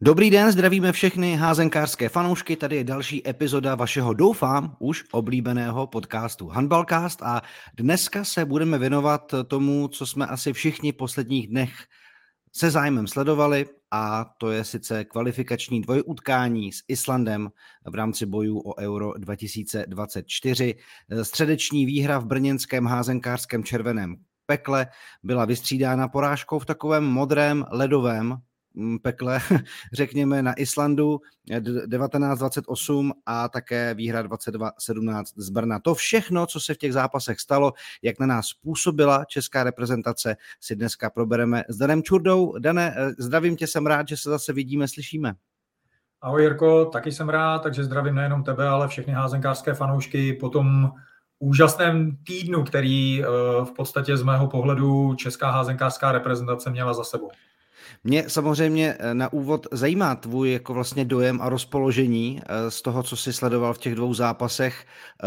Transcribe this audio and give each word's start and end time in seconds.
Dobrý 0.00 0.30
den, 0.30 0.52
zdravíme 0.52 0.92
všechny 0.92 1.36
házenkářské 1.36 2.08
fanoušky. 2.08 2.56
Tady 2.56 2.76
je 2.76 2.84
další 2.84 3.28
epizoda 3.28 3.74
vašeho, 3.74 4.14
doufám, 4.14 4.76
už 4.78 5.04
oblíbeného 5.12 5.86
podcastu 5.86 6.48
Handballcast 6.48 7.22
a 7.22 7.42
dneska 7.76 8.24
se 8.24 8.44
budeme 8.44 8.78
věnovat 8.78 9.34
tomu, 9.46 9.88
co 9.88 10.06
jsme 10.06 10.26
asi 10.26 10.52
všichni 10.52 10.92
posledních 10.92 11.48
dnech 11.48 11.70
se 12.52 12.70
zájmem 12.70 13.06
sledovali 13.06 13.66
a 13.90 14.24
to 14.38 14.50
je 14.50 14.64
sice 14.64 15.04
kvalifikační 15.04 15.80
dvojutkání 15.80 16.72
s 16.72 16.84
Islandem 16.88 17.50
v 17.86 17.94
rámci 17.94 18.26
bojů 18.26 18.58
o 18.58 18.78
Euro 18.78 19.12
2024. 19.18 20.74
Středeční 21.22 21.86
výhra 21.86 22.18
v 22.18 22.26
brněnském 22.26 22.86
házenkářském 22.86 23.64
červeném 23.64 24.16
pekle 24.46 24.86
byla 25.22 25.44
vystřídána 25.44 26.08
porážkou 26.08 26.58
v 26.58 26.66
takovém 26.66 27.04
modrém 27.04 27.64
ledovém 27.70 28.38
pekle, 29.02 29.40
řekněme, 29.92 30.42
na 30.42 30.52
Islandu 30.52 31.20
1928 31.46 33.12
a 33.26 33.48
také 33.48 33.94
výhra 33.94 34.22
22-17 34.22 35.24
z 35.36 35.50
Brna. 35.50 35.78
To 35.78 35.94
všechno, 35.94 36.46
co 36.46 36.60
se 36.60 36.74
v 36.74 36.78
těch 36.78 36.92
zápasech 36.92 37.40
stalo, 37.40 37.72
jak 38.02 38.18
na 38.18 38.26
nás 38.26 38.46
působila 38.62 39.24
česká 39.24 39.64
reprezentace, 39.64 40.36
si 40.60 40.76
dneska 40.76 41.10
probereme 41.10 41.64
s 41.68 41.76
Danem 41.76 42.02
Čurdou. 42.02 42.58
Dane, 42.58 42.94
eh, 42.96 43.10
zdravím 43.18 43.56
tě, 43.56 43.66
jsem 43.66 43.86
rád, 43.86 44.08
že 44.08 44.16
se 44.16 44.30
zase 44.30 44.52
vidíme, 44.52 44.88
slyšíme. 44.88 45.34
Ahoj 46.20 46.42
Jirko, 46.42 46.84
taky 46.84 47.12
jsem 47.12 47.28
rád, 47.28 47.58
takže 47.58 47.84
zdravím 47.84 48.14
nejenom 48.14 48.44
tebe, 48.44 48.68
ale 48.68 48.88
všechny 48.88 49.12
házenkářské 49.12 49.74
fanoušky 49.74 50.32
po 50.32 50.48
tom 50.48 50.92
úžasném 51.38 52.16
týdnu, 52.16 52.64
který 52.64 53.22
eh, 53.22 53.26
v 53.64 53.70
podstatě 53.76 54.16
z 54.16 54.22
mého 54.22 54.46
pohledu 54.46 55.14
česká 55.14 55.50
házenkářská 55.50 56.12
reprezentace 56.12 56.70
měla 56.70 56.94
za 56.94 57.04
sebou. 57.04 57.30
Mě 58.04 58.30
samozřejmě 58.30 58.96
eh, 58.98 59.14
na 59.14 59.32
úvod 59.32 59.66
zajímá 59.72 60.14
tvůj 60.14 60.52
jako 60.52 60.74
vlastně 60.74 61.04
dojem 61.04 61.40
a 61.42 61.48
rozpoložení 61.48 62.40
eh, 62.42 62.70
z 62.70 62.82
toho, 62.82 63.02
co 63.02 63.16
jsi 63.16 63.32
sledoval 63.32 63.74
v 63.74 63.78
těch 63.78 63.94
dvou 63.94 64.14
zápasech. 64.14 64.86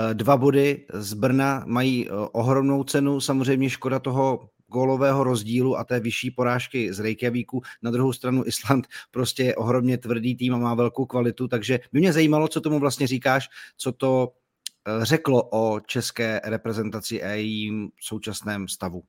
Eh, 0.10 0.14
dva 0.14 0.38
body 0.38 0.86
z 0.94 1.14
Brna 1.14 1.64
mají 1.68 2.10
ohromnou 2.32 2.84
cenu, 2.84 3.22
samozřejmě 3.22 3.70
škoda 3.70 4.00
toho 4.00 4.50
gólového 4.68 5.24
rozdílu 5.24 5.78
a 5.78 5.84
té 5.84 6.00
vyšší 6.00 6.32
porážky 6.32 6.94
z 6.94 7.00
Reykjavíku. 7.00 7.62
Na 7.82 7.92
druhou 7.92 8.14
stranu 8.14 8.44
Island 8.46 8.88
prostě 9.12 9.44
je 9.44 9.56
ohromně 9.56 9.98
tvrdý 9.98 10.36
tým 10.36 10.56
a 10.56 10.58
má 10.58 10.74
velkou 10.74 11.06
kvalitu, 11.06 11.48
takže 11.48 11.80
by 11.92 12.00
mě 12.00 12.14
zajímalo, 12.14 12.48
co 12.48 12.62
tomu 12.62 12.80
vlastně 12.80 13.08
říkáš, 13.08 13.50
co 13.78 13.92
to 13.92 14.32
řeklo 15.02 15.50
o 15.52 15.80
české 15.80 16.42
reprezentaci 16.44 17.24
a 17.24 17.28
jejím 17.28 17.90
současném 18.02 18.68
stavu. 18.68 19.04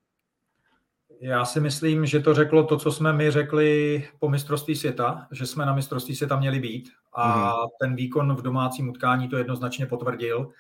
Já 1.25 1.45
si 1.45 1.61
myslím, 1.61 2.07
že 2.07 2.21
to 2.21 2.35
řeklo 2.35 2.65
to, 2.65 2.77
co 2.77 2.93
jsme 2.93 3.13
my 3.13 3.31
řekli 3.31 4.05
po 4.19 4.29
mistrovství 4.29 4.77
světa, 4.77 5.27
že 5.31 5.47
jsme 5.47 5.67
na 5.67 5.75
mistrovství 5.75 6.17
světa 6.17 6.37
měli 6.37 6.61
být 6.61 6.91
a 7.13 7.47
mm. 7.47 7.53
ten 7.81 7.97
výkon 7.97 8.35
v 8.35 8.43
domácím 8.43 8.89
utkání 8.89 9.29
to 9.29 9.37
jednoznačně 9.37 9.87
potvrdil. 9.87 10.51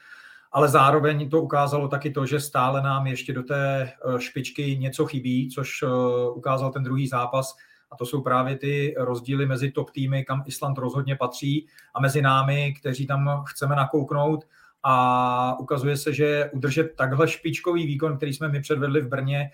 Ale 0.52 0.68
zároveň 0.68 1.30
to 1.30 1.42
ukázalo 1.42 1.88
taky 1.88 2.10
to, 2.10 2.26
že 2.26 2.40
stále 2.40 2.82
nám 2.82 3.06
ještě 3.06 3.32
do 3.32 3.42
té 3.42 3.82
eh, 3.82 4.20
špičky 4.20 4.76
něco 4.76 5.06
chybí, 5.06 5.50
což 5.50 5.82
eh, 5.82 5.86
ukázal 6.34 6.72
ten 6.72 6.82
druhý 6.82 7.08
zápas. 7.08 7.56
A 7.90 7.96
to 7.96 8.06
jsou 8.06 8.22
právě 8.22 8.58
ty 8.58 8.94
rozdíly 8.98 9.46
mezi 9.46 9.70
top 9.70 9.90
týmy, 9.90 10.24
kam 10.24 10.42
Island 10.46 10.78
rozhodně 10.78 11.16
patří, 11.16 11.66
a 11.94 12.00
mezi 12.00 12.22
námi, 12.22 12.74
kteří 12.80 13.06
tam 13.06 13.44
chceme 13.48 13.76
nakouknout. 13.76 14.44
A 14.82 15.56
ukazuje 15.60 15.96
se, 15.96 16.12
že 16.12 16.50
udržet 16.52 16.92
takhle 16.96 17.28
špičkový 17.28 17.86
výkon, 17.86 18.16
který 18.16 18.32
jsme 18.32 18.48
my 18.48 18.60
předvedli 18.60 19.00
v 19.00 19.08
Brně, 19.08 19.50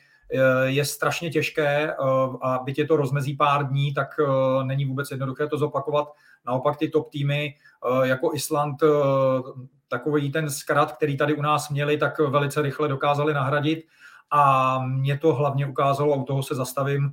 je 0.64 0.84
strašně 0.84 1.30
těžké 1.30 1.90
eh, 1.90 1.94
a 2.42 2.58
byť 2.64 2.78
je 2.78 2.86
to 2.86 2.96
rozmezí 2.96 3.36
pár 3.36 3.68
dní, 3.68 3.94
tak 3.94 4.08
eh, 4.20 4.64
není 4.64 4.84
vůbec 4.84 5.10
jednoduché 5.10 5.46
to 5.46 5.58
zopakovat. 5.58 6.08
Naopak 6.46 6.76
ty 6.76 6.88
top 6.88 7.10
týmy 7.10 7.54
jako 8.02 8.34
Island 8.34 8.76
takový 9.88 10.32
ten 10.32 10.50
zkrat, 10.50 10.92
který 10.92 11.16
tady 11.16 11.34
u 11.34 11.42
nás 11.42 11.70
měli, 11.70 11.98
tak 11.98 12.18
velice 12.18 12.62
rychle 12.62 12.88
dokázali 12.88 13.34
nahradit. 13.34 13.86
A 14.30 14.78
mě 14.78 15.18
to 15.18 15.34
hlavně 15.34 15.66
ukázalo, 15.66 16.12
a 16.12 16.16
u 16.16 16.24
toho 16.24 16.42
se 16.42 16.54
zastavím, 16.54 17.12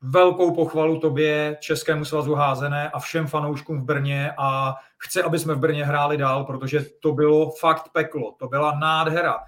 velkou 0.00 0.54
pochvalu 0.54 1.00
tobě, 1.00 1.56
Českému 1.60 2.04
svazu 2.04 2.34
házené 2.34 2.90
a 2.90 2.98
všem 2.98 3.26
fanouškům 3.26 3.80
v 3.80 3.84
Brně. 3.84 4.32
A 4.38 4.74
chci, 4.98 5.22
aby 5.22 5.38
jsme 5.38 5.54
v 5.54 5.58
Brně 5.58 5.84
hráli 5.84 6.16
dál, 6.16 6.44
protože 6.44 6.84
to 7.02 7.12
bylo 7.12 7.50
fakt 7.50 7.88
peklo, 7.92 8.34
to 8.38 8.48
byla 8.48 8.78
nádhera 8.78 9.38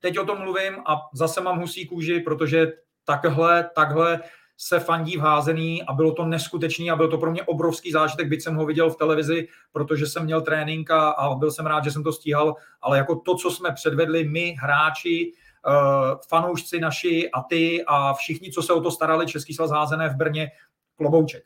teď 0.00 0.18
o 0.18 0.24
tom 0.24 0.38
mluvím 0.38 0.74
a 0.86 1.00
zase 1.14 1.40
mám 1.40 1.58
husí 1.58 1.86
kůži, 1.86 2.20
protože 2.20 2.72
takhle, 3.04 3.70
takhle 3.74 4.20
se 4.60 4.80
fandí 4.80 5.16
v 5.16 5.20
házený 5.20 5.82
a 5.82 5.92
bylo 5.92 6.12
to 6.12 6.24
neskutečný 6.24 6.90
a 6.90 6.96
byl 6.96 7.08
to 7.08 7.18
pro 7.18 7.30
mě 7.30 7.42
obrovský 7.42 7.92
zážitek, 7.92 8.28
byť 8.28 8.42
jsem 8.42 8.56
ho 8.56 8.66
viděl 8.66 8.90
v 8.90 8.96
televizi, 8.96 9.48
protože 9.72 10.06
jsem 10.06 10.24
měl 10.24 10.40
trénink 10.40 10.90
a, 10.90 11.10
a 11.10 11.34
byl 11.34 11.50
jsem 11.50 11.66
rád, 11.66 11.84
že 11.84 11.90
jsem 11.90 12.02
to 12.02 12.12
stíhal, 12.12 12.54
ale 12.82 12.98
jako 12.98 13.16
to, 13.16 13.34
co 13.34 13.50
jsme 13.50 13.72
předvedli 13.72 14.24
my, 14.24 14.56
hráči, 14.60 15.32
uh, 15.66 16.20
fanoušci 16.28 16.80
naši 16.80 17.30
a 17.30 17.42
ty 17.42 17.84
a 17.86 18.14
všichni, 18.14 18.52
co 18.52 18.62
se 18.62 18.72
o 18.72 18.80
to 18.80 18.90
starali, 18.90 19.26
Český 19.26 19.54
svaz 19.54 19.70
házené 19.70 20.08
v 20.08 20.16
Brně, 20.16 20.50
klobouček. 20.96 21.44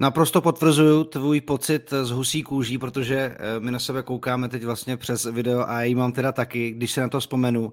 Naprosto 0.00 0.40
potvrzuju 0.40 1.04
tvůj 1.04 1.40
pocit 1.40 1.90
z 2.02 2.10
husí 2.10 2.42
kůží, 2.42 2.78
protože 2.78 3.16
eh, 3.16 3.60
my 3.60 3.70
na 3.70 3.78
sebe 3.78 4.02
koukáme 4.02 4.48
teď 4.48 4.64
vlastně 4.64 4.96
přes 4.96 5.24
video 5.24 5.68
a 5.68 5.72
já 5.72 5.82
ji 5.82 5.94
mám 5.94 6.12
teda 6.12 6.32
taky, 6.32 6.70
když 6.70 6.92
se 6.92 7.00
na 7.00 7.08
to 7.08 7.20
vzpomenu. 7.20 7.72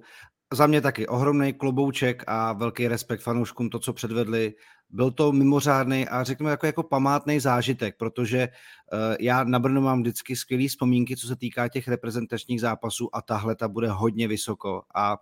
Za 0.53 0.67
mě 0.67 0.81
taky 0.81 1.07
ohromný 1.07 1.53
klobouček 1.53 2.23
a 2.27 2.53
velký 2.53 2.87
respekt 2.87 3.21
fanouškům 3.21 3.69
to, 3.69 3.79
co 3.79 3.93
předvedli. 3.93 4.53
Byl 4.89 5.11
to 5.11 5.31
mimořádný 5.31 6.07
a 6.07 6.23
řekněme 6.23 6.51
jako, 6.51 6.65
jako 6.65 6.83
památný 6.83 7.39
zážitek, 7.39 7.95
protože 7.99 8.47
uh, 8.47 9.15
já 9.19 9.43
na 9.43 9.59
Brno 9.59 9.81
mám 9.81 10.01
vždycky 10.01 10.35
skvělé 10.35 10.67
vzpomínky, 10.67 11.17
co 11.17 11.27
se 11.27 11.35
týká 11.35 11.67
těch 11.67 11.87
reprezentačních 11.87 12.61
zápasů 12.61 13.15
a 13.15 13.21
tahle 13.21 13.55
ta 13.55 13.67
bude 13.67 13.89
hodně 13.89 14.27
vysoko 14.27 14.81
a 14.95 15.17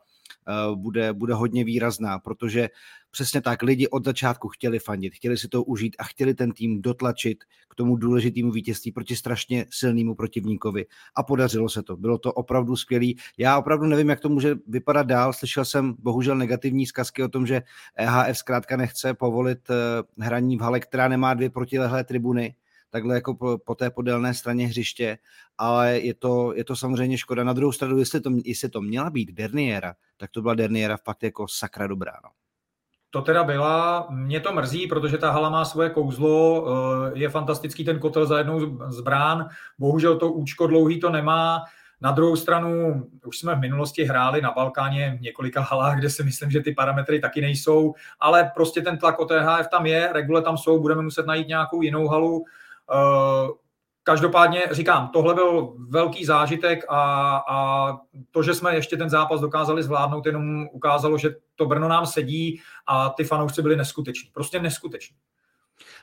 bude, 0.76 1.14
bude 1.14 1.34
hodně 1.34 1.64
výrazná, 1.64 2.20
protože 2.20 2.70
přesně 3.12 3.42
tak, 3.42 3.62
lidi 3.62 3.88
od 3.88 4.06
začátku 4.06 4.48
chtěli 4.48 4.80
fandit, 4.80 5.14
chtěli 5.14 5.38
si 5.38 5.48
to 5.48 5.64
užít 5.64 5.96
a 6.00 6.04
chtěli 6.04 6.34
ten 6.34 6.52
tým 6.52 6.82
dotlačit 6.82 7.44
k 7.70 7.76
tomu 7.76 7.96
důležitému 7.96 8.52
vítězství 8.52 8.92
proti 8.92 9.16
strašně 9.16 9.66
silnému 9.70 10.16
protivníkovi. 10.16 10.86
A 11.16 11.24
podařilo 11.24 11.70
se 11.70 11.84
to. 11.84 11.98
Bylo 11.98 12.18
to 12.18 12.34
opravdu 12.34 12.76
skvělý. 12.76 13.18
Já 13.38 13.58
opravdu 13.58 13.86
nevím, 13.86 14.10
jak 14.10 14.20
to 14.20 14.30
může 14.30 14.56
vypadat 14.68 15.08
dál. 15.08 15.34
Slyšel 15.34 15.66
jsem 15.66 15.96
bohužel 16.00 16.36
negativní 16.36 16.86
zkazky 16.86 17.24
o 17.24 17.28
tom, 17.28 17.48
že 17.48 17.62
EHF 17.96 18.38
zkrátka 18.38 18.78
nechce 18.78 19.14
povolit 19.14 19.60
eh, 19.70 20.24
hraní 20.26 20.58
v 20.58 20.62
hale, 20.62 20.80
která 20.80 21.08
nemá 21.08 21.34
dvě 21.34 21.50
protilehlé 21.50 22.04
tribuny 22.04 22.56
takhle 22.94 23.16
jako 23.16 23.36
po, 23.36 23.58
po 23.58 23.76
té 23.76 23.90
podélné 23.90 24.34
straně 24.34 24.68
hřiště, 24.68 25.18
ale 25.58 26.00
je 26.00 26.14
to, 26.14 26.54
je 26.56 26.64
to 26.64 26.76
samozřejmě 26.76 27.18
škoda. 27.18 27.44
Na 27.44 27.54
druhou 27.54 27.72
stranu, 27.72 27.98
jestli 27.98 28.22
to, 28.22 28.30
jestli 28.46 28.70
to 28.70 28.82
měla 28.82 29.10
být 29.10 29.32
Derniera, 29.32 29.94
tak 30.18 30.32
to 30.32 30.42
byla 30.42 30.54
Derniera 30.54 30.98
fakt 30.98 31.24
jako 31.24 31.48
sakra 31.48 31.88
dobrá. 31.88 32.14
No. 32.24 32.30
To 33.10 33.22
teda 33.22 33.44
byla, 33.44 34.08
mě 34.10 34.40
to 34.40 34.54
mrzí, 34.54 34.88
protože 34.88 35.18
ta 35.18 35.32
hala 35.32 35.50
má 35.50 35.66
svoje 35.66 35.90
kouzlo, 35.90 36.68
eh, 36.68 37.20
je 37.20 37.30
fantastický 37.30 37.86
ten 37.86 38.00
kotel 38.00 38.26
za 38.26 38.38
jednou 38.38 38.60
z 38.90 39.02
brán, 39.02 39.50
bohužel 39.80 40.18
to 40.18 40.32
účko 40.32 40.68
dlouhý 40.68 41.00
to 41.00 41.10
nemá, 41.10 41.64
na 42.02 42.12
druhou 42.12 42.36
stranu, 42.36 43.04
už 43.26 43.40
jsme 43.40 43.56
v 43.56 43.60
minulosti 43.60 44.04
hráli 44.04 44.42
na 44.42 44.52
Balkáně 44.52 45.18
v 45.20 45.22
několika 45.22 45.62
halách, 45.62 45.98
kde 45.98 46.10
si 46.10 46.24
myslím, 46.24 46.52
že 46.52 46.62
ty 46.62 46.74
parametry 46.74 47.20
taky 47.20 47.42
nejsou, 47.42 47.94
ale 48.20 48.52
prostě 48.54 48.82
ten 48.82 48.98
tlak 48.98 49.20
o 49.20 49.26
THF 49.26 49.68
tam 49.72 49.86
je, 49.86 50.14
regule 50.14 50.42
tam 50.42 50.58
jsou, 50.58 50.80
budeme 50.80 51.02
muset 51.02 51.26
najít 51.26 51.48
nějakou 51.48 51.82
jinou 51.82 52.08
halu. 52.08 52.46
Eh, 52.94 53.64
Každopádně 54.06 54.62
říkám, 54.72 55.10
tohle 55.14 55.34
byl 55.34 55.76
velký 55.90 56.26
zážitek 56.26 56.86
a, 56.90 57.36
a 57.50 57.88
to, 58.32 58.44
že 58.44 58.54
jsme 58.54 58.76
ještě 58.76 58.98
ten 58.98 59.10
zápas 59.10 59.42
dokázali 59.42 59.84
zvládnout, 59.84 60.26
jenom 60.26 60.68
ukázalo, 60.72 61.18
že 61.18 61.36
to 61.56 61.66
Brno 61.66 61.88
nám 61.88 62.06
sedí 62.06 62.62
a 62.88 63.10
ty 63.10 63.24
fanoušci 63.24 63.62
byli 63.62 63.76
neskuteční. 63.76 64.30
Prostě 64.34 64.60
neskuteční. 64.60 65.16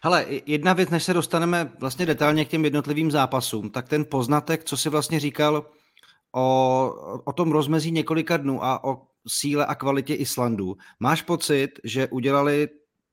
Hele, 0.03 0.27
jedna 0.47 0.73
věc, 0.73 0.91
než 0.91 1.05
se 1.05 1.15
dostaneme 1.15 1.73
vlastně 1.81 2.07
detailně 2.07 2.45
k 2.45 2.49
těm 2.49 2.65
jednotlivým 2.65 3.11
zápasům, 3.11 3.71
tak 3.71 3.89
ten 3.89 4.05
poznatek, 4.05 4.65
co 4.65 4.77
si 4.77 4.89
vlastně 4.89 5.21
říkal 5.21 5.67
o, 6.35 7.21
o 7.25 7.33
tom 7.33 7.53
rozmezí 7.53 7.91
několika 7.91 8.37
dnů 8.37 8.65
a 8.65 8.85
o 8.85 9.03
síle 9.29 9.67
a 9.67 9.75
kvalitě 9.75 10.15
Islandu. 10.15 10.77
Máš 11.01 11.23
pocit, 11.23 11.71
že 11.85 12.09
udělali 12.09 12.69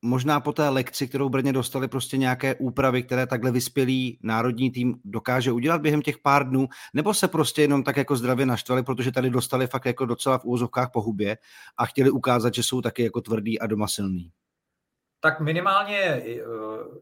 možná 0.07 0.39
po 0.39 0.53
té 0.53 0.69
lekci, 0.69 1.07
kterou 1.07 1.29
Brně 1.29 1.53
dostali, 1.53 1.87
prostě 1.87 2.17
nějaké 2.17 2.55
úpravy, 2.55 3.03
které 3.03 3.27
takhle 3.27 3.51
vyspělý 3.51 4.19
národní 4.23 4.71
tým 4.71 4.95
dokáže 5.05 5.51
udělat 5.51 5.81
během 5.81 6.01
těch 6.01 6.17
pár 6.17 6.49
dnů, 6.49 6.67
nebo 6.93 7.13
se 7.13 7.27
prostě 7.27 7.61
jenom 7.61 7.83
tak 7.83 7.97
jako 7.97 8.15
zdravě 8.15 8.45
naštvali, 8.45 8.83
protože 8.83 9.11
tady 9.11 9.29
dostali 9.29 9.67
fakt 9.67 9.85
jako 9.85 10.05
docela 10.05 10.37
v 10.37 10.45
úzovkách 10.45 10.89
po 10.93 11.01
hubě 11.01 11.37
a 11.77 11.85
chtěli 11.85 12.09
ukázat, 12.09 12.53
že 12.53 12.63
jsou 12.63 12.81
taky 12.81 13.03
jako 13.03 13.21
tvrdý 13.21 13.59
a 13.59 13.67
doma 13.67 13.87
silný. 13.87 14.31
Tak 15.19 15.39
minimálně 15.39 15.97
eh, 15.97 16.23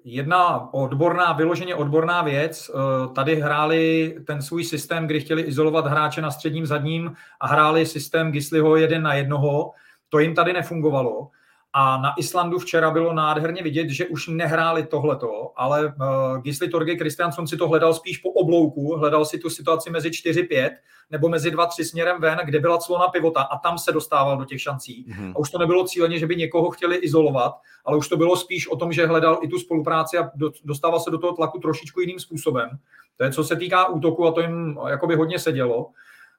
jedna 0.04 0.74
odborná, 0.74 1.34
vyloženě 1.34 1.75
odborná 1.75 2.22
věc. 2.22 2.72
Eh, 2.74 3.13
tady 3.13 3.36
hráli 3.36 4.16
ten 4.28 4.42
svůj 4.42 4.63
systém, 4.63 5.07
kdy 5.07 5.19
chtěli 5.19 5.42
izolovat 5.42 5.88
hráče 5.88 6.22
na 6.22 6.31
středním 6.31 6.66
zadním 6.66 7.13
a 7.40 7.48
hráli 7.48 7.86
systém 7.86 8.31
Gisliho 8.31 8.75
jeden 8.75 9.04
na 9.04 9.13
jednoho. 9.13 9.72
To 10.10 10.19
jim 10.19 10.36
tady 10.36 10.54
nefungovalo 10.54 11.30
A 11.77 11.98
na 11.98 12.13
Islandu 12.18 12.60
včera 12.60 12.92
bylo 12.92 13.13
nádherně 13.13 13.63
vidět, 13.63 13.89
že 13.89 14.07
už 14.07 14.27
nehráli 14.27 14.86
tohleto, 14.86 15.51
ale 15.56 15.86
uh, 15.86 16.42
Gisli 16.42 16.69
Torge 16.69 16.95
Kristiansson 16.95 17.48
si 17.48 17.57
to 17.57 17.68
hledal 17.68 17.94
spíš 17.94 18.18
po 18.18 18.30
oblouku, 18.30 18.95
hledal 18.95 19.25
si 19.25 19.38
tu 19.38 19.50
situaci 19.50 19.89
mezi 19.89 20.10
4-5 20.10 20.69
nebo 21.12 21.30
mezi 21.30 21.51
2-3 21.51 21.83
směrem 21.83 22.22
ven, 22.22 22.39
kde 22.45 22.60
byla 22.60 22.77
clona 22.77 23.07
pivota 23.07 23.42
a 23.42 23.57
tam 23.57 23.77
se 23.77 23.92
dostával 23.92 24.38
do 24.38 24.45
těch 24.45 24.62
šancí. 24.62 25.06
Mm-hmm. 25.10 25.31
A 25.36 25.39
už 25.39 25.51
to 25.51 25.57
nebylo 25.57 25.88
cíleně, 25.88 26.19
že 26.19 26.27
by 26.27 26.36
někoho 26.36 26.72
chtěli 26.72 26.95
izolovat, 26.95 27.54
ale 27.86 27.98
už 27.98 28.10
to 28.10 28.18
bylo 28.18 28.38
spíš 28.38 28.68
o 28.68 28.75
tom, 28.75 28.94
že 28.94 29.07
hledal 29.07 29.39
i 29.42 29.48
tu 29.48 29.60
spolupráci 29.60 30.18
a 30.18 30.31
dostával 30.63 31.00
se 31.00 31.12
do 31.12 31.18
toho 31.18 31.33
tlaku 31.33 31.60
trošičku 31.60 32.00
jiným 32.00 32.19
způsobem. 32.19 32.69
To 33.18 33.24
je, 33.24 33.31
co 33.31 33.44
se 33.44 33.56
týká 33.56 33.88
útoku 33.88 34.28
a 34.28 34.31
to 34.31 34.42
jim 34.42 34.80
jakoby 34.88 35.16
hodně 35.16 35.39
sedělo. 35.39 35.92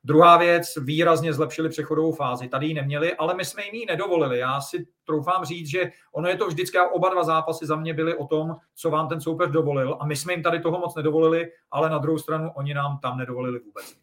Druhá 0.07 0.37
věc, 0.37 0.79
výrazně 0.83 1.33
zlepšili 1.33 1.69
přechodovou 1.69 2.13
fázi. 2.13 2.49
Tady 2.49 2.67
ji 2.67 2.75
neměli, 2.75 3.15
ale 3.15 3.35
my 3.35 3.45
jsme 3.45 3.65
jim 3.65 3.75
ji 3.75 3.87
nedovolili. 3.87 4.39
Já 4.39 4.61
si 4.61 4.87
troufám 5.05 5.45
říct, 5.45 5.67
že 5.69 5.91
ono 6.13 6.29
je 6.29 6.37
to 6.37 6.47
vždycky, 6.47 6.79
oba 6.93 7.09
dva 7.09 7.25
zápasy 7.25 7.67
za 7.67 7.77
mě 7.77 7.95
byly 7.95 8.15
o 8.15 8.27
tom, 8.27 8.57
co 8.75 8.91
vám 8.91 9.09
ten 9.09 9.21
soupeř 9.21 9.51
dovolil. 9.51 9.97
A 10.01 10.07
my 10.07 10.17
jsme 10.17 10.33
jim 10.33 10.43
tady 10.43 10.61
toho 10.61 10.79
moc 10.79 10.95
nedovolili, 10.95 11.47
ale 11.71 11.91
na 11.91 11.99
druhou 11.99 12.19
stranu 12.19 12.51
oni 12.55 12.75
nám 12.75 12.99
tam 13.03 13.19
nedovolili 13.19 13.59
vůbec. 13.59 13.95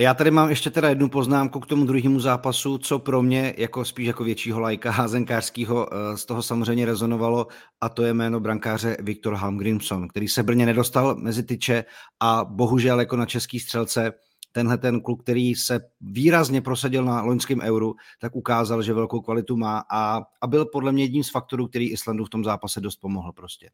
Já 0.00 0.14
tady 0.14 0.30
mám 0.30 0.50
ještě 0.50 0.70
teda 0.70 0.88
jednu 0.88 1.08
poznámku 1.08 1.60
k 1.60 1.66
tomu 1.66 1.84
druhému 1.84 2.20
zápasu, 2.20 2.78
co 2.78 2.98
pro 2.98 3.22
mě 3.22 3.54
jako 3.56 3.84
spíš 3.84 4.06
jako 4.06 4.24
většího 4.24 4.60
lajka 4.60 4.90
házenkářského 4.90 5.88
eh, 5.94 6.16
z 6.16 6.24
toho 6.24 6.42
samozřejmě 6.42 6.86
rezonovalo 6.86 7.46
a 7.80 7.88
to 7.88 8.02
je 8.02 8.14
jméno 8.14 8.40
brankáře 8.40 8.96
Viktor 9.00 9.34
Halmgrimson, 9.34 10.08
který 10.08 10.28
se 10.28 10.42
Brně 10.42 10.66
nedostal 10.66 11.14
mezi 11.14 11.42
tyče 11.42 11.84
a 12.20 12.44
bohužel 12.44 13.00
jako 13.00 13.16
na 13.16 13.26
český 13.26 13.60
střelce 13.60 14.12
tenhle 14.58 14.78
ten 14.78 15.00
kluk, 15.00 15.22
který 15.22 15.54
se 15.54 15.80
výrazně 16.00 16.62
prosadil 16.62 17.04
na 17.04 17.22
loňském 17.22 17.60
euru, 17.60 17.94
tak 18.20 18.36
ukázal, 18.36 18.82
že 18.82 18.94
velkou 18.94 19.20
kvalitu 19.20 19.56
má 19.56 19.84
a, 19.90 20.22
a 20.40 20.46
byl 20.46 20.64
podle 20.64 20.92
mě 20.92 21.04
jedním 21.04 21.24
z 21.24 21.30
faktorů, 21.30 21.66
který 21.66 21.90
Islandu 21.90 22.24
v 22.24 22.28
tom 22.28 22.44
zápase 22.44 22.80
dost 22.80 22.96
pomohl 22.96 23.32
prostě. 23.32 23.70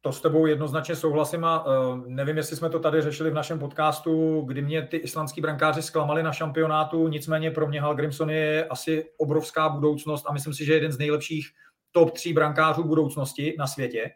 To 0.00 0.12
s 0.12 0.20
tebou 0.20 0.46
jednoznačně 0.46 0.96
souhlasím 0.96 1.44
a 1.44 1.66
uh, 1.66 1.72
nevím, 2.06 2.36
jestli 2.36 2.56
jsme 2.56 2.70
to 2.70 2.78
tady 2.78 3.02
řešili 3.02 3.30
v 3.30 3.34
našem 3.34 3.58
podcastu, 3.58 4.40
kdy 4.46 4.62
mě 4.62 4.82
ty 4.82 4.96
islandský 4.96 5.40
brankáři 5.40 5.82
zklamali 5.82 6.22
na 6.22 6.32
šampionátu, 6.32 7.08
nicméně 7.08 7.50
pro 7.50 7.68
mě 7.68 7.80
Hal 7.80 7.94
Grimson 7.94 8.30
je 8.30 8.64
asi 8.64 9.04
obrovská 9.16 9.68
budoucnost 9.68 10.24
a 10.28 10.32
myslím 10.32 10.54
si, 10.54 10.64
že 10.64 10.72
je 10.72 10.76
jeden 10.76 10.92
z 10.92 10.98
nejlepších 10.98 11.48
top 11.92 12.10
3 12.10 12.32
brankářů 12.32 12.84
budoucnosti 12.84 13.54
na 13.58 13.66
světě 13.66 14.10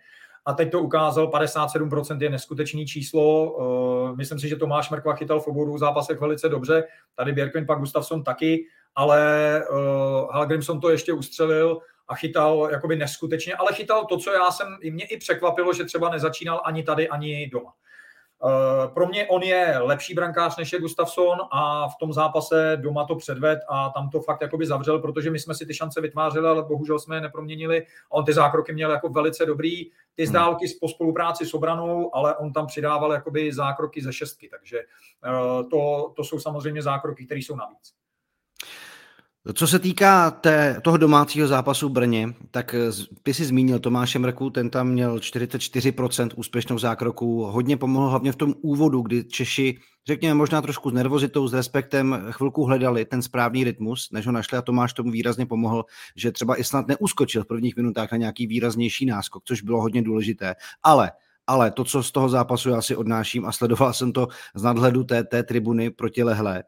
a 0.46 0.52
teď 0.52 0.70
to 0.70 0.80
ukázal, 0.80 1.30
57% 1.30 2.22
je 2.22 2.30
neskutečný 2.30 2.86
číslo. 2.86 3.56
Eh, 4.12 4.16
myslím 4.16 4.38
si, 4.38 4.48
že 4.48 4.56
Tomáš 4.56 4.90
Mrkva 4.90 5.14
chytal 5.14 5.40
v 5.40 5.48
obou 5.48 5.78
zápasech 5.78 6.20
velice 6.20 6.48
dobře, 6.48 6.84
tady 7.16 7.32
Bjerkvin, 7.32 7.66
pak 7.66 7.78
Gustafsson 7.78 8.24
taky, 8.24 8.64
ale 8.94 9.62
uh, 9.70 10.30
Halgrimson 10.32 10.80
to 10.80 10.90
ještě 10.90 11.12
ustřelil 11.12 11.78
a 12.08 12.14
chytal 12.14 12.68
jakoby 12.70 12.96
neskutečně, 12.96 13.54
ale 13.54 13.72
chytal 13.72 14.06
to, 14.06 14.16
co 14.16 14.32
já 14.32 14.50
jsem, 14.50 14.66
mě 14.90 15.04
i 15.04 15.16
překvapilo, 15.16 15.72
že 15.72 15.84
třeba 15.84 16.10
nezačínal 16.10 16.60
ani 16.64 16.82
tady, 16.82 17.08
ani 17.08 17.50
doma. 17.52 17.72
Eh, 18.44 18.88
pro 18.88 19.06
mě 19.06 19.26
on 19.26 19.42
je 19.42 19.78
lepší 19.78 20.14
brankář 20.14 20.56
než 20.56 20.72
je 20.72 20.80
Gustafsson 20.80 21.38
a 21.50 21.88
v 21.88 21.96
tom 22.00 22.12
zápase 22.12 22.78
doma 22.80 23.04
to 23.04 23.14
předved 23.14 23.58
a 23.68 23.90
tam 23.90 24.10
to 24.10 24.20
fakt 24.20 24.40
jakoby 24.40 24.66
zavřel, 24.66 24.98
protože 24.98 25.30
my 25.30 25.38
jsme 25.38 25.54
si 25.54 25.66
ty 25.66 25.74
šance 25.74 26.00
vytvářeli, 26.00 26.48
ale 26.48 26.62
bohužel 26.62 26.98
jsme 26.98 27.16
je 27.16 27.20
neproměnili. 27.20 27.86
On 28.10 28.24
ty 28.24 28.32
zákroky 28.32 28.72
měl 28.72 28.90
jako 28.90 29.08
velice 29.08 29.46
dobrý, 29.46 29.90
ty 30.14 30.26
zdálky 30.26 30.66
po 30.80 30.88
spolupráci 30.88 31.46
s 31.46 31.54
obranou, 31.54 32.14
ale 32.14 32.36
on 32.36 32.52
tam 32.52 32.66
přidával 32.66 33.12
jakoby 33.12 33.52
zákroky 33.52 34.02
ze 34.02 34.12
šestky, 34.12 34.48
takže 34.48 34.78
eh, 34.78 35.64
to, 35.70 36.12
to 36.16 36.24
jsou 36.24 36.40
samozřejmě 36.40 36.82
zákroky, 36.82 37.26
které 37.26 37.40
jsou 37.40 37.56
navíc. 37.56 37.99
Co 39.54 39.66
se 39.66 39.78
týká 39.78 40.30
té, 40.30 40.80
toho 40.84 40.96
domácího 40.96 41.48
zápasu 41.48 41.88
v 41.88 41.92
Brně, 41.92 42.34
tak 42.50 42.74
ty 43.22 43.34
jsi 43.34 43.44
zmínil 43.44 43.78
Tomáše 43.78 44.18
Mrku, 44.18 44.50
ten 44.50 44.70
tam 44.70 44.88
měl 44.88 45.16
44% 45.16 46.30
úspěšnou 46.36 46.78
zákroku, 46.78 47.44
hodně 47.44 47.76
pomohl 47.76 48.08
hlavně 48.08 48.32
v 48.32 48.36
tom 48.36 48.54
úvodu, 48.60 49.02
kdy 49.02 49.24
Češi, 49.24 49.78
řekněme 50.06 50.34
možná 50.34 50.62
trošku 50.62 50.90
s 50.90 50.92
nervozitou, 50.92 51.48
s 51.48 51.54
respektem, 51.54 52.26
chvilku 52.30 52.64
hledali 52.64 53.04
ten 53.04 53.22
správný 53.22 53.64
rytmus, 53.64 54.08
než 54.12 54.26
ho 54.26 54.32
našli 54.32 54.58
a 54.58 54.62
Tomáš 54.62 54.92
tomu 54.92 55.10
výrazně 55.10 55.46
pomohl, 55.46 55.84
že 56.16 56.32
třeba 56.32 56.60
i 56.60 56.64
snad 56.64 56.88
neuskočil 56.88 57.44
v 57.44 57.46
prvních 57.46 57.76
minutách 57.76 58.12
na 58.12 58.18
nějaký 58.18 58.46
výraznější 58.46 59.06
náskok, 59.06 59.44
což 59.44 59.62
bylo 59.62 59.80
hodně 59.80 60.02
důležité. 60.02 60.54
Ale 60.82 61.12
ale 61.46 61.70
to, 61.70 61.84
co 61.84 62.02
z 62.02 62.12
toho 62.12 62.28
zápasu 62.28 62.70
já 62.70 62.82
si 62.82 62.96
odnáším 62.96 63.46
a 63.46 63.52
sledoval 63.52 63.92
jsem 63.92 64.12
to 64.12 64.28
z 64.54 64.62
nadhledu 64.62 65.04
té, 65.04 65.24
té 65.24 65.42
tribuny 65.42 65.90
protilehlé, 65.90 66.62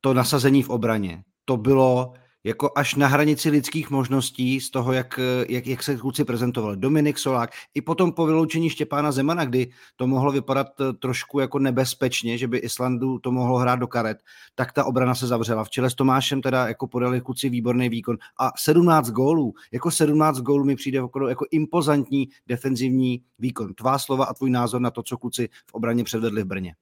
to 0.00 0.14
nasazení 0.14 0.62
v 0.62 0.70
obraně, 0.70 1.22
to 1.44 1.56
bylo 1.56 2.12
jako 2.44 2.70
až 2.76 2.94
na 2.94 3.06
hranici 3.06 3.50
lidských 3.50 3.90
možností 3.90 4.60
z 4.60 4.70
toho, 4.70 4.92
jak, 4.92 5.20
jak, 5.48 5.66
jak 5.66 5.82
se 5.82 5.96
kluci 5.96 6.24
prezentovali. 6.24 6.76
Dominik 6.76 7.18
Solák, 7.18 7.50
i 7.74 7.82
potom 7.82 8.12
po 8.12 8.26
vyloučení 8.26 8.70
Štěpána 8.70 9.12
Zemana, 9.12 9.44
kdy 9.44 9.70
to 9.96 10.06
mohlo 10.06 10.32
vypadat 10.32 10.66
eh, 10.80 10.92
trošku 10.92 11.40
jako 11.40 11.58
nebezpečně, 11.58 12.38
že 12.38 12.48
by 12.48 12.58
Islandu 12.58 13.18
to 13.18 13.32
mohlo 13.32 13.58
hrát 13.58 13.76
do 13.76 13.86
karet, 13.86 14.18
tak 14.54 14.72
ta 14.72 14.84
obrana 14.84 15.14
se 15.14 15.26
zavřela. 15.26 15.64
V 15.64 15.70
čele 15.70 15.90
s 15.90 15.94
Tomášem 15.94 16.42
teda 16.42 16.68
jako 16.68 16.86
podali 16.86 17.20
kluci 17.20 17.48
výborný 17.48 17.88
výkon 17.88 18.16
a 18.40 18.50
17 18.58 19.10
gólů, 19.10 19.54
jako 19.72 19.90
17 19.90 20.38
gólů 20.38 20.64
mi 20.64 20.76
přijde 20.76 20.98
jako, 20.98 21.28
jako 21.28 21.46
impozantní 21.50 22.28
defenzivní 22.46 23.22
výkon. 23.38 23.74
Tvá 23.74 23.98
slova 23.98 24.24
a 24.24 24.34
tvůj 24.34 24.50
názor 24.50 24.80
na 24.80 24.90
to, 24.90 25.02
co 25.02 25.18
kluci 25.18 25.48
v 25.66 25.74
obraně 25.74 26.04
předvedli 26.04 26.42
v 26.42 26.46
Brně 26.46 26.74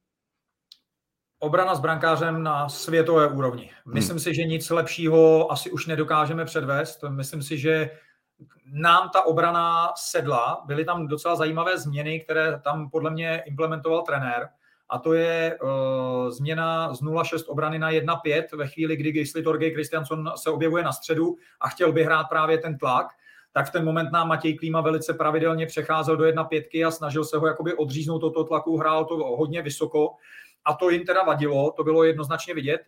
obrana 1.40 1.74
s 1.74 1.80
brankářem 1.80 2.42
na 2.42 2.68
světové 2.68 3.28
úrovni. 3.28 3.70
Hmm. 3.84 3.94
Myslím 3.94 4.14
hmm. 4.14 4.20
si, 4.20 4.34
že 4.34 4.44
nic 4.44 4.70
lepšího 4.70 5.52
asi 5.52 5.70
už 5.70 5.86
nedokážeme 5.86 6.44
předvést. 6.44 7.04
Myslím 7.08 7.42
si, 7.42 7.58
že 7.58 7.90
nám 8.72 9.10
ta 9.12 9.26
obrana 9.26 9.92
sedla. 9.96 10.62
Byly 10.66 10.84
tam 10.84 11.06
docela 11.06 11.36
zajímavé 11.36 11.78
změny, 11.78 12.20
které 12.20 12.60
tam 12.64 12.90
podle 12.90 13.10
mě 13.10 13.42
implementoval 13.46 14.02
trenér. 14.02 14.48
A 14.88 14.98
to 14.98 15.12
je 15.12 15.58
uh, 15.62 16.30
změna 16.30 16.94
z 16.94 17.02
0,6 17.02 17.44
obrany 17.46 17.78
na 17.78 17.90
1,5 17.90 18.56
ve 18.56 18.68
chvíli, 18.68 18.96
kdy 18.96 19.12
Gisli 19.12 19.42
Torgej 19.42 19.70
Kristiansson 19.70 20.32
se 20.36 20.50
objevuje 20.50 20.84
na 20.84 20.92
středu 20.92 21.36
a 21.60 21.68
chtěl 21.68 21.92
by 21.92 22.04
hrát 22.04 22.24
právě 22.24 22.58
ten 22.58 22.78
tlak 22.78 23.06
tak 23.52 23.66
v 23.66 23.72
ten 23.72 23.84
moment 23.84 24.12
nám 24.12 24.28
Matěj 24.28 24.58
Klíma 24.58 24.80
velice 24.80 25.14
pravidelně 25.14 25.66
přecházel 25.66 26.16
do 26.16 26.24
1,5 26.24 26.86
a 26.86 26.90
snažil 26.90 27.24
se 27.24 27.36
ho 27.36 27.46
jakoby 27.46 27.74
odříznout 27.74 28.20
toto 28.20 28.44
tlaku, 28.44 28.76
hrál 28.76 29.04
to 29.04 29.16
hodně 29.16 29.62
vysoko 29.62 30.14
a 30.64 30.74
to 30.74 30.90
jim 30.90 31.04
teda 31.04 31.22
vadilo, 31.22 31.70
to 31.76 31.84
bylo 31.84 32.04
jednoznačně 32.04 32.54
vidět. 32.54 32.80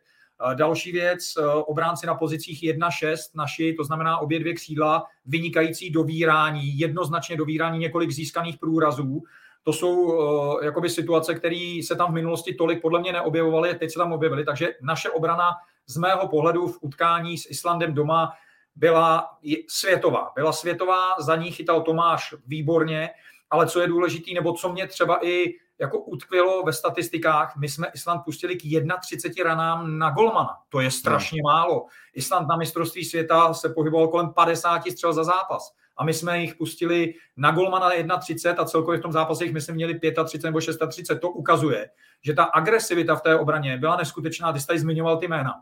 Další 0.55 0.93
věc, 0.93 1.37
e, 1.37 1.47
obránci 1.47 2.07
na 2.07 2.15
pozicích 2.15 2.63
1-6 2.63 3.17
naši, 3.35 3.75
to 3.75 3.85
znamená 3.85 4.19
obě 4.19 4.41
dvě 4.41 4.55
křídla, 4.55 5.05
vynikající 5.27 5.91
dovírání, 5.91 6.79
jednoznačně 6.79 7.37
dovírání 7.37 7.79
několik 7.79 8.11
získaných 8.11 8.59
průrazů. 8.59 9.23
To 9.65 9.73
jsou 9.73 9.95
uh, 9.95 10.65
jakoby 10.65 10.91
situace, 10.91 11.35
které 11.35 11.81
se 11.87 11.97
tam 11.97 12.11
v 12.11 12.15
minulosti 12.15 12.55
tolik 12.55 12.83
podle 12.83 13.01
mě 13.01 13.13
neobjevovaly, 13.13 13.75
teď 13.75 13.93
se 13.93 13.99
tam 13.99 14.13
objevily, 14.13 14.45
takže 14.45 14.75
naše 14.81 15.11
obrana 15.11 15.51
z 15.87 15.97
mého 15.97 16.29
pohledu 16.29 16.67
v 16.67 16.79
utkání 16.81 17.39
s 17.39 17.51
Islandem 17.51 17.95
doma 17.95 18.33
byla 18.77 19.39
světová. 19.69 20.33
Byla 20.35 20.53
světová, 20.53 21.15
za 21.21 21.37
ní 21.37 21.51
chytal 21.51 21.83
Tomáš 21.83 22.35
výborně, 22.47 23.11
ale 23.51 23.67
co 23.67 23.81
je 23.81 23.89
důležité, 23.89 24.31
nebo 24.35 24.53
co 24.53 24.73
mě 24.73 24.87
třeba 24.87 25.27
i 25.27 25.55
jako 25.83 25.99
utkvělo 25.99 26.63
ve 26.63 26.73
statistikách, 26.73 27.57
my 27.57 27.69
jsme 27.69 27.87
Island 27.95 28.23
pustili 28.25 28.57
k 28.57 28.63
31 29.01 29.45
ranám 29.45 29.99
na 29.99 30.11
golmana. 30.11 30.57
To 30.69 30.81
je 30.81 30.91
strašně 30.91 31.41
no. 31.45 31.51
málo. 31.51 31.87
Island 32.15 32.49
na 32.49 32.57
mistrovství 32.57 33.05
světa 33.05 33.55
se 33.55 33.69
pohyboval 33.69 34.09
kolem 34.09 34.33
50 34.33 34.83
střel 34.91 35.13
za 35.13 35.25
zápas. 35.25 35.73
A 35.97 36.05
my 36.05 36.15
jsme 36.15 36.41
jich 36.41 36.55
pustili 36.55 37.15
na 37.37 37.51
golmana 37.51 37.91
31 38.19 38.63
a 38.63 38.67
celkově 38.67 38.99
v 38.99 39.03
tom 39.03 39.13
zápase 39.13 39.45
jich 39.45 39.53
myslím 39.53 39.75
měli 39.75 40.01
35 40.25 40.49
nebo 40.49 40.61
36. 40.61 41.21
To 41.21 41.31
ukazuje, 41.31 41.91
že 42.25 42.35
ta 42.35 42.45
agresivita 42.45 43.15
v 43.15 43.23
té 43.23 43.39
obraně 43.39 43.77
byla 43.79 43.97
neskutečná. 43.97 44.53
Ty 44.53 44.61
jsi 44.61 44.67
tady 44.67 44.79
zmiňoval 44.79 45.17
ty 45.17 45.29
jména. 45.29 45.53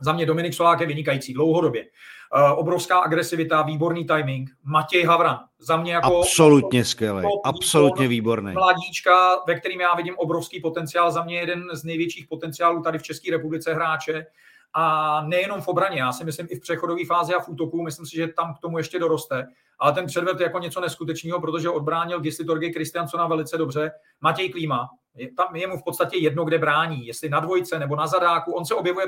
Za 0.00 0.12
mě 0.12 0.26
Dominik 0.26 0.54
Solák 0.54 0.80
je 0.80 0.86
vynikající 0.86 1.34
dlouhodobě. 1.34 1.84
Uh, 2.36 2.58
obrovská 2.58 2.98
agresivita, 2.98 3.62
výborný 3.62 4.04
timing. 4.06 4.50
Matěj 4.64 5.04
Havran, 5.04 5.38
za 5.58 5.76
mě 5.76 5.92
jako... 5.92 6.18
Absolutně 6.18 6.84
skvělý, 6.84 7.28
absolutně 7.44 8.08
výborný. 8.08 8.52
Mladíčka, 8.52 9.36
ve 9.46 9.54
kterým 9.54 9.80
já 9.80 9.94
vidím 9.94 10.14
obrovský 10.18 10.60
potenciál, 10.60 11.12
za 11.12 11.24
mě 11.24 11.38
jeden 11.38 11.64
z 11.72 11.84
největších 11.84 12.26
potenciálů 12.28 12.82
tady 12.82 12.98
v 12.98 13.02
České 13.02 13.30
republice 13.30 13.74
hráče. 13.74 14.26
A 14.76 15.22
nejenom 15.26 15.60
v 15.60 15.68
obraně, 15.68 16.00
já 16.00 16.12
si 16.12 16.24
myslím 16.24 16.46
i 16.50 16.56
v 16.56 16.60
přechodové 16.60 17.04
fázi 17.06 17.34
a 17.34 17.40
v 17.40 17.48
útoku, 17.48 17.82
myslím 17.82 18.06
si, 18.06 18.16
že 18.16 18.28
tam 18.28 18.54
k 18.54 18.58
tomu 18.58 18.78
ještě 18.78 18.98
doroste. 18.98 19.46
Ale 19.78 19.92
ten 19.92 20.06
předved 20.06 20.40
je 20.40 20.44
jako 20.46 20.58
něco 20.58 20.80
neskutečného, 20.80 21.40
protože 21.40 21.70
odbránil 21.70 22.20
Gisli 22.20 22.44
Torge 22.44 22.70
Kristiansona 22.70 23.26
velice 23.26 23.58
dobře. 23.58 23.90
Matěj 24.20 24.48
Klíma, 24.48 24.88
je, 25.14 25.32
tam 25.32 25.56
je 25.56 25.66
mu 25.66 25.78
v 25.78 25.84
podstatě 25.84 26.16
jedno, 26.16 26.44
kde 26.44 26.58
brání, 26.58 27.06
jestli 27.06 27.28
na 27.28 27.40
dvojce 27.40 27.78
nebo 27.78 27.96
na 27.96 28.06
zadáku, 28.06 28.52
on 28.52 28.64
se 28.64 28.74
objevuje 28.74 29.06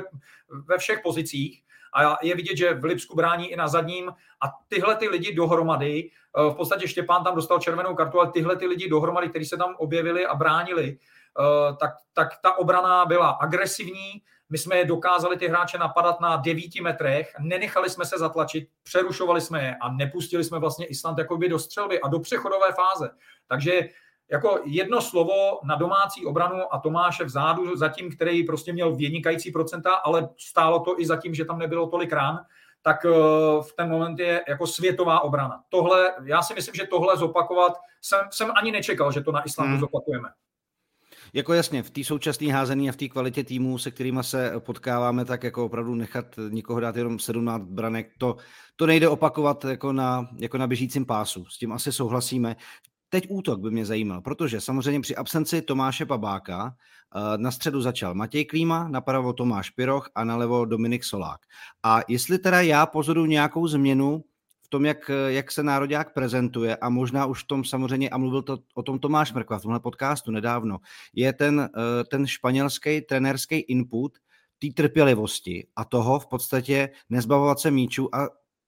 ve 0.65 0.77
všech 0.77 0.99
pozicích 1.03 1.63
a 1.93 2.17
je 2.21 2.35
vidět, 2.35 2.57
že 2.57 2.73
v 2.73 2.83
Lipsku 2.83 3.15
brání 3.15 3.51
i 3.51 3.55
na 3.55 3.67
zadním. 3.67 4.09
A 4.41 4.47
tyhle 4.67 4.95
ty 4.95 5.09
lidi 5.09 5.33
dohromady, 5.33 6.11
eh, 6.37 6.51
v 6.51 6.55
podstatě 6.55 6.87
Štěpán 6.87 7.23
tam 7.23 7.35
dostal 7.35 7.59
červenou 7.59 7.95
kartu, 7.95 8.19
ale 8.19 8.31
tyhle 8.31 8.55
ty 8.55 8.67
lidi 8.67 8.89
dohromady, 8.89 9.29
kteří 9.29 9.45
se 9.45 9.57
tam 9.57 9.75
objevili 9.77 10.25
a 10.25 10.35
bránili, 10.35 10.97
eh, 11.39 11.75
tak, 11.79 11.91
tak 12.13 12.29
ta 12.41 12.57
obrana 12.57 13.05
byla 13.05 13.29
agresivní, 13.29 14.21
My 14.49 14.57
jsme 14.57 14.77
je 14.77 14.85
dokázali 14.85 15.37
ty 15.37 15.47
hráče 15.47 15.77
napadat 15.77 16.21
na 16.21 16.35
9 16.35 16.81
metrech, 16.81 17.33
nenechali 17.39 17.89
jsme 17.89 18.05
se 18.05 18.17
zatlačit, 18.17 18.69
přerušovali 18.83 19.41
jsme 19.41 19.63
je 19.63 19.75
a 19.81 19.91
nepustili 19.91 20.43
jsme 20.43 20.59
vlastně 20.59 20.85
Island 20.85 21.17
jakoby 21.17 21.49
do 21.49 21.59
střelby 21.59 22.01
a 22.01 22.07
do 22.07 22.19
přechodové 22.19 22.71
fáze. 22.71 23.09
Takže 23.47 23.89
jako 24.31 24.59
jedno 24.65 25.01
slovo 25.01 25.59
na 25.63 25.75
domácí 25.75 26.25
obranu 26.25 26.73
a 26.73 26.79
Tomáše 26.79 27.23
vzadu 27.23 27.77
zatím, 27.77 28.11
který 28.11 28.43
prostě 28.43 28.73
měl 28.73 28.95
vynikající 28.95 29.51
procenta, 29.51 29.93
ale 29.93 30.29
stálo 30.37 30.79
to 30.79 30.99
i 30.99 31.05
zatím, 31.05 31.35
že 31.35 31.45
tam 31.45 31.59
nebylo 31.59 31.87
tolik 31.87 32.13
rán, 32.13 32.39
tak 32.81 33.05
eh, 33.05 33.09
v 33.61 33.73
ten 33.75 33.89
moment 33.89 34.19
je 34.19 34.43
jako 34.47 34.67
světová 34.67 35.19
obrana. 35.19 35.63
Tohle, 35.69 36.13
já 36.23 36.41
si 36.41 36.53
myslím, 36.53 36.75
že 36.75 36.87
tohle 36.87 37.17
zopakovat, 37.17 37.73
jsem, 38.01 38.19
jsem 38.31 38.51
ani 38.55 38.71
nečekal, 38.71 39.11
že 39.11 39.21
to 39.21 39.31
na 39.31 39.45
Islandu 39.45 39.71
hmm. 39.71 39.79
zopakujeme. 39.79 40.29
Jako 41.33 41.53
jasně, 41.53 41.83
v 41.83 41.89
té 41.89 42.03
současné 42.03 42.53
házené 42.53 42.89
a 42.89 42.91
v 42.91 42.95
té 42.95 43.07
kvalitě 43.07 43.43
týmů, 43.43 43.77
se 43.77 43.91
kterými 43.91 44.23
se 44.23 44.53
potkáváme, 44.59 45.25
tak 45.25 45.43
jako 45.43 45.65
opravdu 45.65 45.95
nechat 45.95 46.25
nikoho 46.49 46.79
dát 46.79 46.95
jenom 46.95 47.19
17 47.19 47.63
branek, 47.63 48.11
to, 48.17 48.37
to 48.75 48.85
nejde 48.85 49.09
opakovat 49.09 49.65
jako 49.65 49.93
na, 49.93 50.27
jako 50.39 50.57
na 50.57 50.67
běžícím 50.67 51.05
pásu. 51.05 51.45
S 51.45 51.57
tím 51.57 51.71
asi 51.71 51.91
souhlasíme. 51.91 52.55
Teď 53.09 53.27
útok 53.29 53.59
by 53.59 53.71
mě 53.71 53.85
zajímal, 53.85 54.21
protože 54.21 54.61
samozřejmě 54.61 55.01
při 55.01 55.15
absenci 55.15 55.61
Tomáše 55.61 56.05
Pabáka 56.05 56.75
eh, 56.75 57.37
na 57.37 57.51
středu 57.51 57.81
začal 57.81 58.13
Matěj 58.13 58.45
Klíma, 58.45 58.87
napravo 58.87 59.33
Tomáš 59.33 59.69
Piroch 59.69 60.09
a 60.15 60.23
nalevo 60.23 60.65
Dominik 60.65 61.03
Solák. 61.03 61.39
A 61.83 61.99
jestli 62.07 62.39
teda 62.39 62.61
já 62.61 62.85
pozoru 62.85 63.25
nějakou 63.25 63.67
změnu 63.67 64.23
v 64.67 64.69
tom, 64.69 64.85
jak, 64.85 65.11
jak 65.27 65.51
se 65.51 65.63
Národák 65.63 66.13
prezentuje 66.13 66.75
a 66.75 66.89
možná 66.89 67.25
už 67.25 67.43
v 67.43 67.47
tom 67.47 67.63
samozřejmě, 67.63 68.09
a 68.09 68.17
mluvil 68.17 68.41
to 68.41 68.57
o 68.75 68.83
tom 68.83 68.99
Tomáš 68.99 69.33
Mrkva 69.33 69.59
v 69.59 69.61
tomhle 69.61 69.79
podcastu 69.79 70.31
nedávno, 70.31 70.77
je 71.13 71.33
ten, 71.33 71.69
eh, 71.75 72.03
ten 72.03 72.27
španělský 72.27 73.01
trenerský 73.01 73.55
input 73.55 74.17
té 74.59 74.67
trpělivosti 74.75 75.67
a 75.75 75.85
toho 75.85 76.19
v 76.19 76.27
podstatě 76.27 76.89
nezbavovat 77.09 77.59
se 77.59 77.71
míčů 77.71 78.15
a 78.15 78.27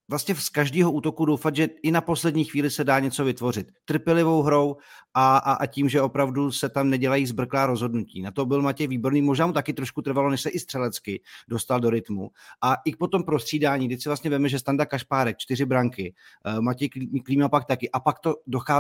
vlastně 0.10 0.36
z 0.36 0.50
každého 0.50 0.92
útoku 0.92 1.26
doufat, 1.26 1.56
že 1.56 1.70
i 1.84 1.92
na 1.92 2.02
poslední 2.02 2.46
chvíli 2.46 2.70
se 2.70 2.84
dá 2.84 3.00
něco 3.00 3.26
vytvořit. 3.26 3.72
Trpělivou 3.86 4.42
hrou 4.42 4.78
a, 5.14 5.38
a, 5.38 5.54
a 5.54 5.66
tím, 5.66 5.90
že 5.90 6.02
opravdu 6.02 6.52
se 6.52 6.70
tam 6.70 6.90
nedělají 6.90 7.26
zbrklá 7.26 7.66
rozhodnutí. 7.66 8.22
Na 8.22 8.32
to 8.32 8.46
byl 8.46 8.62
Matěj 8.62 8.88
výborný, 8.88 9.22
možná 9.22 9.48
mu 9.48 9.54
taky 9.54 9.74
trošku 9.74 10.02
trvalo, 10.02 10.30
než 10.30 10.42
se 10.42 10.50
i 10.50 10.60
střelecky 10.60 11.22
dostal 11.48 11.80
do 11.80 11.90
rytmu. 11.90 12.30
A 12.62 12.76
i 12.86 12.96
po 12.96 13.08
tom 13.08 13.24
prostřídání, 13.24 13.88
když 13.88 14.04
si 14.04 14.10
vlastně 14.10 14.30
veme, 14.30 14.50
že 14.50 14.60
Standa 14.60 14.86
Kašpárek, 14.86 15.38
čtyři 15.38 15.66
branky, 15.66 16.14
eh, 16.46 16.62
Matěj 16.62 16.90
Klíma 17.26 17.50
pak 17.50 17.66
taky, 17.66 17.92
a 17.92 18.00
pak 18.00 18.20
to 18.20 18.36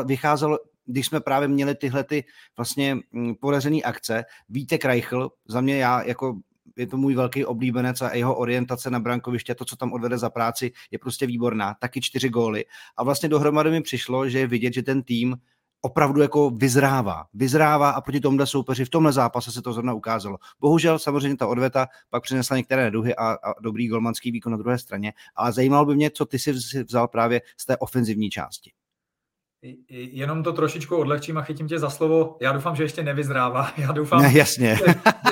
vycházelo 0.06 0.58
když 0.92 1.06
jsme 1.06 1.20
právě 1.20 1.48
měli 1.48 1.76
tyhle 1.76 2.04
ty 2.04 2.24
vlastně 2.58 2.98
mm, 3.12 3.36
podařené 3.36 3.78
akce, 3.82 4.26
Vítek 4.50 4.86
Reichl, 4.86 5.32
za 5.48 5.62
mě 5.62 5.78
já 5.78 6.04
jako 6.04 6.40
je 6.80 6.88
to 6.88 6.98
můj 6.98 7.16
velký 7.16 7.46
oblíbenec 7.46 8.02
a 8.02 8.16
jeho 8.16 8.36
orientace 8.36 8.90
na 8.90 9.00
brankoviště, 9.00 9.56
to, 9.56 9.66
co 9.66 9.76
tam 9.76 9.94
odvede 9.94 10.18
za 10.18 10.30
práci, 10.30 10.72
je 10.92 11.00
prostě 11.00 11.28
výborná. 11.28 11.76
Taky 11.80 12.02
čtyři 12.02 12.30
góly. 12.30 12.66
A 12.98 13.04
vlastně 13.04 13.30
dohromady 13.30 13.72
mi 13.72 13.82
přišlo, 13.82 14.30
že 14.30 14.40
je 14.40 14.48
vidět, 14.48 14.74
že 14.74 14.84
ten 14.84 15.04
tým 15.04 15.36
opravdu 15.82 16.22
jako 16.22 16.50
vyzrává. 16.50 17.26
Vyzrává 17.34 17.90
a 17.90 18.02
proti 18.02 18.20
tomhle 18.20 18.48
soupeři 18.48 18.86
v 18.86 18.90
tomhle 18.90 19.12
zápase 19.12 19.52
se 19.52 19.62
to 19.62 19.74
zrovna 19.74 19.94
ukázalo. 19.94 20.38
Bohužel 20.60 21.00
samozřejmě 21.00 21.38
ta 21.38 21.48
odveta 21.48 21.88
pak 22.10 22.24
přinesla 22.24 22.58
některé 22.58 22.84
neduhy 22.84 23.16
a, 23.16 23.32
a 23.32 23.54
dobrý 23.62 23.88
golmanský 23.88 24.32
výkon 24.32 24.52
na 24.52 24.58
druhé 24.58 24.78
straně, 24.78 25.14
ale 25.36 25.52
zajímalo 25.52 25.86
by 25.86 25.96
mě, 25.96 26.12
co 26.12 26.26
ty 26.26 26.40
si 26.40 26.54
vzal 26.84 27.08
právě 27.08 27.42
z 27.58 27.66
té 27.66 27.78
ofenzivní 27.78 28.30
části. 28.30 28.72
Jenom 29.90 30.44
to 30.44 30.54
trošičku 30.54 30.98
odlehčím 30.98 31.38
a 31.38 31.42
chytím 31.42 31.68
tě 31.68 31.80
za 31.80 31.90
slovo. 31.90 32.38
Já 32.42 32.52
doufám, 32.52 32.76
že 32.76 32.84
ještě 32.84 33.04
nevyzrává. 33.04 33.72
Já 33.78 33.92
doufám, 33.92 34.22
ne, 34.22 34.32
jasně. 34.34 34.76
že, 34.76 34.84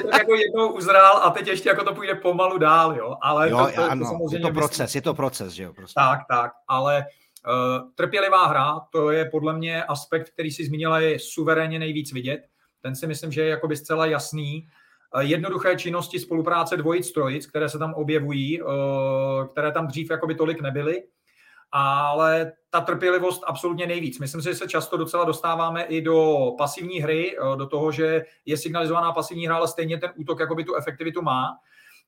to 0.02 0.08
jako 0.18 0.36
jednou 0.36 0.72
uzrál 0.72 1.18
a 1.24 1.30
teď 1.30 1.48
ještě 1.48 1.70
jako 1.70 1.84
to 1.84 1.96
půjde 1.96 2.16
pomalu 2.16 2.58
dál, 2.58 2.96
jo. 2.96 3.16
Ale 3.22 3.50
jo, 3.50 3.58
to, 3.58 3.72
to, 3.72 3.92
ano, 3.92 4.06
to 4.06 4.10
samozřejmě 4.10 4.38
je 4.38 4.42
to 4.42 4.52
proces, 4.52 4.80
myslím. 4.80 4.98
je 4.98 5.02
to 5.02 5.14
proces, 5.14 5.54
že 5.54 5.64
jo. 5.64 5.74
Prostě. 5.74 5.94
Tak, 5.96 6.20
tak, 6.30 6.52
ale 6.68 7.06
uh, 7.48 7.92
trpělivá 7.96 8.48
hra, 8.48 8.80
to 8.92 9.12
je 9.12 9.26
podle 9.26 9.54
mě 9.54 9.84
aspekt, 9.84 10.30
který 10.30 10.52
si 10.52 10.66
zmínila, 10.66 11.00
je 11.00 11.20
suverénně 11.20 11.80
nejvíc 11.80 12.14
vidět. 12.14 12.42
Ten 12.82 12.96
si 12.96 13.08
myslím, 13.08 13.32
že 13.32 13.42
je 13.42 13.48
jakoby 13.48 13.78
zcela 13.78 14.06
jasný. 14.06 14.68
Uh, 15.16 15.22
jednoduché 15.22 15.76
činnosti 15.76 16.20
spolupráce 16.20 16.78
dvojic, 16.78 17.12
trojic, 17.12 17.48
které 17.48 17.70
se 17.70 17.80
tam 17.80 17.94
objevují, 17.94 18.62
uh, 18.62 18.72
které 19.52 19.72
tam 19.72 19.88
dřív 19.88 20.10
jakoby 20.12 20.36
tolik 20.36 20.62
nebyly 20.62 21.04
ale 21.72 22.52
ta 22.70 22.82
trpělivost 22.82 23.44
absolutně 23.48 23.88
nejvíc. 23.88 24.20
Myslím 24.20 24.42
si, 24.42 24.50
že 24.50 24.56
se 24.56 24.68
často 24.68 24.98
docela 24.98 25.24
dostáváme 25.24 25.84
i 25.84 26.02
do 26.02 26.52
pasivní 26.58 27.00
hry, 27.00 27.38
eh, 27.38 27.58
do 27.58 27.68
toho, 27.68 27.92
že 27.92 28.26
je 28.46 28.58
signalizovaná 28.58 29.12
pasivní 29.12 29.46
hra, 29.46 29.56
ale 29.56 29.68
stejně 29.68 29.98
ten 29.98 30.12
útok 30.16 30.40
jakoby 30.40 30.64
tu 30.64 30.76
efektivitu 30.76 31.22
má. 31.22 31.58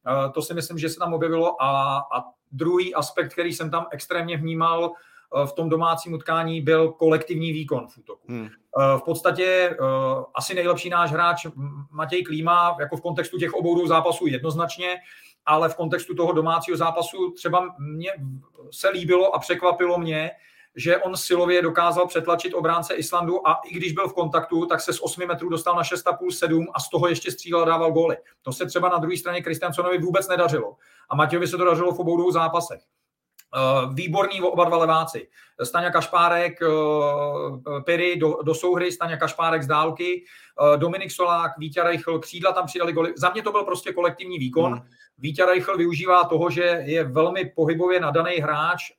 Eh, 0.08 0.32
to 0.32 0.42
si 0.42 0.54
myslím, 0.54 0.78
že 0.78 0.90
se 0.90 1.00
tam 1.00 1.14
objevilo 1.14 1.62
a, 1.62 1.98
a 1.98 2.24
druhý 2.52 2.96
aspekt, 2.96 3.34
který 3.34 3.54
jsem 3.54 3.72
tam 3.72 3.86
extrémně 3.92 4.38
vnímal 4.38 4.92
eh, 4.92 5.48
v 5.48 5.54
tom 5.54 5.70
domácím 5.70 6.14
utkání, 6.14 6.62
byl 6.62 6.92
kolektivní 6.92 7.52
výkon 7.52 7.88
v 7.88 7.98
útoku. 7.98 8.28
Hmm. 8.30 8.50
V 8.98 9.02
podstatě 9.06 9.78
asi 10.36 10.54
nejlepší 10.54 10.90
náš 10.90 11.12
hráč 11.12 11.46
Matěj 11.92 12.24
Klíma, 12.24 12.78
jako 12.80 12.98
v 12.98 13.02
kontextu 13.02 13.38
těch 13.38 13.54
obou 13.54 13.88
zápasů 13.88 14.28
jednoznačně, 14.28 14.96
ale 15.46 15.70
v 15.70 15.76
kontextu 15.76 16.16
toho 16.16 16.32
domácího 16.32 16.78
zápasu 16.78 17.32
třeba 17.32 17.76
mě 17.80 18.12
se 18.72 18.90
líbilo 18.90 19.36
a 19.36 19.40
překvapilo 19.40 19.98
mě, 19.98 20.32
že 20.76 20.98
on 20.98 21.18
silově 21.18 21.62
dokázal 21.62 22.08
přetlačit 22.08 22.54
obránce 22.54 22.94
Islandu 22.94 23.48
a 23.48 23.60
i 23.66 23.74
když 23.74 23.94
byl 23.94 24.08
v 24.08 24.14
kontaktu, 24.14 24.66
tak 24.66 24.82
se 24.82 24.94
z 24.94 25.00
8 25.00 25.28
metrů 25.28 25.50
dostal 25.50 25.76
na 25.76 25.82
6,5-7 25.82 26.66
a 26.74 26.80
z 26.80 26.90
toho 26.90 27.08
ještě 27.08 27.32
střílel 27.32 27.62
a 27.62 27.66
dával 27.66 27.92
góly. 27.92 28.18
To 28.42 28.52
se 28.52 28.66
třeba 28.66 28.90
na 28.90 28.98
druhé 28.98 29.18
straně 29.18 29.42
Kristiansonovi 29.42 29.98
vůbec 29.98 30.28
nedařilo. 30.28 30.76
A 31.10 31.16
Matějovi 31.16 31.48
se 31.48 31.58
to 31.58 31.66
dařilo 31.66 31.92
v 31.92 32.00
obou 32.00 32.18
dvou 32.18 32.32
zápasech. 32.32 32.82
Eh, 33.56 33.94
výborní 33.94 34.42
oba 34.42 34.64
dva 34.64 34.78
leváci. 34.78 35.28
Staňa 35.64 35.92
Kašpárek, 35.92 36.62
eh, 36.62 37.82
Piry 37.86 38.16
do, 38.16 38.38
do 38.44 38.56
souhry, 38.56 38.92
Staňa 38.92 39.18
Kašpárek 39.18 39.64
z 39.64 39.68
dálky, 39.68 40.24
eh, 40.24 40.78
Dominik 40.78 41.12
Solák, 41.12 41.58
Vítě 41.58 41.84
Reichl, 41.84 42.20
křídla 42.20 42.52
tam 42.52 42.66
přidali 42.66 42.94
goly. 42.94 43.14
Za 43.18 43.30
mě 43.30 43.42
to 43.42 43.52
byl 43.52 43.64
prostě 43.64 43.94
kolektivní 43.94 44.40
výkon. 44.40 44.74
Hmm. 44.74 44.82
Vítě 45.18 45.46
Reichl 45.46 45.78
využívá 45.78 46.24
toho, 46.24 46.50
že 46.50 46.62
je 46.86 47.04
velmi 47.04 47.52
pohybově 47.56 48.00
nadaný 48.00 48.36
hráč, 48.36 48.92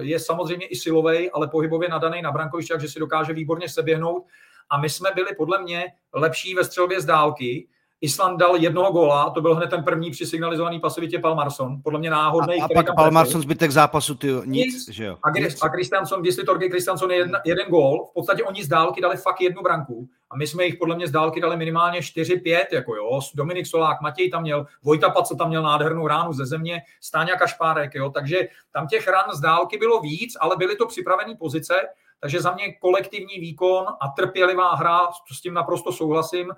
je 0.00 0.18
samozřejmě 0.20 0.66
i 0.66 0.76
silový, 0.76 1.30
ale 1.30 1.48
pohybově 1.48 1.88
nadaný 1.88 2.22
na 2.22 2.32
brankovišti, 2.32 2.72
takže 2.72 2.88
si 2.88 2.98
dokáže 2.98 3.32
výborně 3.32 3.68
seběhnout. 3.68 4.26
A 4.70 4.80
my 4.80 4.90
jsme 4.90 5.10
byli 5.14 5.34
podle 5.36 5.62
mě 5.62 5.92
lepší 6.14 6.54
ve 6.54 6.64
střelbě 6.64 7.00
z 7.00 7.04
dálky, 7.04 7.68
Island 8.02 8.36
dal 8.36 8.56
jednoho 8.56 8.92
góla, 8.92 9.30
to 9.30 9.40
byl 9.40 9.54
hned 9.54 9.70
ten 9.70 9.84
první 9.84 10.10
při 10.10 10.26
signalizovaný 10.26 10.80
pasivitě 10.80 11.18
Palmarson, 11.18 11.82
podle 11.82 11.98
mě 11.98 12.10
náhodný. 12.10 12.62
A, 12.62 12.64
a 12.64 12.68
pak 12.74 12.94
Palmarson 12.96 13.42
zbytek 13.42 13.70
zápasu, 13.70 14.14
ty 14.14 14.26
nic, 14.44 14.74
nic, 14.74 14.88
že 14.88 15.04
jo? 15.04 15.18
A, 15.22 15.30
nic. 15.30 15.62
a 15.62 15.68
Kristianson, 15.68 16.24
jestli 16.24 16.44
Torge 16.44 16.68
Kristianson 16.68 17.10
je 17.10 17.16
jedna, 17.16 17.40
jeden 17.44 17.68
gól, 17.68 18.06
v 18.10 18.14
podstatě 18.14 18.42
oni 18.44 18.64
z 18.64 18.68
dálky 18.68 19.00
dali 19.00 19.16
fakt 19.16 19.40
jednu 19.40 19.62
branku. 19.62 20.08
A 20.30 20.36
my 20.36 20.46
jsme 20.46 20.64
jich 20.64 20.76
podle 20.76 20.96
mě 20.96 21.06
z 21.06 21.10
dálky 21.10 21.40
dali 21.40 21.56
minimálně 21.56 22.00
4-5, 22.00 22.64
jako 22.72 22.96
jo, 22.96 23.20
Dominik 23.34 23.66
Solák, 23.66 24.00
Matěj 24.00 24.30
tam 24.30 24.42
měl, 24.42 24.66
Vojta 24.82 25.10
Paco 25.10 25.34
tam 25.34 25.48
měl 25.48 25.62
nádhernou 25.62 26.06
ránu 26.06 26.32
ze 26.32 26.46
země, 26.46 26.82
Stáňa 27.00 27.36
Kašpárek, 27.36 27.94
jo, 27.94 28.10
takže 28.10 28.48
tam 28.72 28.86
těch 28.86 29.08
ran 29.08 29.24
z 29.34 29.40
dálky 29.40 29.78
bylo 29.78 30.00
víc, 30.00 30.36
ale 30.40 30.56
byly 30.56 30.76
to 30.76 30.86
připravené 30.86 31.34
pozice, 31.34 31.74
takže 32.20 32.40
za 32.40 32.52
mě 32.52 32.72
kolektivní 32.72 33.40
výkon 33.40 33.86
a 34.00 34.08
trpělivá 34.08 34.74
hra, 34.74 35.00
s 35.32 35.40
tím 35.40 35.54
naprosto 35.54 35.92
souhlasím, 35.92 36.52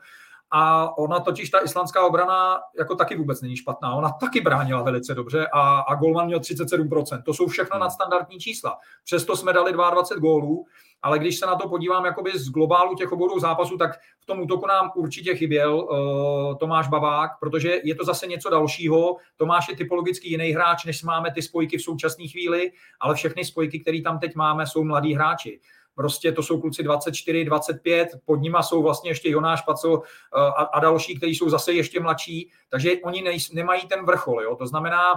a 0.57 0.97
ona 0.99 1.21
totiž, 1.21 1.51
ta 1.51 1.65
islandská 1.65 2.07
obrana, 2.07 2.61
jako 2.79 2.95
taky 2.95 3.17
vůbec 3.17 3.43
není 3.43 3.57
špatná. 3.57 3.95
Ona 3.95 4.11
taky 4.21 4.41
bránila 4.41 4.83
velice 4.83 5.15
dobře 5.15 5.47
a, 5.53 5.79
a 5.79 5.95
Golman 5.95 6.27
měl 6.27 6.39
37%. 6.39 7.23
To 7.23 7.35
jsou 7.35 7.47
všechno 7.47 7.79
nadstandardní 7.79 8.39
čísla. 8.39 8.79
Přesto 9.05 9.37
jsme 9.37 9.53
dali 9.53 9.73
22 9.73 10.21
gólů, 10.21 10.67
ale 11.03 11.19
když 11.19 11.39
se 11.39 11.47
na 11.47 11.57
to 11.57 11.69
podívám 11.69 12.05
jakoby 12.05 12.39
z 12.39 12.51
globálu 12.51 12.95
těch 12.95 13.13
obou 13.13 13.39
zápasů, 13.39 13.79
tak 13.79 13.91
v 14.21 14.27
tom 14.27 14.41
útoku 14.41 14.67
nám 14.67 14.91
určitě 14.95 15.35
chyběl 15.35 15.75
uh, 15.75 16.57
Tomáš 16.59 16.89
Babák, 16.89 17.31
protože 17.41 17.81
je 17.85 17.95
to 17.95 18.05
zase 18.05 18.27
něco 18.27 18.51
dalšího. 18.51 19.17
Tomáš 19.37 19.69
je 19.69 19.77
typologicky 19.77 20.29
jiný 20.29 20.51
hráč, 20.51 20.85
než 20.85 21.03
máme 21.03 21.33
ty 21.33 21.43
spojky 21.43 21.79
v 21.79 21.83
současné 21.83 22.29
chvíli, 22.29 22.73
ale 23.01 23.15
všechny 23.15 23.45
spojky, 23.45 23.81
které 23.81 24.03
tam 24.03 24.19
teď 24.19 24.35
máme, 24.35 24.67
jsou 24.67 24.85
mladí 24.85 25.15
hráči. 25.15 25.61
Prostě 25.95 26.33
to 26.33 26.43
jsou 26.43 26.61
kluci 26.61 26.83
24, 26.83 27.45
25, 27.45 28.09
pod 28.25 28.37
nima 28.37 28.63
jsou 28.63 28.83
vlastně 28.83 29.11
ještě 29.11 29.31
Jonáš 29.31 29.63
Paco 29.63 30.03
eh, 30.03 30.39
a, 30.39 30.63
a 30.63 30.81
další, 30.81 31.17
kteří 31.17 31.35
jsou 31.35 31.49
zase 31.49 31.73
ještě 31.73 32.01
mladší, 32.01 32.51
takže 32.69 32.93
oni 33.05 33.23
nej, 33.23 33.39
nemají 33.53 33.87
ten 33.87 34.05
vrchol. 34.05 34.43
Jo? 34.43 34.57
To 34.57 34.67
znamená, 34.67 35.15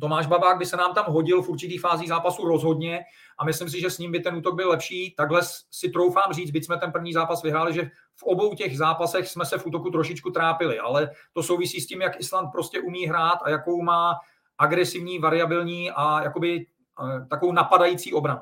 Tomáš 0.00 0.26
Babák 0.26 0.58
by 0.58 0.66
se 0.66 0.76
nám 0.76 0.94
tam 0.94 1.04
hodil 1.08 1.42
v 1.42 1.48
určitý 1.48 1.78
fázi 1.78 2.08
zápasu 2.08 2.44
rozhodně 2.48 3.04
a 3.38 3.44
myslím 3.44 3.70
si, 3.70 3.80
že 3.80 3.90
s 3.90 3.98
ním 3.98 4.12
by 4.12 4.20
ten 4.20 4.36
útok 4.36 4.54
byl 4.54 4.68
lepší. 4.68 5.14
Takhle 5.16 5.40
si 5.70 5.90
troufám 5.90 6.32
říct, 6.32 6.50
byť 6.50 6.64
jsme 6.64 6.78
ten 6.78 6.92
první 6.92 7.12
zápas 7.12 7.42
vyhráli, 7.42 7.74
že 7.74 7.90
v 8.16 8.22
obou 8.22 8.54
těch 8.54 8.78
zápasech 8.78 9.28
jsme 9.28 9.44
se 9.44 9.58
v 9.58 9.66
útoku 9.66 9.90
trošičku 9.90 10.30
trápili, 10.30 10.78
ale 10.78 11.10
to 11.32 11.42
souvisí 11.42 11.80
s 11.80 11.86
tím, 11.86 12.00
jak 12.00 12.20
Island 12.20 12.48
prostě 12.52 12.80
umí 12.80 13.06
hrát 13.06 13.38
a 13.42 13.50
jakou 13.50 13.82
má 13.82 14.14
agresivní, 14.58 15.18
variabilní 15.18 15.90
a 15.90 16.22
jakoby 16.22 16.66
eh, 16.66 17.26
takovou 17.30 17.52
napadající 17.52 18.12
obranu. 18.12 18.40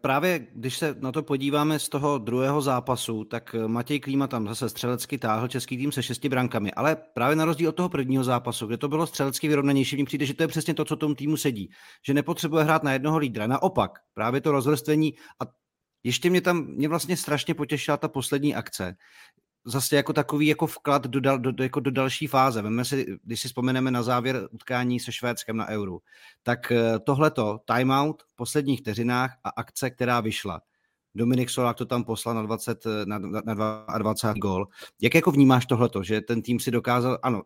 Právě 0.00 0.46
když 0.54 0.78
se 0.78 0.96
na 1.00 1.12
to 1.12 1.22
podíváme 1.22 1.78
z 1.78 1.88
toho 1.88 2.18
druhého 2.18 2.62
zápasu, 2.62 3.24
tak 3.24 3.56
Matěj 3.66 4.00
Klíma 4.00 4.26
tam 4.26 4.48
zase 4.48 4.68
střelecky 4.68 5.18
táhl 5.18 5.48
český 5.48 5.76
tým 5.76 5.92
se 5.92 6.02
šesti 6.02 6.28
brankami, 6.28 6.72
ale 6.72 6.96
právě 7.14 7.36
na 7.36 7.44
rozdíl 7.44 7.68
od 7.68 7.76
toho 7.76 7.88
prvního 7.88 8.24
zápasu, 8.24 8.66
kde 8.66 8.76
to 8.76 8.88
bylo 8.88 9.06
střelecky 9.06 9.48
vyrovnanější, 9.48 9.96
mi 9.96 10.04
přijde, 10.04 10.26
že 10.26 10.34
to 10.34 10.42
je 10.42 10.48
přesně 10.48 10.74
to, 10.74 10.84
co 10.84 10.96
tomu 10.96 11.14
týmu 11.14 11.36
sedí, 11.36 11.70
že 12.06 12.14
nepotřebuje 12.14 12.64
hrát 12.64 12.82
na 12.82 12.92
jednoho 12.92 13.18
lídra. 13.18 13.46
Naopak, 13.46 13.90
právě 14.14 14.40
to 14.40 14.52
rozvrstvení 14.52 15.14
a 15.42 15.44
ještě 16.04 16.30
mě 16.30 16.40
tam, 16.40 16.66
mě 16.66 16.88
vlastně 16.88 17.16
strašně 17.16 17.54
potěšila 17.54 17.96
ta 17.96 18.08
poslední 18.08 18.54
akce, 18.54 18.94
zase 19.64 19.96
jako 19.96 20.12
takový 20.12 20.46
jako 20.46 20.66
vklad 20.66 21.06
do, 21.06 21.20
dal, 21.20 21.38
do, 21.38 21.62
jako 21.64 21.80
do 21.80 21.90
další 21.90 22.26
fáze. 22.26 22.62
Veme 22.62 22.84
si, 22.84 23.06
když 23.24 23.40
si 23.40 23.48
vzpomeneme 23.48 23.90
na 23.90 24.02
závěr 24.02 24.48
utkání 24.50 25.00
se 25.00 25.12
Švédskem 25.12 25.56
na 25.56 25.68
Euru, 25.68 26.02
tak 26.42 26.72
eh, 26.72 26.98
tohleto, 26.98 27.60
timeout 27.76 28.22
v 28.22 28.36
posledních 28.36 28.80
vteřinách 28.80 29.36
a 29.44 29.48
akce, 29.48 29.90
která 29.90 30.20
vyšla. 30.20 30.60
Dominik 31.14 31.50
Solák 31.50 31.76
to 31.76 31.86
tam 31.86 32.04
poslal 32.04 32.34
na, 32.34 32.42
20, 32.42 32.86
eh, 32.86 33.06
na, 33.06 33.18
na 33.18 33.98
22 33.98 34.32
gol. 34.32 34.68
Jak 35.00 35.14
jako 35.14 35.30
vnímáš 35.30 35.66
tohleto, 35.66 36.02
že 36.02 36.20
ten 36.20 36.42
tým 36.42 36.60
si 36.60 36.70
dokázal, 36.70 37.18
ano, 37.22 37.42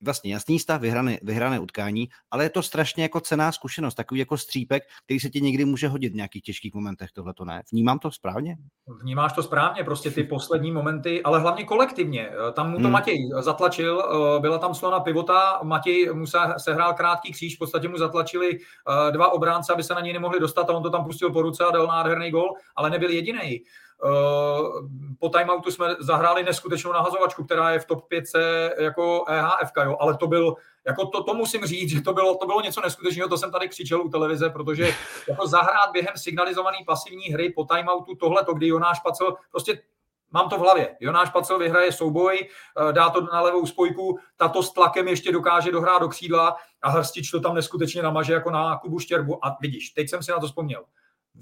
vlastně 0.00 0.32
jasný 0.32 0.58
stav, 0.58 0.80
vyhrané, 0.80 1.18
vyhrané 1.22 1.60
utkání, 1.60 2.08
ale 2.30 2.44
je 2.44 2.50
to 2.50 2.62
strašně 2.62 3.02
jako 3.02 3.20
cená 3.20 3.52
zkušenost, 3.52 3.94
takový 3.94 4.20
jako 4.20 4.36
střípek, 4.36 4.82
který 5.04 5.20
se 5.20 5.30
ti 5.30 5.40
někdy 5.40 5.64
může 5.64 5.88
hodit 5.88 6.12
v 6.12 6.16
nějakých 6.16 6.42
těžkých 6.42 6.74
momentech, 6.74 7.12
tohle 7.12 7.34
to 7.34 7.44
ne. 7.44 7.62
Vnímám 7.72 7.98
to 7.98 8.10
správně? 8.10 8.56
Vnímáš 9.02 9.32
to 9.32 9.42
správně, 9.42 9.84
prostě 9.84 10.10
ty 10.10 10.24
poslední 10.24 10.72
momenty, 10.72 11.22
ale 11.22 11.40
hlavně 11.40 11.64
kolektivně. 11.64 12.30
Tam 12.52 12.70
mu 12.70 12.76
to 12.76 12.82
hmm. 12.82 12.92
Matěj 12.92 13.16
zatlačil, 13.40 14.02
eh, 14.36 14.40
byla 14.40 14.58
tam 14.58 14.74
slona 14.74 15.00
pivota, 15.00 15.60
Matěj 15.62 16.10
mu 16.12 16.26
se 16.26 16.38
sehrál 16.58 16.94
krátký 16.94 17.32
kříž, 17.32 17.56
v 17.56 17.58
podstatě 17.58 17.88
mu 17.88 17.98
zatlačili 17.98 18.58
eh, 18.58 19.12
dva 19.12 19.32
obránce, 19.32 19.72
aby 19.72 19.82
se 19.82 19.94
na 19.94 20.00
něj 20.00 20.12
nemohli 20.12 20.40
dostat 20.40 20.70
a 20.70 20.72
on 20.72 20.82
to 20.82 20.90
tam 20.90 21.04
pustil 21.04 21.30
po 21.30 21.42
ruce 21.42 21.64
a 21.64 21.70
dal 21.70 21.86
nádherný 21.86 22.30
gol, 22.30 22.52
ale 22.76 22.90
nebyl 22.90 23.10
jediný. 23.10 23.60
Eh, 24.04 24.86
po 25.18 25.28
timeoutu 25.28 25.70
jsme 25.70 25.96
zahráli 25.98 26.42
neskutečnou 26.42 26.92
nahazovačku, 26.92 27.44
která 27.44 27.70
je 27.70 27.78
v 27.78 27.84
top 27.84 28.08
5 28.08 28.24
jako 28.78 29.24
EHF, 29.28 29.72
jo, 29.84 29.96
ale 30.00 30.16
to 30.16 30.26
byl, 30.26 30.54
jako 30.86 31.06
to, 31.06 31.22
to 31.22 31.34
musím 31.34 31.64
říct, 31.64 31.90
že 31.90 32.02
to 32.02 32.12
bylo, 32.12 32.34
to 32.34 32.46
bylo 32.46 32.60
něco 32.60 32.80
neskutečného, 32.80 33.28
to 33.28 33.38
jsem 33.38 33.52
tady 33.52 33.68
křičel 33.68 34.02
u 34.02 34.08
televize, 34.08 34.50
protože 34.50 34.94
jako 35.28 35.46
zahrát 35.46 35.90
během 35.92 36.16
signalizované 36.16 36.76
pasivní 36.86 37.24
hry 37.24 37.52
po 37.52 37.64
timeoutu 37.64 38.14
tohle, 38.14 38.44
to, 38.44 38.54
kdy 38.54 38.68
Jonáš 38.68 39.00
Pacel, 39.00 39.36
prostě 39.50 39.78
Mám 40.30 40.48
to 40.48 40.56
v 40.56 40.60
hlavě. 40.60 40.96
Jonáš 41.00 41.30
Pacel 41.30 41.58
vyhraje 41.58 41.92
souboj, 41.92 42.48
eh, 42.48 42.92
dá 42.92 43.10
to 43.10 43.20
na 43.20 43.40
levou 43.40 43.66
spojku, 43.66 44.18
tato 44.36 44.62
s 44.62 44.72
tlakem 44.72 45.08
ještě 45.08 45.32
dokáže 45.32 45.72
dohrát 45.72 46.02
do 46.02 46.08
křídla 46.08 46.56
a 46.82 46.90
Hrstič 46.90 47.30
to 47.30 47.40
tam 47.40 47.54
neskutečně 47.54 48.02
namaže 48.02 48.32
jako 48.32 48.50
na 48.50 48.78
Kubu 48.78 48.98
Štěrbu. 48.98 49.44
A 49.46 49.56
vidíš, 49.60 49.90
teď 49.90 50.10
jsem 50.10 50.22
si 50.22 50.30
na 50.30 50.38
to 50.38 50.46
vzpomněl 50.46 50.84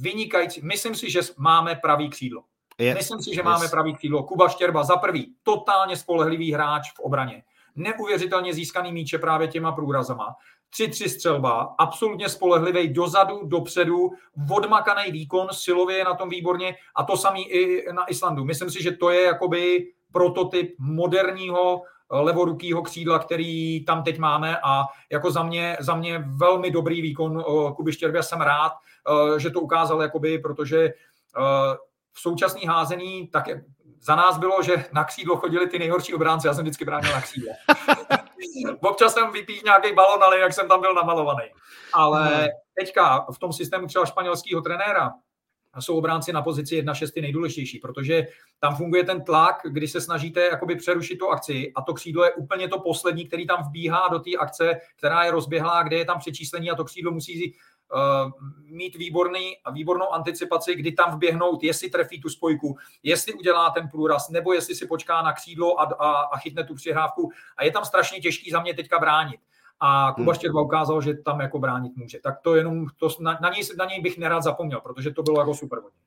vynikající. 0.01 0.61
Myslím 0.65 0.95
si, 0.95 1.11
že 1.11 1.21
máme 1.37 1.75
pravý 1.75 2.11
křídlo. 2.11 2.43
Yes. 2.79 2.97
Myslím 2.97 3.23
si, 3.23 3.35
že 3.35 3.41
yes. 3.41 3.45
máme 3.45 3.69
pravý 3.69 3.95
křídlo. 3.95 4.23
Kuba 4.23 4.49
Štěrba 4.49 4.85
za 4.85 4.97
prvý, 4.97 5.35
totálně 5.43 5.97
spolehlivý 5.97 6.53
hráč 6.53 6.93
v 6.93 7.01
obraně. 7.01 7.43
Neuvěřitelně 7.77 8.55
získaný 8.55 8.93
míče 8.93 9.19
právě 9.19 9.49
těma 9.49 9.73
průrazama. 9.73 10.35
3-3 10.79 11.09
střelba, 11.09 11.75
absolutně 11.79 12.29
spolehlivý 12.29 12.89
dozadu, 12.89 13.41
dopředu, 13.45 14.11
odmakaný 14.51 15.13
výkon, 15.13 15.49
silově 15.53 15.97
je 15.97 16.05
na 16.05 16.15
tom 16.15 16.29
výborně 16.29 16.77
a 16.97 17.05
to 17.05 17.17
samý 17.17 17.49
i 17.49 17.93
na 17.93 18.05
Islandu. 18.05 18.45
Myslím 18.45 18.71
si, 18.71 18.83
že 18.83 18.93
to 18.93 19.11
je 19.11 19.23
jakoby 19.23 19.87
prototyp 20.13 20.75
moderního 20.79 21.83
levorukýho 22.11 22.83
křídla, 22.83 23.19
který 23.19 23.85
tam 23.85 24.03
teď 24.03 24.19
máme 24.19 24.59
a 24.63 24.85
jako 25.13 25.31
za 25.31 25.43
mě, 25.43 25.77
za 25.81 25.95
mě 25.95 26.25
velmi 26.37 26.71
dobrý 26.71 27.03
výkon 27.03 27.45
Kuby 27.77 27.93
Štěrbě 27.93 28.23
jsem 28.23 28.41
rád, 28.41 28.73
že 29.39 29.51
to 29.51 29.61
ukázal, 29.61 30.03
jakoby, 30.03 30.39
protože 30.39 30.93
v 32.13 32.21
současný 32.21 32.67
házení 32.67 33.29
tak 33.29 33.49
za 34.01 34.17
nás 34.17 34.39
bylo, 34.39 34.63
že 34.63 34.85
na 34.93 35.05
křídlo 35.05 35.37
chodili 35.37 35.67
ty 35.67 35.79
nejhorší 35.79 36.15
obránci, 36.15 36.47
já 36.47 36.55
jsem 36.55 36.65
vždycky 36.65 36.85
bránil 36.85 37.13
na 37.13 37.21
křídlo. 37.21 37.53
Občas 38.81 39.15
jsem 39.15 39.33
vypích 39.33 39.65
nějaký 39.65 39.95
balon, 39.95 40.25
ale 40.25 40.39
jak 40.39 40.53
jsem 40.53 40.69
tam 40.69 40.81
byl 40.81 40.95
namalovaný. 40.95 41.45
Ale 41.93 42.27
hmm. 42.27 42.47
teďka 42.81 43.27
v 43.33 43.39
tom 43.39 43.53
systému 43.53 43.87
třeba 43.87 44.07
španělského 44.07 44.61
trenéra, 44.63 45.13
jsou 45.81 45.97
obránci 45.97 46.33
na 46.33 46.43
pozici 46.43 46.83
1-6 46.83 47.23
nejdůležitější, 47.23 47.79
protože 47.79 48.27
tam 48.59 48.77
funguje 48.77 49.05
ten 49.05 49.25
tlak, 49.25 49.57
kdy 49.65 49.89
se 49.89 50.01
snažíte 50.01 50.41
jakoby 50.41 50.77
přerušit 50.77 51.17
tu 51.17 51.29
akci 51.29 51.73
a 51.77 51.83
to 51.83 51.95
křídlo 51.95 52.25
je 52.25 52.35
úplně 52.35 52.69
to 52.69 52.79
poslední, 52.79 53.27
který 53.27 53.47
tam 53.47 53.65
vbíhá 53.69 54.09
do 54.09 54.19
té 54.19 54.31
akce, 54.39 54.81
která 54.97 55.25
je 55.25 55.31
rozběhlá, 55.31 55.83
kde 55.83 55.97
je 55.97 56.05
tam 56.05 56.19
přečíslení 56.19 56.71
a 56.71 56.75
to 56.75 56.85
křídlo 56.85 57.13
musí 57.13 57.57
mít 58.65 58.97
výborný, 58.97 59.53
výbornou 59.73 60.13
anticipaci, 60.13 60.75
kdy 60.75 60.93
tam 60.93 61.17
vběhnout, 61.17 61.63
jestli 61.63 61.91
trefí 61.91 62.21
tu 62.21 62.29
spojku, 62.29 62.77
jestli 63.03 63.35
udělá 63.35 63.71
ten 63.71 63.89
průraz, 63.89 64.29
nebo 64.29 64.53
jestli 64.53 64.75
si 64.75 64.87
počká 64.87 65.23
na 65.23 65.33
křídlo 65.33 65.81
a, 65.81 65.85
a, 65.85 66.13
a 66.13 66.39
chytne 66.39 66.65
tu 66.65 66.75
přihrávku. 66.75 67.31
A 67.57 67.65
je 67.65 67.71
tam 67.71 67.85
strašně 67.85 68.21
těžký 68.21 68.51
za 68.51 68.61
mě 68.61 68.75
teďka 68.75 68.99
bránit 68.99 69.41
a 69.81 70.13
Kuba 70.13 70.33
hmm. 70.33 70.35
Štěrba 70.35 70.63
ukázal, 70.63 71.03
že 71.03 71.15
tam 71.15 71.41
jako 71.41 71.59
bránit 71.59 71.97
může. 71.97 72.19
Tak 72.19 72.41
to 72.41 72.57
jenom, 72.57 72.87
to, 72.97 73.09
na, 73.21 73.39
na, 73.43 73.51
něj, 73.51 73.63
na 73.79 73.85
něj 73.85 74.01
bych 74.01 74.19
nerad 74.19 74.43
zapomněl, 74.43 74.81
protože 74.81 75.11
to 75.11 75.23
bylo 75.23 75.41
jako 75.41 75.55
super 75.55 75.79
hodně. 75.79 75.99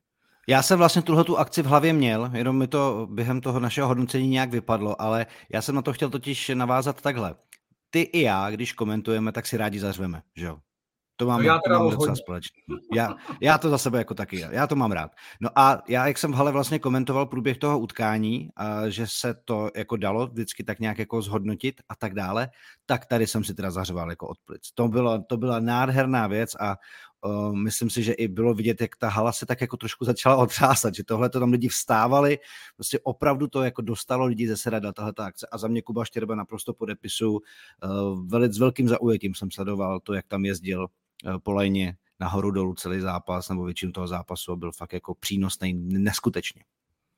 Já 0.47 0.61
jsem 0.61 0.77
vlastně 0.79 1.01
tuhle 1.01 1.23
tu 1.23 1.37
akci 1.37 1.61
v 1.61 1.65
hlavě 1.65 1.93
měl, 1.93 2.31
jenom 2.33 2.57
mi 2.57 2.67
to 2.67 3.07
během 3.09 3.41
toho 3.41 3.59
našeho 3.59 3.87
hodnocení 3.87 4.27
nějak 4.27 4.49
vypadlo, 4.49 5.01
ale 5.01 5.25
já 5.49 5.61
jsem 5.61 5.75
na 5.75 5.81
to 5.81 5.93
chtěl 5.93 6.09
totiž 6.09 6.51
navázat 6.53 7.01
takhle. 7.01 7.35
Ty 7.89 8.01
i 8.01 8.21
já, 8.21 8.49
když 8.49 8.73
komentujeme, 8.73 9.31
tak 9.31 9.45
si 9.45 9.57
rádi 9.57 9.79
zařveme, 9.79 10.21
že 10.35 10.45
jo? 10.45 10.57
To 11.19 11.25
mám, 11.25 11.39
no 11.39 11.47
já 11.47 11.59
to 11.67 11.69
mám 11.69 11.89
docela 11.89 12.15
společný. 12.15 12.61
Já, 12.95 13.15
já 13.41 13.57
to 13.57 13.69
za 13.69 13.77
sebe 13.77 13.97
jako 13.97 14.13
taky, 14.13 14.45
já 14.51 14.67
to 14.67 14.75
mám 14.75 14.91
rád. 14.91 15.11
No 15.41 15.49
a 15.55 15.81
já, 15.87 16.07
jak 16.07 16.17
jsem 16.17 16.31
v 16.31 16.35
hale 16.35 16.51
vlastně 16.51 16.79
komentoval 16.79 17.25
průběh 17.25 17.57
toho 17.57 17.79
utkání, 17.79 18.49
a 18.55 18.89
že 18.89 19.07
se 19.07 19.35
to 19.45 19.71
jako 19.75 19.97
dalo 19.97 20.27
vždycky 20.27 20.63
tak 20.63 20.79
nějak 20.79 20.99
jako 20.99 21.21
zhodnotit 21.21 21.81
a 21.89 21.95
tak 21.95 22.13
dále, 22.13 22.49
tak 22.85 23.05
tady 23.05 23.27
jsem 23.27 23.43
si 23.43 23.53
teda 23.53 23.71
zařval 23.71 24.09
jako 24.09 24.27
odplic. 24.27 24.61
To, 24.73 24.87
bylo, 24.87 25.23
to 25.23 25.37
byla 25.37 25.59
nádherná 25.59 26.27
věc 26.27 26.55
a 26.59 26.77
uh, 27.25 27.55
myslím 27.55 27.89
si, 27.89 28.03
že 28.03 28.13
i 28.13 28.27
bylo 28.27 28.53
vidět, 28.53 28.81
jak 28.81 28.95
ta 28.95 29.09
hala 29.09 29.31
se 29.31 29.45
tak 29.45 29.61
jako 29.61 29.77
trošku 29.77 30.05
začala 30.05 30.35
otřásat, 30.35 30.95
že 30.95 31.03
tohle 31.03 31.29
to 31.29 31.39
tam 31.39 31.51
lidi 31.51 31.67
vstávali, 31.67 32.39
prostě 32.75 32.99
opravdu 33.03 33.47
to 33.47 33.63
jako 33.63 33.81
dostalo 33.81 34.25
lidi 34.25 34.47
ze 34.47 34.57
seda 34.57 34.79
do 34.79 34.93
tohleto 34.93 35.23
akce 35.23 35.47
a 35.51 35.57
za 35.57 35.67
mě 35.67 35.81
Kuba 35.81 36.05
Štěrba 36.05 36.35
naprosto 36.35 36.73
podepisu, 36.73 37.31
uh, 37.31 38.27
velice 38.27 38.53
s 38.53 38.59
velkým 38.59 38.87
zaujetím 38.87 39.35
jsem 39.35 39.51
sledoval 39.51 39.99
to, 39.99 40.13
jak 40.13 40.27
tam 40.27 40.45
jezdil 40.45 40.87
po 41.43 41.51
lajně 41.51 41.95
nahoru 42.19 42.51
dolů 42.51 42.73
celý 42.73 42.99
zápas 42.99 43.49
nebo 43.49 43.65
většinu 43.65 43.91
toho 43.91 44.07
zápasu 44.07 44.55
byl 44.55 44.71
fakt 44.71 44.93
jako 44.93 45.15
přínosný 45.15 45.73
neskutečně. 45.73 46.63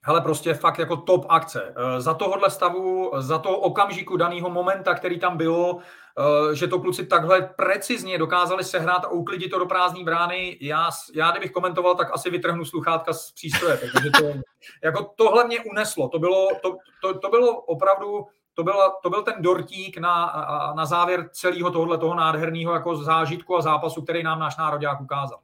Hele, 0.04 0.22
prostě 0.22 0.54
fakt 0.54 0.80
jako 0.80 0.98
top 0.98 1.26
akce. 1.30 1.74
Eh, 1.78 2.02
za 2.02 2.14
tohohle 2.14 2.50
stavu, 2.50 3.12
za 3.18 3.38
toho 3.38 3.58
okamžiku 3.58 4.18
daného 4.18 4.50
momenta, 4.50 4.94
který 4.94 5.20
tam 5.20 5.38
bylo, 5.38 5.80
eh, 5.80 6.56
že 6.56 6.68
to 6.68 6.80
kluci 6.80 7.06
takhle 7.06 7.42
precizně 7.42 8.18
dokázali 8.18 8.64
sehrát 8.64 9.06
a 9.06 9.08
uklidit 9.08 9.52
to 9.52 9.60
do 9.60 9.66
prázdné 9.66 10.04
brány. 10.04 10.58
Já, 10.62 10.90
já 11.14 11.32
kdybych 11.32 11.52
komentoval, 11.52 11.96
tak 11.96 12.14
asi 12.14 12.30
vytrhnu 12.30 12.66
sluchátka 12.66 13.14
z 13.14 13.32
přístroje, 13.32 13.78
protože 13.94 14.10
to, 14.10 14.40
jako 14.84 15.14
tohle 15.16 15.48
mě 15.48 15.60
uneslo. 15.60 16.10
To 16.10 16.20
bylo, 16.20 16.48
to, 16.62 16.78
to, 17.02 17.20
to 17.20 17.30
bylo 17.30 17.62
opravdu 17.62 18.28
to 18.54 18.64
byl, 18.64 18.74
to 19.04 19.10
byl 19.10 19.24
ten 19.24 19.34
dortík 19.40 19.98
na, 19.98 20.46
na 20.76 20.86
závěr 20.86 21.30
celého 21.32 21.72
tohohle 21.72 21.98
toho 21.98 22.16
nádherného 22.16 22.74
jako 22.74 22.96
zážitku 22.96 23.58
a 23.58 23.62
zápasu, 23.62 24.02
který 24.02 24.24
nám 24.24 24.40
náš 24.40 24.58
národák 24.58 25.02
ukázal. 25.02 25.40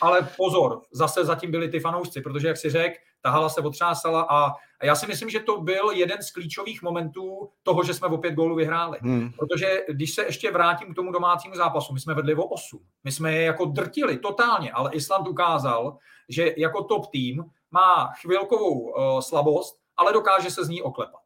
Ale 0.00 0.28
pozor, 0.36 0.80
zase 0.92 1.24
zatím 1.24 1.50
byli 1.50 1.68
ty 1.68 1.80
fanoušci, 1.80 2.20
protože, 2.20 2.48
jak 2.48 2.56
si 2.56 2.70
řekl, 2.70 2.96
ta 3.22 3.30
hala 3.30 3.48
se 3.48 3.60
otřásala 3.60 4.22
a, 4.22 4.46
a 4.80 4.86
já 4.86 4.94
si 4.94 5.06
myslím, 5.06 5.30
že 5.30 5.40
to 5.40 5.60
byl 5.60 5.90
jeden 5.90 6.22
z 6.22 6.30
klíčových 6.30 6.82
momentů 6.82 7.50
toho, 7.62 7.84
že 7.84 7.94
jsme 7.94 8.08
o 8.08 8.18
pět 8.18 8.34
gólů 8.34 8.56
vyhráli. 8.56 8.98
Hmm. 9.02 9.32
Protože 9.38 9.84
když 9.88 10.14
se 10.14 10.24
ještě 10.24 10.50
vrátím 10.50 10.92
k 10.92 10.96
tomu 10.96 11.12
domácímu 11.12 11.54
zápasu, 11.54 11.92
my 11.92 12.00
jsme 12.00 12.14
vedli 12.14 12.34
o 12.34 12.44
8. 12.44 12.80
My 13.04 13.12
jsme 13.12 13.32
je 13.32 13.42
jako 13.42 13.64
drtili 13.64 14.18
totálně, 14.18 14.72
ale 14.72 14.90
Island 14.92 15.28
ukázal, 15.28 15.96
že 16.28 16.54
jako 16.56 16.84
top 16.84 17.06
tým 17.06 17.44
má 17.70 18.12
chvilkovou 18.20 18.80
uh, 18.80 19.20
slabost, 19.20 19.76
ale 19.96 20.12
dokáže 20.12 20.50
se 20.50 20.64
z 20.64 20.68
ní 20.68 20.82
oklepat. 20.82 21.17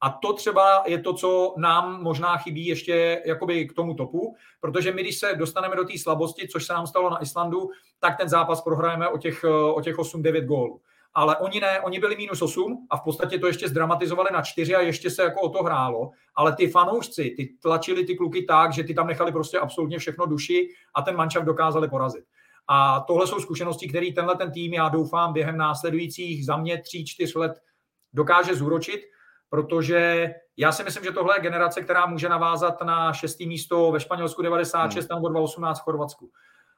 A 0.00 0.10
to 0.10 0.32
třeba 0.32 0.82
je 0.86 0.98
to, 0.98 1.14
co 1.14 1.54
nám 1.56 2.02
možná 2.02 2.36
chybí 2.36 2.66
ještě 2.66 3.22
jakoby 3.24 3.68
k 3.68 3.72
tomu 3.72 3.94
topu, 3.94 4.34
protože 4.60 4.92
my, 4.92 5.02
když 5.02 5.18
se 5.18 5.34
dostaneme 5.34 5.76
do 5.76 5.84
té 5.84 5.98
slabosti, 5.98 6.48
což 6.48 6.66
se 6.66 6.72
nám 6.72 6.86
stalo 6.86 7.10
na 7.10 7.22
Islandu, 7.22 7.68
tak 7.98 8.16
ten 8.16 8.28
zápas 8.28 8.60
prohrajeme 8.60 9.08
o 9.08 9.18
těch, 9.18 9.44
o 9.74 9.80
těch 9.80 9.96
8-9 9.96 10.44
gólů. 10.44 10.80
Ale 11.14 11.36
oni 11.36 11.60
ne, 11.60 11.80
oni 11.80 12.00
byli 12.00 12.16
minus 12.16 12.42
8 12.42 12.86
a 12.90 12.96
v 12.96 13.02
podstatě 13.02 13.38
to 13.38 13.46
ještě 13.46 13.68
zdramatizovali 13.68 14.28
na 14.32 14.42
4 14.42 14.74
a 14.74 14.80
ještě 14.80 15.10
se 15.10 15.22
jako 15.22 15.40
o 15.40 15.48
to 15.48 15.62
hrálo. 15.62 16.10
Ale 16.34 16.56
ty 16.56 16.68
fanoušci, 16.68 17.34
ty 17.36 17.54
tlačili 17.62 18.04
ty 18.04 18.16
kluky 18.16 18.42
tak, 18.42 18.72
že 18.72 18.84
ty 18.84 18.94
tam 18.94 19.06
nechali 19.06 19.32
prostě 19.32 19.58
absolutně 19.58 19.98
všechno 19.98 20.26
duši 20.26 20.68
a 20.94 21.02
ten 21.02 21.16
mančav 21.16 21.44
dokázali 21.44 21.88
porazit. 21.88 22.24
A 22.68 23.00
tohle 23.00 23.26
jsou 23.26 23.40
zkušenosti, 23.40 23.88
které 23.88 24.12
tenhle 24.12 24.36
ten 24.36 24.52
tým, 24.52 24.74
já 24.74 24.88
doufám, 24.88 25.32
během 25.32 25.56
následujících 25.56 26.46
za 26.46 26.56
mě 26.56 26.76
3-4 26.76 27.38
let 27.38 27.52
dokáže 28.12 28.54
zúročit 28.54 29.00
protože 29.48 30.30
já 30.56 30.72
si 30.72 30.84
myslím, 30.84 31.04
že 31.04 31.12
tohle 31.12 31.36
je 31.36 31.42
generace, 31.42 31.82
která 31.82 32.06
může 32.06 32.28
navázat 32.28 32.82
na 32.82 33.12
šestý 33.12 33.46
místo 33.46 33.92
ve 33.92 34.00
Španělsku 34.00 34.42
96 34.42 35.10
hmm. 35.10 35.16
nebo 35.16 35.28
2018 35.28 35.80
v 35.80 35.82
Chorvatsku. 35.82 36.30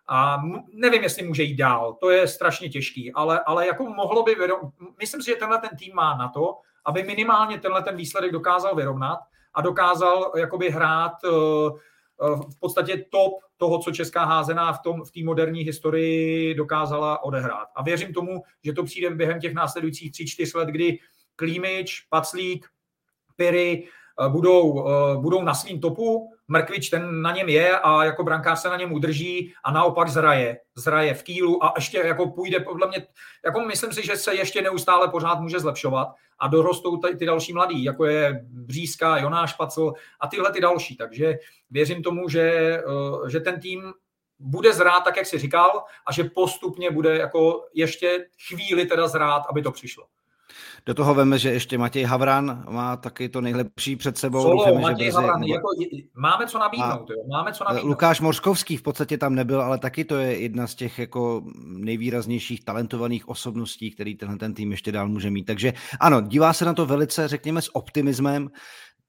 a 0.09 0.42
nevím, 0.72 1.02
jestli 1.02 1.26
může 1.26 1.42
jít 1.42 1.56
dál, 1.56 1.96
to 2.00 2.11
je 2.11 2.28
strašně 2.28 2.68
těžký, 2.68 3.12
ale, 3.12 3.40
ale 3.46 3.66
jako 3.66 3.85
mohlo 3.85 4.22
by, 4.22 4.37
myslím 4.98 5.22
si, 5.22 5.30
že 5.30 5.37
tenhle 5.37 5.59
ten 5.59 5.70
tým 5.78 5.94
má 5.94 6.16
na 6.16 6.28
to, 6.28 6.59
aby 6.85 7.02
minimálně 7.02 7.59
tenhle 7.59 7.83
ten 7.83 7.96
výsledek 7.96 8.33
dokázal 8.33 8.74
vyrovnat 8.74 9.18
a 9.54 9.62
dokázal 9.62 10.33
jakoby 10.37 10.70
hrát 10.70 11.12
uh, 11.24 11.78
v 12.50 12.61
podstatě 12.61 13.04
top 13.11 13.33
toho, 13.56 13.78
co 13.78 13.92
česká 13.92 14.24
házená 14.24 14.72
v 14.72 14.83
tom 14.83 15.04
v 15.04 15.11
té 15.11 15.24
moderní 15.24 15.61
historii 15.61 16.54
dokázala 16.54 17.24
odehrát. 17.24 17.68
A 17.74 17.83
věřím 17.83 18.12
tomu, 18.12 18.42
že 18.64 18.72
to 18.72 18.85
přijde 18.85 19.11
během 19.11 19.40
těch 19.40 19.54
následujících 19.54 20.12
3-4 20.12 20.59
let, 20.59 20.68
kdy 20.68 20.98
Klímič, 21.40 22.07
Paclík, 22.11 22.66
Piry 23.37 23.88
eh, 24.20 24.29
budou, 24.29 24.88
eh, 24.88 25.16
budou 25.16 25.42
na 25.42 25.55
svým 25.55 25.81
topu, 25.81 26.29
Mrkvič 26.48 26.90
ten 26.90 27.22
na 27.22 27.33
něm 27.33 27.48
je 27.48 27.79
a 27.79 28.05
jako 28.05 28.24
brankář 28.24 28.61
se 28.61 28.68
na 28.68 28.76
něm 28.76 28.92
udrží 28.92 29.55
a 29.64 29.72
naopak 29.72 30.09
zraje, 30.09 30.59
zraje 30.74 31.14
v 31.14 31.22
kýlu 31.22 31.64
a 31.64 31.72
ještě 31.76 31.98
jako 31.98 32.26
půjde 32.31 32.61
podle 32.61 32.88
mě, 32.88 33.07
jako 33.44 33.61
myslím 33.61 33.92
si, 33.92 34.07
že 34.07 34.16
se 34.16 34.35
ještě 34.35 34.62
neustále 34.62 35.09
pořád 35.09 35.40
může 35.40 35.61
zlepšovat 35.61 36.09
a 36.38 36.48
dorostou 36.48 36.96
ty, 36.96 37.16
ty 37.16 37.26
další 37.26 37.53
mladí, 37.53 37.85
jako 37.85 38.05
je 38.05 38.40
Břízka, 38.44 39.18
Jonáš 39.18 39.53
Pacl 39.53 39.92
a 40.20 40.29
tyhle 40.29 40.53
ty 40.53 40.61
další, 40.61 40.96
takže 40.96 41.38
věřím 41.70 42.03
tomu, 42.03 42.29
že, 42.29 42.42
eh, 42.79 43.31
že 43.31 43.40
ten 43.40 43.61
tým 43.61 43.92
bude 44.38 44.72
zrát 44.72 45.00
tak, 45.05 45.16
jak 45.16 45.26
si 45.26 45.38
říkal, 45.38 45.85
a 46.07 46.12
že 46.12 46.24
postupně 46.24 46.90
bude 46.90 47.18
jako 47.18 47.64
ještě 47.74 48.26
chvíli 48.48 48.87
teda 48.87 49.09
zrát, 49.09 49.42
aby 49.50 49.62
to 49.62 49.72
přišlo. 49.72 50.07
Do 50.87 50.94
toho 50.94 51.14
veme, 51.14 51.38
že 51.38 51.51
ještě 51.51 51.79
Matěj 51.79 52.05
Havran 52.05 52.64
má 52.70 52.96
taky 52.96 53.29
to 53.29 53.40
nejlepší 53.40 53.96
před 53.96 54.18
sebou. 54.18 54.42
Solo, 54.42 54.57
Doufáme, 54.57 54.81
Matěj 54.81 55.07
že 55.07 55.11
brzy, 55.11 55.14
Havran, 55.14 55.42
jako, 55.42 55.68
máme 56.14 56.46
co 56.46 56.59
nabídnout, 56.59 57.11
jo, 57.11 57.16
máme 57.31 57.53
co 57.53 57.64
nabídnout. 57.64 57.88
Lukáš 57.88 58.20
Morskovský 58.20 58.77
v 58.77 58.83
podstatě 58.83 59.18
tam 59.18 59.35
nebyl, 59.35 59.62
ale 59.62 59.79
taky 59.79 60.05
to 60.05 60.16
je 60.16 60.38
jedna 60.40 60.66
z 60.66 60.75
těch 60.75 60.99
jako 60.99 61.42
nejvýraznějších 61.66 62.64
talentovaných 62.64 63.29
osobností, 63.29 63.90
který 63.90 64.14
tenhle 64.14 64.38
ten 64.38 64.55
tým 64.55 64.70
ještě 64.70 64.92
dál 64.92 65.09
může 65.09 65.31
mít. 65.31 65.44
Takže 65.44 65.73
ano, 66.01 66.20
dívá 66.20 66.53
se 66.53 66.64
na 66.64 66.75
to 66.75 66.87
velice, 66.87 67.29
řekněme, 67.29 67.62
s 67.62 67.77
optimismem. 67.77 68.51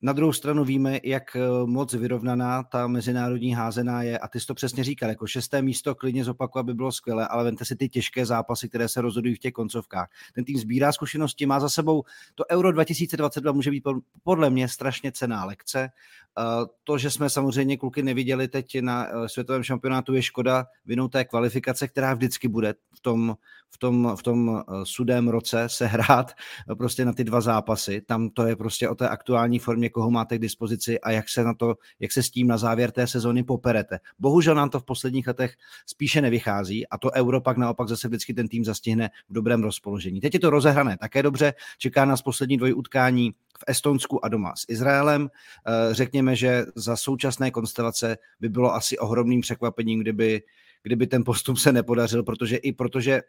Na 0.04 0.14
druhou 0.14 0.34
stranu 0.34 0.64
víme, 0.64 1.00
jak 1.04 1.36
eh, 1.36 1.40
moc 1.66 1.94
vyrovnaná 1.94 2.64
ta 2.64 2.88
mezinárodní 2.88 3.54
házená 3.54 4.04
je 4.04 4.20
a 4.20 4.28
ty 4.28 4.40
jsi 4.40 4.48
to 4.48 4.54
přesně 4.54 4.84
říkal, 4.84 5.10
jako 5.10 5.28
šesté 5.28 5.62
místo 5.62 5.96
klidně 5.96 6.24
zopaku, 6.24 6.60
aby 6.60 6.74
bylo 6.74 6.92
skvělé, 6.92 7.28
ale 7.28 7.44
vemte 7.44 7.66
si 7.66 7.76
ty 7.76 7.90
těžké 7.90 8.26
zápasy, 8.26 8.70
které 8.70 8.88
se 8.88 9.02
rozhodují 9.02 9.36
v 9.36 9.40
těch 9.40 9.54
koncovkách. 9.54 10.10
Ten 10.34 10.44
tým 10.44 10.58
sbírá 10.58 10.92
zkušenosti, 10.92 11.46
má 11.46 11.60
za 11.60 11.70
sebou 11.70 12.04
to 12.36 12.44
Euro 12.52 12.72
2022 12.72 13.52
může 13.52 13.72
být 13.72 13.84
podle 14.24 14.50
mě 14.50 14.68
strašně 14.68 15.12
cená 15.12 15.46
lekce. 15.46 15.90
Eh, 16.40 16.66
to, 16.84 16.98
že 16.98 17.10
jsme 17.10 17.30
samozřejmě 17.30 17.78
kluky 17.78 18.04
neviděli 18.04 18.48
teď 18.48 18.82
na 18.82 19.08
eh, 19.08 19.30
světovém 19.30 19.64
šampionátu, 19.64 20.14
je 20.14 20.22
škoda 20.22 20.66
vinou 20.86 21.08
té 21.08 21.26
kvalifikace, 21.26 21.88
která 21.88 22.14
vždycky 22.14 22.48
bude 22.48 22.74
v 22.96 23.00
tom, 23.02 23.36
v 23.72 23.78
tom, 23.78 24.16
v 24.20 24.24
tom 24.24 24.64
sudém 24.84 25.28
roce 25.28 25.70
se 25.70 25.86
hrát 25.86 26.32
prostě 26.78 27.06
na 27.06 27.14
ty 27.14 27.24
dva 27.24 27.42
zápasy. 27.42 28.02
Tam 28.02 28.30
to 28.30 28.48
je 28.48 28.56
prostě 28.56 28.90
o 28.90 28.96
té 28.96 29.10
aktuální 29.10 29.60
formě 29.60 29.90
koho 29.90 30.12
máte 30.12 30.38
k 30.38 30.42
dispozici 30.42 31.00
a 31.00 31.12
jak 31.12 31.30
se, 31.30 31.44
na 31.44 31.54
to, 31.54 31.76
jak 32.00 32.12
se 32.12 32.24
s 32.24 32.30
tím 32.30 32.48
na 32.48 32.58
závěr 32.58 32.92
té 32.92 33.08
sezóny 33.08 33.44
poperete. 33.44 34.00
Bohužel 34.20 34.56
nám 34.56 34.70
to 34.70 34.80
v 34.80 34.86
posledních 34.86 35.28
letech 35.28 35.56
spíše 35.86 36.22
nevychází 36.22 36.88
a 36.88 36.98
to 36.98 37.12
euro 37.12 37.42
pak 37.42 37.58
naopak 37.58 37.88
zase 37.88 38.08
vždycky 38.08 38.34
ten 38.34 38.48
tým 38.48 38.66
zastihne 38.66 39.10
v 39.30 39.34
dobrém 39.34 39.64
rozpoložení. 39.64 40.22
Teď 40.22 40.34
je 40.34 40.40
to 40.40 40.50
rozehrané 40.50 40.98
také 40.98 41.24
dobře, 41.24 41.54
čeká 41.78 42.06
nás 42.06 42.22
poslední 42.22 42.58
dvoj 42.58 42.74
utkání 42.74 43.34
v 43.62 43.64
Estonsku 43.68 44.26
a 44.26 44.28
doma 44.28 44.54
s 44.56 44.66
Izraelem. 44.70 45.30
Eh, 45.68 45.94
řekněme, 46.22 46.36
že 46.36 46.66
za 46.76 46.96
současné 46.96 47.52
konstelace 47.52 48.18
by 48.40 48.50
bylo 48.50 48.74
asi 48.74 48.98
ohromným 48.98 49.42
překvapením, 49.42 50.00
kdyby 50.00 50.42
kdyby 50.84 51.08
ten 51.08 51.24
postup 51.24 51.58
se 51.58 51.72
nepodařil, 51.72 52.24
protože 52.24 52.58
i 52.58 52.74
protože, 52.74 53.22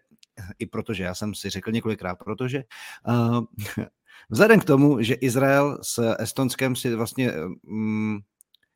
i 0.58 0.66
protože, 0.66 1.04
já 1.04 1.14
jsem 1.14 1.34
si 1.34 1.50
řekl 1.50 1.72
několikrát, 1.72 2.18
protože 2.24 2.64
uh, 3.08 3.44
Vzhledem 4.30 4.60
k 4.60 4.64
tomu, 4.64 5.02
že 5.02 5.14
Izrael 5.14 5.78
s 5.82 6.14
Estonskem 6.18 6.76
si 6.76 6.94
vlastně 6.94 7.32
mm, 7.62 8.18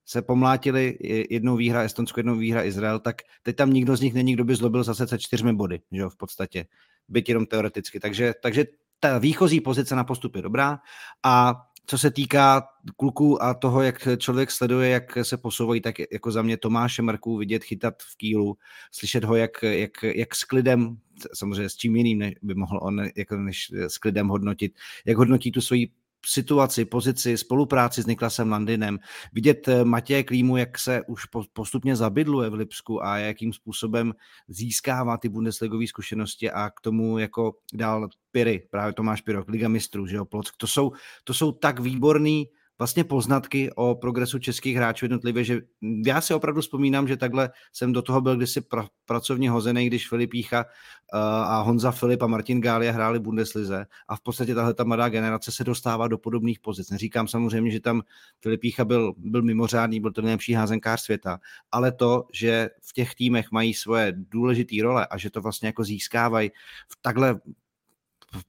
se 0.05 0.23
pomlátili 0.23 0.99
jednou 1.31 1.57
výhra 1.57 1.83
Estonsko, 1.83 2.21
jednou 2.21 2.37
výhra 2.37 2.65
Izrael, 2.65 2.99
tak 2.99 3.23
teď 3.43 3.57
tam 3.57 3.73
nikdo 3.73 3.97
z 3.97 4.01
nich 4.01 4.15
není, 4.15 4.35
kdo 4.35 4.45
by 4.45 4.55
zlobil 4.55 4.83
zase 4.85 5.07
se 5.07 5.19
čtyřmi 5.19 5.53
body, 5.53 5.81
že 5.93 6.01
jo, 6.01 6.11
v 6.11 6.17
podstatě, 6.17 6.67
byť 7.09 7.29
jenom 7.29 7.47
teoreticky. 7.47 8.01
Takže, 8.01 8.35
takže 8.43 8.67
ta 9.01 9.19
výchozí 9.19 9.61
pozice 9.61 9.97
na 9.97 10.05
postup 10.05 10.37
je 10.37 10.43
dobrá 10.43 10.79
a 11.23 11.66
co 11.87 11.99
se 11.99 12.11
týká 12.11 12.69
kluků 12.97 13.43
a 13.43 13.55
toho, 13.55 13.83
jak 13.83 14.09
člověk 14.19 14.51
sleduje, 14.51 14.89
jak 14.89 15.19
se 15.23 15.37
posouvají, 15.37 15.81
tak 15.81 15.95
jako 16.13 16.31
za 16.31 16.43
mě 16.43 16.57
Tomáše 16.57 17.03
Marků 17.03 17.37
vidět 17.37 17.65
chytat 17.65 18.03
v 18.03 18.17
kýlu, 18.17 18.59
slyšet 18.91 19.25
ho, 19.25 19.37
jak, 19.37 19.63
jak, 19.63 19.91
jak 20.03 20.35
s 20.35 20.45
klidem, 20.45 20.97
samozřejmě 21.35 21.69
s 21.69 21.77
čím 21.77 21.97
jiným 21.97 22.33
by 22.43 22.55
mohl 22.55 22.79
on 22.83 23.03
jako 23.17 23.37
než 23.37 23.73
s 23.75 23.99
klidem 23.99 24.29
hodnotit, 24.29 24.75
jak 25.05 25.17
hodnotí 25.17 25.53
tu 25.53 25.61
svoji 25.61 25.89
situaci, 26.27 26.85
pozici, 26.85 27.39
spolupráci 27.39 28.03
s 28.03 28.07
Niklasem 28.07 28.51
Landinem, 28.51 28.99
vidět 29.33 29.69
eh, 29.69 29.85
Matěje 29.85 30.25
Klímu, 30.25 30.57
jak 30.57 30.79
se 30.79 31.03
už 31.07 31.25
postupně 31.53 31.97
zabydluje 31.97 32.51
v 32.51 32.55
Lipsku 32.55 33.05
a 33.05 33.19
jakým 33.19 33.53
způsobem 33.53 34.13
získává 34.49 35.17
ty 35.17 35.29
bundesligové 35.29 35.87
zkušenosti 35.87 36.51
a 36.51 36.71
k 36.71 36.81
tomu 36.81 37.19
jako 37.19 37.55
dál 37.75 38.09
Piry, 38.33 38.69
právě 38.71 38.93
Tomáš 38.93 39.21
Pirok, 39.21 39.49
Liga 39.49 39.69
mistrů, 39.69 40.07
že 40.07 40.17
jo, 40.17 40.25
to 40.57 40.67
jsou, 40.67 40.93
to 41.25 41.35
jsou 41.35 41.53
tak 41.53 41.81
výborný 41.81 42.47
vlastně 42.79 43.05
poznatky 43.05 43.71
o 43.75 43.95
progresu 43.95 44.39
českých 44.39 44.77
hráčů 44.77 45.05
jednotlivě, 45.05 45.45
že 45.45 45.61
já 46.07 46.21
si 46.21 46.35
opravdu 46.35 46.61
vzpomínám, 46.61 47.09
že 47.09 47.17
takhle 47.17 47.51
jsem 47.73 47.93
do 47.93 48.03
toho 48.03 48.21
byl 48.21 48.37
kdysi 48.37 48.61
pra, 48.61 48.87
pracovně 49.05 49.51
hozený, 49.51 49.87
když 49.87 50.09
Filip 50.09 50.35
Jícha 50.35 50.65
uh, 50.65 51.21
a 51.21 51.61
Honza 51.61 51.91
Filip 51.91 52.23
a 52.23 52.27
Martin 52.27 52.61
Gália 52.61 52.93
hráli 52.93 53.19
Bundeslize 53.19 53.87
a 54.09 54.17
v 54.17 54.21
podstatě 54.21 54.55
tahle 54.55 54.75
ta 54.75 54.85
mladá 54.85 55.09
generace 55.09 55.53
se 55.53 55.65
dostává 55.65 56.09
do 56.09 56.19
podobných 56.19 56.61
pozic. 56.61 56.91
Neříkám 56.91 57.29
samozřejmě, 57.29 57.71
že 57.71 57.81
tam 57.81 58.03
Filip 58.41 58.65
Jícha 58.65 58.85
byl, 58.85 59.15
byl 59.17 59.43
mimořádný, 59.43 60.01
byl 60.01 60.13
to 60.13 60.23
nejlepší 60.23 60.53
házenkář 60.53 61.01
světa, 61.01 61.41
ale 61.73 61.93
to, 61.93 62.25
že 62.33 62.69
v 62.83 62.93
těch 62.93 63.15
týmech 63.15 63.51
mají 63.51 63.75
svoje 63.75 64.13
důležité 64.17 64.77
role 64.83 65.07
a 65.07 65.19
že 65.19 65.31
to 65.31 65.41
vlastně 65.41 65.67
jako 65.67 65.85
získávají 65.85 66.51
v 66.89 66.99
takhle 67.03 67.41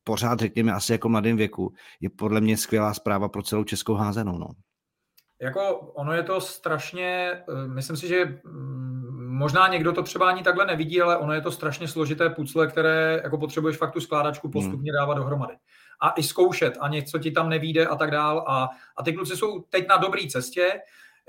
pořád, 0.04 0.40
řekněme, 0.40 0.74
asi 0.74 0.92
jako 0.92 1.10
mladém 1.10 1.38
věku, 1.38 1.74
je 2.02 2.10
podle 2.10 2.42
mě 2.42 2.58
skvělá 2.58 2.94
zpráva 2.94 3.30
pro 3.30 3.44
celou 3.44 3.64
českou 3.64 3.94
házenou. 3.94 4.38
No. 4.38 4.48
Jako 5.42 5.78
ono 5.78 6.14
je 6.14 6.24
to 6.24 6.42
strašně, 6.42 7.32
eh, 7.50 7.68
myslím 7.68 7.98
si, 7.98 8.08
že 8.08 8.26
mm, 8.26 9.36
možná 9.38 9.68
někdo 9.68 9.94
to 9.94 10.04
třeba 10.04 10.30
ani 10.30 10.44
takhle 10.44 10.66
nevidí, 10.66 11.02
ale 11.02 11.18
ono 11.18 11.34
je 11.34 11.42
to 11.42 11.52
strašně 11.52 11.88
složité 11.88 12.30
pucle, 12.30 12.68
které 12.68 13.22
jako 13.24 13.38
potřebuješ 13.38 13.78
fakt 13.78 13.92
tu 13.92 14.02
skládačku 14.02 14.48
hmm. 14.48 14.54
postupně 14.54 14.92
dávat 14.92 15.14
dohromady. 15.14 15.54
A 16.02 16.10
i 16.10 16.24
zkoušet 16.24 16.78
a 16.80 16.88
něco 16.88 17.20
ti 17.20 17.32
tam 17.32 17.50
nevíde 17.50 17.88
a 17.88 17.96
tak 17.96 18.12
dál. 18.12 18.46
A, 18.48 18.70
a 18.98 19.04
ty 19.04 19.14
kluci 19.14 19.38
jsou 19.38 19.62
teď 19.70 19.88
na 19.88 19.98
dobré 19.98 20.22
cestě 20.30 20.80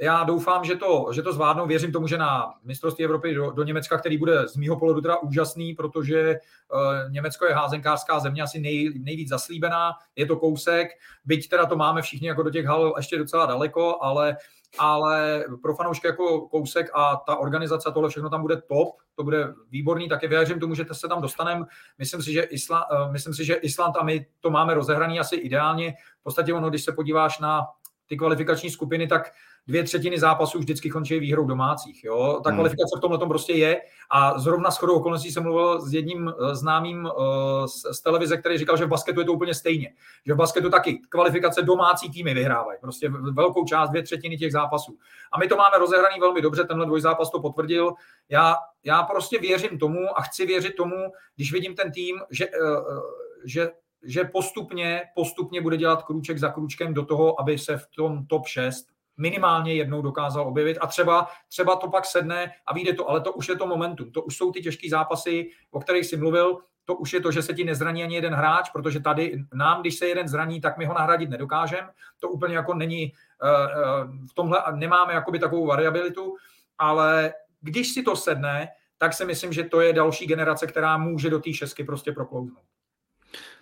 já 0.00 0.24
doufám, 0.24 0.64
že 0.64 0.76
to, 0.76 1.06
že 1.12 1.22
to 1.22 1.32
zvládnou. 1.32 1.66
Věřím 1.66 1.92
tomu, 1.92 2.06
že 2.06 2.18
na 2.18 2.54
mistrovství 2.64 3.04
Evropy 3.04 3.34
do, 3.34 3.50
do 3.50 3.62
Německa, 3.62 3.98
který 3.98 4.18
bude 4.18 4.48
z 4.48 4.56
mýho 4.56 4.78
pohledu 4.78 5.00
teda 5.00 5.16
úžasný, 5.16 5.74
protože 5.74 6.38
uh, 6.72 7.12
Německo 7.12 7.46
je 7.46 7.54
házenkářská 7.54 8.20
země 8.20 8.42
asi 8.42 8.60
nej, 8.60 8.92
nejvíc 8.98 9.28
zaslíbená, 9.28 9.92
je 10.16 10.26
to 10.26 10.36
kousek, 10.36 10.88
byť 11.24 11.48
teda 11.48 11.66
to 11.66 11.76
máme 11.76 12.02
všichni 12.02 12.28
jako 12.28 12.42
do 12.42 12.50
těch 12.50 12.66
hal 12.66 12.94
ještě 12.96 13.18
docela 13.18 13.46
daleko, 13.46 13.98
ale 14.02 14.36
ale 14.78 15.44
pro 15.62 15.74
fanoušky 15.74 16.06
jako 16.06 16.40
kousek 16.40 16.90
a 16.94 17.16
ta 17.16 17.36
organizace, 17.36 17.90
tohle 17.94 18.10
všechno 18.10 18.30
tam 18.30 18.42
bude 18.42 18.56
top, 18.56 18.88
to 19.14 19.24
bude 19.24 19.54
výborný, 19.70 20.08
také 20.08 20.28
věřím 20.28 20.60
tomu, 20.60 20.74
že 20.74 20.84
se 20.92 21.08
tam 21.08 21.22
dostaneme. 21.22 21.66
Myslím 21.98 22.22
si, 22.22 22.32
že 22.32 22.42
Island, 22.42 22.84
uh, 22.92 23.12
myslím 23.12 23.34
si, 23.34 23.44
že 23.44 23.54
Island 23.54 23.96
a 23.96 24.04
my 24.04 24.26
to 24.40 24.50
máme 24.50 24.74
rozehraný 24.74 25.20
asi 25.20 25.36
ideálně. 25.36 25.94
V 26.20 26.22
podstatě 26.22 26.54
ono, 26.54 26.70
když 26.70 26.84
se 26.84 26.92
podíváš 26.92 27.38
na 27.38 27.66
ty 28.08 28.16
kvalifikační 28.16 28.70
skupiny, 28.70 29.06
tak 29.06 29.32
dvě 29.68 29.84
třetiny 29.84 30.18
zápasů 30.18 30.58
vždycky 30.58 30.90
končí 30.90 31.18
výhrou 31.18 31.46
domácích. 31.46 32.04
Jo? 32.04 32.40
Ta 32.44 32.50
hmm. 32.50 32.56
kvalifikace 32.56 32.96
v 32.98 33.00
tomhle 33.00 33.18
tom 33.18 33.28
prostě 33.28 33.52
je. 33.52 33.80
A 34.10 34.38
zrovna 34.38 34.70
s 34.70 34.76
chodou 34.76 34.94
okolností 34.94 35.32
jsem 35.32 35.42
mluvil 35.42 35.80
s 35.80 35.94
jedním 35.94 36.28
eh, 36.28 36.54
známým 36.54 37.04
uh, 37.04 37.66
z, 37.66 37.96
z 37.96 38.00
televize, 38.00 38.36
který 38.36 38.58
říkal, 38.58 38.76
že 38.76 38.84
v 38.84 38.88
basketu 38.88 39.20
je 39.20 39.26
to 39.26 39.32
úplně 39.32 39.54
stejně. 39.54 39.92
Že 40.26 40.34
v 40.34 40.36
basketu 40.36 40.70
taky 40.70 41.00
kvalifikace 41.08 41.62
domácí 41.62 42.10
týmy 42.10 42.34
vyhrávají. 42.34 42.78
Prostě 42.80 43.08
velkou 43.32 43.64
část, 43.64 43.90
dvě 43.90 44.02
třetiny 44.02 44.36
těch 44.36 44.52
zápasů. 44.52 44.98
A 45.32 45.38
my 45.38 45.48
to 45.48 45.56
máme 45.56 45.78
rozehraný 45.78 46.20
velmi 46.20 46.42
dobře, 46.42 46.64
tenhle 46.64 46.86
dvojzápas 46.86 47.30
to 47.30 47.40
potvrdil. 47.40 47.92
Já, 48.28 48.56
já 48.84 49.02
prostě 49.02 49.38
věřím 49.38 49.78
tomu 49.78 50.18
a 50.18 50.22
chci 50.22 50.46
věřit 50.46 50.76
tomu, 50.76 50.96
když 51.36 51.52
vidím 51.52 51.74
ten 51.74 51.92
tým, 51.92 52.16
že, 52.30 52.46
uh, 52.46 53.00
že 53.44 53.70
že 54.02 54.24
postupně, 54.24 55.02
postupně 55.14 55.60
bude 55.60 55.76
dělat 55.76 56.02
krůček 56.02 56.38
za 56.38 56.48
krůčkem 56.48 56.94
do 56.94 57.04
toho, 57.04 57.40
aby 57.40 57.58
se 57.58 57.76
v 57.76 57.86
tom 57.96 58.26
top 58.26 58.46
6 58.46 58.86
minimálně 59.18 59.74
jednou 59.74 60.02
dokázal 60.02 60.48
objevit 60.48 60.78
a 60.80 60.86
třeba, 60.86 61.28
třeba 61.48 61.76
to 61.76 61.88
pak 61.88 62.04
sedne 62.04 62.52
a 62.66 62.74
vyjde 62.74 62.92
to, 62.92 63.10
ale 63.10 63.20
to 63.20 63.32
už 63.32 63.48
je 63.48 63.56
to 63.56 63.66
momentum, 63.66 64.12
to 64.12 64.22
už 64.22 64.36
jsou 64.36 64.52
ty 64.52 64.60
těžké 64.60 64.90
zápasy, 64.90 65.50
o 65.70 65.80
kterých 65.80 66.06
jsi 66.06 66.16
mluvil, 66.16 66.58
to 66.84 66.94
už 66.94 67.12
je 67.12 67.20
to, 67.20 67.32
že 67.32 67.42
se 67.42 67.54
ti 67.54 67.64
nezraní 67.64 68.02
ani 68.02 68.14
jeden 68.14 68.34
hráč, 68.34 68.70
protože 68.70 69.00
tady 69.00 69.44
nám, 69.54 69.80
když 69.80 69.94
se 69.94 70.06
jeden 70.06 70.28
zraní, 70.28 70.60
tak 70.60 70.78
my 70.78 70.84
ho 70.84 70.94
nahradit 70.94 71.30
nedokážeme. 71.30 71.88
To 72.20 72.28
úplně 72.28 72.56
jako 72.56 72.74
není, 72.74 73.12
eh, 73.42 73.48
eh, 73.48 74.26
v 74.30 74.34
tomhle 74.34 74.62
nemáme 74.72 75.12
jakoby 75.12 75.38
takovou 75.38 75.66
variabilitu, 75.66 76.36
ale 76.78 77.32
když 77.60 77.92
si 77.92 78.02
to 78.02 78.16
sedne, 78.16 78.68
tak 78.98 79.14
si 79.14 79.24
myslím, 79.24 79.52
že 79.52 79.64
to 79.64 79.80
je 79.80 79.92
další 79.92 80.26
generace, 80.26 80.66
která 80.66 80.98
může 80.98 81.30
do 81.30 81.40
té 81.40 81.52
šestky 81.52 81.84
prostě 81.84 82.12
proklouznout. 82.12 82.64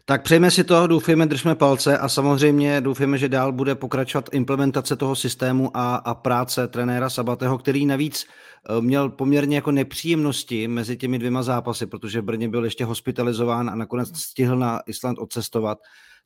Tak 0.09 0.23
přejme 0.23 0.51
si 0.51 0.65
to, 0.65 0.87
doufejme, 0.87 1.27
držme 1.27 1.55
palce 1.55 1.99
a 1.99 2.09
samozřejmě 2.09 2.81
doufejme, 2.81 3.19
že 3.19 3.29
dál 3.29 3.53
bude 3.53 3.75
pokračovat 3.75 4.29
implementace 4.33 4.97
toho 4.97 5.17
systému 5.17 5.77
a, 5.77 5.97
a 5.97 6.15
práce 6.15 6.69
trenéra 6.69 7.11
Sabatého, 7.11 7.59
který 7.59 7.87
navíc 7.87 8.27
eh, 8.27 8.81
měl 8.81 9.09
poměrně 9.09 9.57
jako 9.57 9.73
nepříjemnosti 9.73 10.69
mezi 10.69 10.97
těmi 10.97 11.19
dvěma 11.19 11.43
zápasy, 11.43 11.87
protože 11.87 12.21
v 12.21 12.25
Brně 12.25 12.49
byl 12.49 12.65
ještě 12.65 12.85
hospitalizován 12.85 13.71
a 13.71 13.75
nakonec 13.75 14.19
stihl 14.19 14.57
na 14.57 14.81
Island 14.87 15.19
odcestovat 15.19 15.79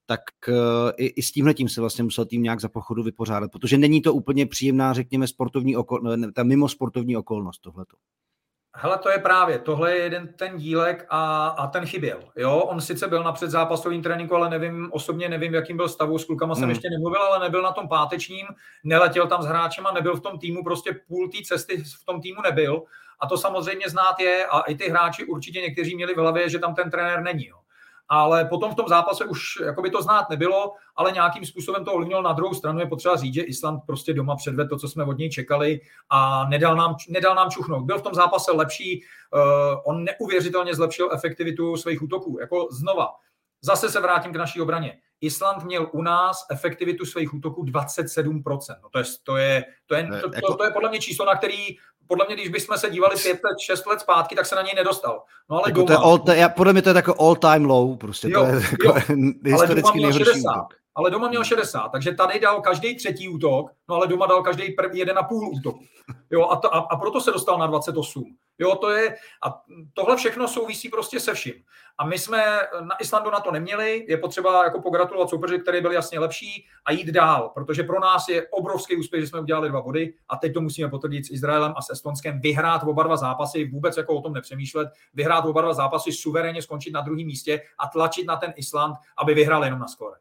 tak 0.06 0.20
uh, 0.48 0.54
i, 0.96 1.06
i 1.06 1.22
s 1.22 1.32
tímhle 1.32 1.54
tím 1.54 1.68
se 1.68 1.80
vlastně 1.80 2.04
musel 2.04 2.24
tým 2.24 2.42
nějak 2.42 2.60
za 2.60 2.68
pochodu 2.68 3.02
vypořádat, 3.02 3.50
protože 3.52 3.78
není 3.78 4.02
to 4.02 4.14
úplně 4.14 4.46
příjemná, 4.46 4.92
řekněme, 4.92 5.26
sportovní 5.26 5.76
okol, 5.76 6.00
ta 6.34 6.42
mimo 6.42 6.68
sportovní 6.68 7.16
okolnost 7.16 7.58
tohleto. 7.58 7.96
Hele, 8.76 8.98
to 8.98 9.10
je 9.10 9.18
právě, 9.18 9.58
tohle 9.58 9.96
je 9.96 10.02
jeden 10.02 10.32
ten 10.32 10.56
dílek 10.56 11.06
a, 11.08 11.48
a 11.48 11.66
ten 11.66 11.86
chyběl. 11.86 12.20
Jo, 12.36 12.56
on 12.58 12.80
sice 12.80 13.08
byl 13.08 13.22
na 13.22 13.32
předzápasovém 13.32 14.02
tréninku, 14.02 14.34
ale 14.34 14.50
nevím, 14.50 14.88
osobně 14.92 15.28
nevím, 15.28 15.54
jakým 15.54 15.76
byl 15.76 15.88
stavu, 15.88 16.18
s 16.18 16.24
klukama 16.24 16.54
jsem 16.54 16.62
hmm. 16.62 16.70
ještě 16.70 16.90
nemluvil, 16.90 17.22
ale 17.22 17.38
nebyl 17.38 17.62
na 17.62 17.72
tom 17.72 17.88
pátečním, 17.88 18.46
neletěl 18.84 19.26
tam 19.26 19.42
s 19.42 19.46
hráčema, 19.46 19.92
nebyl 19.92 20.16
v 20.16 20.20
tom 20.20 20.38
týmu, 20.38 20.64
prostě 20.64 21.00
půl 21.08 21.28
té 21.28 21.38
cesty 21.44 21.82
v 21.82 22.04
tom 22.04 22.20
týmu 22.20 22.42
nebyl. 22.42 22.82
A 23.20 23.26
to 23.26 23.38
samozřejmě 23.38 23.88
znát 23.88 24.20
je 24.20 24.46
a 24.46 24.60
i 24.60 24.74
ty 24.74 24.90
hráči 24.90 25.24
určitě 25.24 25.60
někteří 25.60 25.96
měli 25.96 26.14
v 26.14 26.18
hlavě, 26.18 26.48
že 26.48 26.58
tam 26.58 26.74
ten 26.74 26.90
trenér 26.90 27.22
není. 27.22 27.46
Jo 27.46 27.59
ale 28.10 28.44
potom 28.44 28.72
v 28.72 28.74
tom 28.74 28.88
zápase 28.88 29.24
už 29.24 29.40
by 29.82 29.90
to 29.90 30.02
znát 30.02 30.30
nebylo, 30.30 30.72
ale 30.96 31.12
nějakým 31.12 31.44
způsobem 31.44 31.84
to 31.84 31.92
ovlivnilo. 31.92 32.22
Na 32.22 32.32
druhou 32.32 32.54
stranu 32.54 32.80
je 32.80 32.86
potřeba 32.86 33.16
říct, 33.16 33.34
že 33.34 33.42
Island 33.42 33.80
prostě 33.86 34.14
doma 34.14 34.36
předvedl 34.36 34.68
to, 34.68 34.78
co 34.78 34.88
jsme 34.88 35.04
od 35.04 35.18
něj 35.18 35.30
čekali 35.30 35.80
a 36.10 36.48
nedal 36.48 36.76
nám, 36.76 36.96
nedal 37.08 37.34
nám 37.34 37.50
čuchnout. 37.50 37.84
Byl 37.84 37.98
v 37.98 38.02
tom 38.02 38.14
zápase 38.14 38.52
lepší, 38.52 39.02
uh, 39.32 39.40
on 39.84 40.04
neuvěřitelně 40.04 40.74
zlepšil 40.74 41.10
efektivitu 41.12 41.76
svých 41.76 42.02
útoků. 42.02 42.38
Jako 42.40 42.68
znova, 42.70 43.08
zase 43.62 43.90
se 43.90 44.00
vrátím 44.00 44.32
k 44.32 44.36
naší 44.36 44.60
obraně. 44.60 44.98
Island 45.20 45.64
měl 45.64 45.88
u 45.92 46.02
nás 46.02 46.46
efektivitu 46.50 47.06
svých 47.06 47.34
útoků 47.34 47.64
27%. 47.64 48.76
No 48.82 48.88
to, 48.88 48.98
je, 48.98 49.04
to, 49.22 49.36
je, 49.36 49.64
to, 49.86 49.94
je, 49.94 50.08
to, 50.22 50.30
to, 50.46 50.54
to 50.54 50.64
je 50.64 50.70
podle 50.70 50.88
mě 50.88 50.98
číslo, 50.98 51.26
na 51.26 51.36
který 51.36 51.76
podle 52.06 52.26
mě, 52.26 52.34
když 52.34 52.48
bychom 52.48 52.78
se 52.78 52.90
dívali 52.90 53.16
5 53.16 53.30
let, 53.32 53.58
6 53.60 53.86
let 53.86 54.00
zpátky, 54.00 54.34
tak 54.34 54.46
se 54.46 54.54
na 54.54 54.62
něj 54.62 54.74
nedostal. 54.76 55.22
No 55.50 55.56
ale 55.56 55.64
jako 55.68 55.82
to 55.82 55.92
je 55.92 55.96
all, 55.96 56.24
já, 56.34 56.48
podle 56.48 56.72
mě 56.72 56.82
to 56.82 56.88
je 56.88 56.96
jako 56.96 57.14
all 57.18 57.36
time 57.36 57.64
low, 57.64 57.96
prostě 57.96 58.28
jo, 58.30 58.40
to 58.40 58.46
je 58.46 58.62
jako 58.70 58.94
historicky 59.44 60.00
nejhorší 60.00 60.24
60. 60.24 60.50
Útok 60.50 60.79
ale 60.94 61.10
doma 61.10 61.28
měl 61.28 61.44
60, 61.44 61.88
takže 61.88 62.14
tady 62.14 62.40
dal 62.40 62.60
každý 62.60 62.96
třetí 62.96 63.28
útok, 63.28 63.70
no 63.88 63.94
ale 63.94 64.06
doma 64.06 64.26
dal 64.26 64.42
každý 64.42 64.74
jeden 64.92 65.18
a 65.18 65.22
půl 65.22 65.48
útok. 65.48 65.76
Jo, 66.30 66.48
a, 66.48 66.56
to, 66.56 66.74
a, 66.74 66.78
a, 66.78 66.96
proto 66.96 67.20
se 67.20 67.30
dostal 67.30 67.58
na 67.58 67.66
28. 67.66 68.36
Jo, 68.58 68.74
to 68.74 68.90
je, 68.90 69.16
a 69.46 69.62
tohle 69.94 70.16
všechno 70.16 70.48
souvisí 70.48 70.88
prostě 70.88 71.20
se 71.20 71.34
vším. 71.34 71.54
A 71.98 72.06
my 72.06 72.18
jsme 72.18 72.60
na 72.80 72.96
Islandu 73.00 73.30
na 73.30 73.40
to 73.40 73.50
neměli, 73.50 74.06
je 74.08 74.16
potřeba 74.16 74.64
jako 74.64 74.82
pogratulovat 74.82 75.30
soupeři, 75.30 75.58
který 75.58 75.80
byl 75.80 75.92
jasně 75.92 76.18
lepší 76.18 76.66
a 76.84 76.92
jít 76.92 77.06
dál, 77.06 77.50
protože 77.54 77.82
pro 77.82 78.00
nás 78.00 78.28
je 78.28 78.48
obrovský 78.48 78.96
úspěch, 78.96 79.22
že 79.22 79.26
jsme 79.26 79.40
udělali 79.40 79.68
dva 79.68 79.82
body 79.82 80.14
a 80.28 80.36
teď 80.36 80.54
to 80.54 80.60
musíme 80.60 80.88
potvrdit 80.88 81.26
s 81.26 81.30
Izraelem 81.30 81.72
a 81.76 81.82
s 81.82 81.90
Estonskem, 81.90 82.40
vyhrát 82.40 82.82
oba 82.82 83.02
dva 83.02 83.16
zápasy, 83.16 83.64
vůbec 83.64 83.96
jako 83.96 84.14
o 84.14 84.22
tom 84.22 84.32
nepřemýšlet, 84.32 84.88
vyhrát 85.14 85.44
oba 85.44 85.60
dva 85.60 85.74
zápasy, 85.74 86.12
suverénně 86.12 86.62
skončit 86.62 86.90
na 86.90 87.00
druhém 87.00 87.26
místě 87.26 87.62
a 87.78 87.86
tlačit 87.86 88.26
na 88.26 88.36
ten 88.36 88.52
Island, 88.56 88.96
aby 89.18 89.34
vyhrál 89.34 89.64
jenom 89.64 89.80
na 89.80 89.88
skore. 89.88 90.16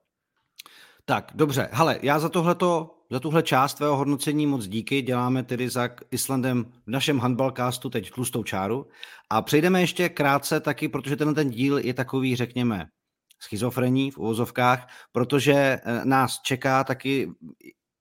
Tak, 1.10 1.32
dobře. 1.36 1.70
Hele, 1.72 2.00
já 2.02 2.20
za 2.20 2.30
tohleto, 2.30 2.96
za 3.12 3.20
tuhle 3.20 3.44
část 3.44 3.74
tvého 3.74 3.98
hodnocení 3.98 4.48
moc 4.48 4.68
díky. 4.68 5.02
Děláme 5.02 5.44
tedy 5.44 5.70
za 5.70 5.90
Islandem 6.12 6.66
v 6.88 6.92
našem 6.92 7.20
handballcastu 7.20 7.90
teď 7.90 8.12
tlustou 8.12 8.44
čáru. 8.44 8.88
A 9.30 9.42
přejdeme 9.42 9.82
ještě 9.82 10.10
krátce 10.10 10.60
taky, 10.60 10.88
protože 10.88 11.16
ten 11.16 11.36
ten 11.36 11.50
díl 11.50 11.78
je 11.78 11.94
takový, 11.94 12.36
řekněme, 12.36 12.86
schizofrení 13.42 14.12
v 14.12 14.18
uvozovkách, 14.18 14.88
protože 15.12 15.54
eh, 15.54 15.82
nás 16.06 16.40
čeká 16.42 16.84
taky, 16.84 17.32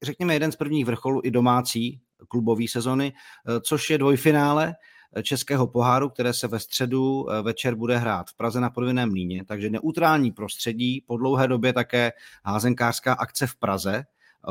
řekněme, 0.02 0.34
jeden 0.34 0.52
z 0.52 0.56
prvních 0.56 0.86
vrcholů 0.86 1.20
i 1.24 1.30
domácí 1.30 2.00
klubové 2.28 2.64
sezony, 2.68 3.12
eh, 3.12 3.60
což 3.60 3.90
je 3.90 3.98
dvojfinále 3.98 4.74
Českého 5.22 5.66
poháru, 5.66 6.08
které 6.08 6.32
se 6.32 6.48
ve 6.48 6.58
středu 6.58 7.30
eh, 7.30 7.42
večer 7.42 7.74
bude 7.74 7.98
hrát 7.98 8.30
v 8.30 8.36
Praze 8.36 8.60
na 8.60 8.70
podvinném 8.70 9.12
líně, 9.12 9.44
takže 9.44 9.70
neutrální 9.70 10.32
prostředí, 10.32 11.04
po 11.06 11.16
dlouhé 11.16 11.48
době 11.48 11.72
také 11.72 12.12
házenkářská 12.44 13.12
akce 13.12 13.46
v 13.46 13.56
Praze, 13.56 13.94
eh, 13.96 14.04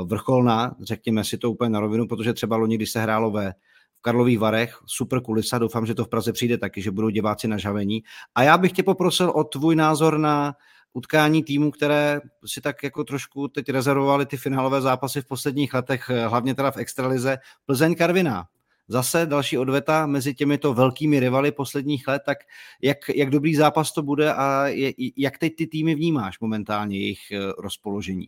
vrcholná, 0.04 0.76
řekněme 0.82 1.24
si 1.24 1.38
to 1.38 1.52
úplně 1.52 1.70
na 1.70 1.80
rovinu, 1.80 2.08
protože 2.08 2.34
třeba 2.34 2.58
loni, 2.58 2.76
když 2.76 2.91
se 2.91 3.02
hrálo 3.02 3.32
ve 3.32 3.54
v 3.93 4.02
Karlových 4.02 4.39
Varech, 4.39 4.80
super 4.86 5.22
kulisa, 5.22 5.58
doufám, 5.58 5.86
že 5.86 5.96
to 5.96 6.06
v 6.06 6.10
Praze 6.10 6.34
přijde 6.34 6.58
taky, 6.58 6.82
že 6.82 6.91
budou 6.91 7.10
diváci 7.10 7.48
na 7.48 7.58
žavení. 7.58 8.04
A 8.36 8.43
já 8.43 8.58
bych 8.58 8.72
tě 8.72 8.84
poprosil 8.84 9.30
o 9.30 9.43
tvůj 9.43 9.76
názor 9.76 10.17
na 10.17 10.56
utkání 10.93 11.43
týmu, 11.43 11.72
které 11.72 12.22
si 12.46 12.62
tak 12.62 12.84
jako 12.84 13.04
trošku 13.04 13.48
teď 13.48 13.70
rezervovali 13.70 14.26
ty 14.26 14.38
finálové 14.38 14.82
zápasy 14.82 15.22
v 15.22 15.28
posledních 15.28 15.74
letech, 15.74 16.10
eh, 16.10 16.28
hlavně 16.28 16.56
teda 16.56 16.72
v 16.72 16.78
extralize, 16.78 17.38
Plzeň 17.65 17.96
Karviná 17.96 18.46
zase 18.88 19.26
další 19.26 19.58
odveta 19.58 20.06
mezi 20.06 20.34
těmito 20.34 20.73
velkými 20.73 21.19
rivaly 21.19 21.52
posledních 21.52 22.08
let, 22.08 22.21
tak 22.26 22.38
jak, 22.82 22.97
jak 23.15 23.30
dobrý 23.30 23.56
zápas 23.56 23.91
to 23.93 24.02
bude 24.02 24.34
a 24.34 24.67
je, 24.67 24.91
jak 25.17 25.38
teď 25.38 25.56
ty 25.56 25.67
týmy 25.67 25.95
vnímáš 25.95 26.39
momentálně, 26.39 27.00
jejich 27.00 27.32
eh, 27.32 27.39
rozpoložení? 27.58 28.28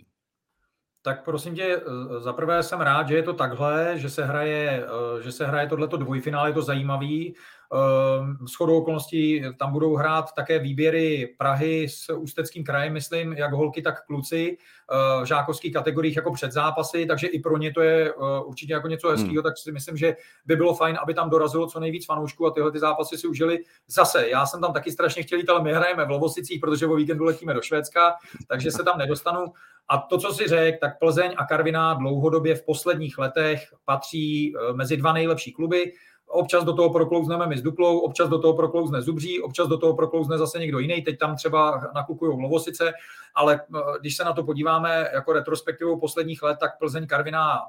Tak 1.01 1.23
prosím 1.23 1.55
tě, 1.55 1.63
eh, 1.63 2.19
za 2.19 2.33
prvé 2.33 2.63
jsem 2.63 2.81
rád, 2.81 3.07
že 3.07 3.15
je 3.15 3.23
to 3.23 3.33
takhle, 3.33 3.93
že 3.95 4.09
se 4.09 4.25
hraje, 4.25 4.85
eh, 4.85 5.23
že 5.23 5.31
se 5.31 5.47
hraje 5.47 5.67
tohleto 5.67 5.97
dvojfinále, 5.97 6.49
je 6.49 6.53
to 6.53 6.61
zajímavý. 6.61 7.35
Ehm, 7.73 8.47
s 8.47 8.55
chodou 8.55 8.77
okolností 8.77 9.43
tam 9.57 9.71
budou 9.71 9.95
hrát 9.95 10.33
také 10.35 10.59
výběry 10.59 11.35
Prahy 11.37 11.89
s 11.89 12.13
Ústeckým 12.13 12.63
krajem, 12.63 12.93
myslím, 12.93 13.33
jak 13.33 13.53
holky, 13.53 13.81
tak 13.81 14.05
kluci 14.05 14.57
eh, 14.91 15.23
v 15.23 15.25
žákovských 15.25 15.73
kategoriích 15.73 16.15
jako 16.15 16.33
před 16.33 16.51
zápasy, 16.51 17.05
takže 17.05 17.27
i 17.27 17.39
pro 17.39 17.57
ně 17.57 17.73
to 17.73 17.81
je 17.81 18.09
eh, 18.09 18.13
určitě 18.45 18.73
jako 18.73 18.87
něco 18.87 19.09
hezkého, 19.09 19.33
hmm. 19.33 19.43
tak 19.43 19.57
si 19.57 19.71
myslím, 19.71 19.97
že 19.97 20.15
by 20.45 20.55
bylo 20.55 20.75
fajn, 20.75 20.97
aby 21.01 21.13
tam 21.13 21.29
dorazilo 21.29 21.67
co 21.67 21.79
nejvíc 21.79 22.05
fanoušků 22.05 22.47
a 22.47 22.51
tyhle 22.51 22.71
ty 22.71 22.79
zápasy 22.79 23.17
si 23.17 23.27
užili. 23.27 23.59
Zase, 23.87 24.29
já 24.29 24.45
jsem 24.45 24.61
tam 24.61 24.73
taky 24.73 24.91
strašně 24.91 25.23
chtěl 25.23 25.39
jít, 25.39 25.49
ale 25.49 25.63
my 25.63 25.73
hrajeme 25.73 26.05
v 26.05 26.09
Lovosicích, 26.09 26.59
protože 26.59 26.87
o 26.87 26.95
víkendu 26.95 27.23
letíme 27.23 27.53
do 27.53 27.61
Švédska, 27.61 28.15
takže 28.47 28.71
se 28.71 28.83
tam 28.83 28.97
nedostanu. 28.97 29.45
A 29.89 29.97
to, 29.97 30.17
co 30.17 30.33
si 30.33 30.47
řekl, 30.47 30.77
tak 30.81 30.99
Plzeň 30.99 31.33
a 31.37 31.45
Karviná 31.45 31.93
dlouhodobě 31.93 32.55
v 32.55 32.65
posledních 32.65 33.17
letech 33.17 33.73
patří 33.85 34.53
eh, 34.55 34.73
mezi 34.73 34.97
dva 34.97 35.13
nejlepší 35.13 35.51
kluby 35.51 35.93
občas 36.29 36.63
do 36.63 36.73
toho 36.73 36.89
proklouzneme 36.89 37.47
my 37.47 37.57
s 37.57 37.61
Duklou, 37.61 37.99
občas 37.99 38.29
do 38.29 38.39
toho 38.39 38.53
proklouzne 38.53 39.01
Zubří, 39.01 39.41
občas 39.41 39.67
do 39.67 39.77
toho 39.77 39.95
proklouzne 39.95 40.37
zase 40.37 40.59
někdo 40.59 40.79
jiný, 40.79 41.01
teď 41.01 41.19
tam 41.19 41.35
třeba 41.35 41.81
nakukují 41.95 42.41
Lovosice, 42.41 42.91
ale 43.35 43.61
eh, 43.75 43.79
když 43.99 44.17
se 44.17 44.23
na 44.23 44.33
to 44.33 44.43
podíváme 44.43 45.09
jako 45.13 45.33
retrospektivou 45.33 45.99
posledních 45.99 46.43
let, 46.43 46.57
tak 46.59 46.79
Plzeň 46.79 47.07
Karviná 47.07 47.61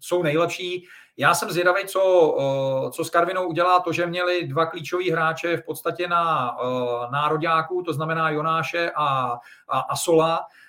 jsou 0.00 0.22
nejlepší. 0.22 0.86
Já 1.16 1.34
jsem 1.34 1.50
zvědavý, 1.50 1.86
co, 1.86 2.34
eh, 2.40 2.90
co 2.90 3.04
s 3.04 3.10
Karvinou 3.10 3.48
udělá 3.48 3.80
to, 3.80 3.92
že 3.92 4.06
měli 4.06 4.46
dva 4.46 4.66
klíčoví 4.66 5.10
hráče 5.10 5.56
v 5.56 5.64
podstatě 5.64 6.08
na 6.08 6.52
uh, 6.58 7.12
nároďáku, 7.12 7.82
to 7.82 7.92
znamená 7.92 8.30
Jonáše 8.30 8.90
a, 8.96 9.38
a, 9.68 9.78
a 9.80 9.96
Sola, 9.96 10.40
Eh, 10.40 10.63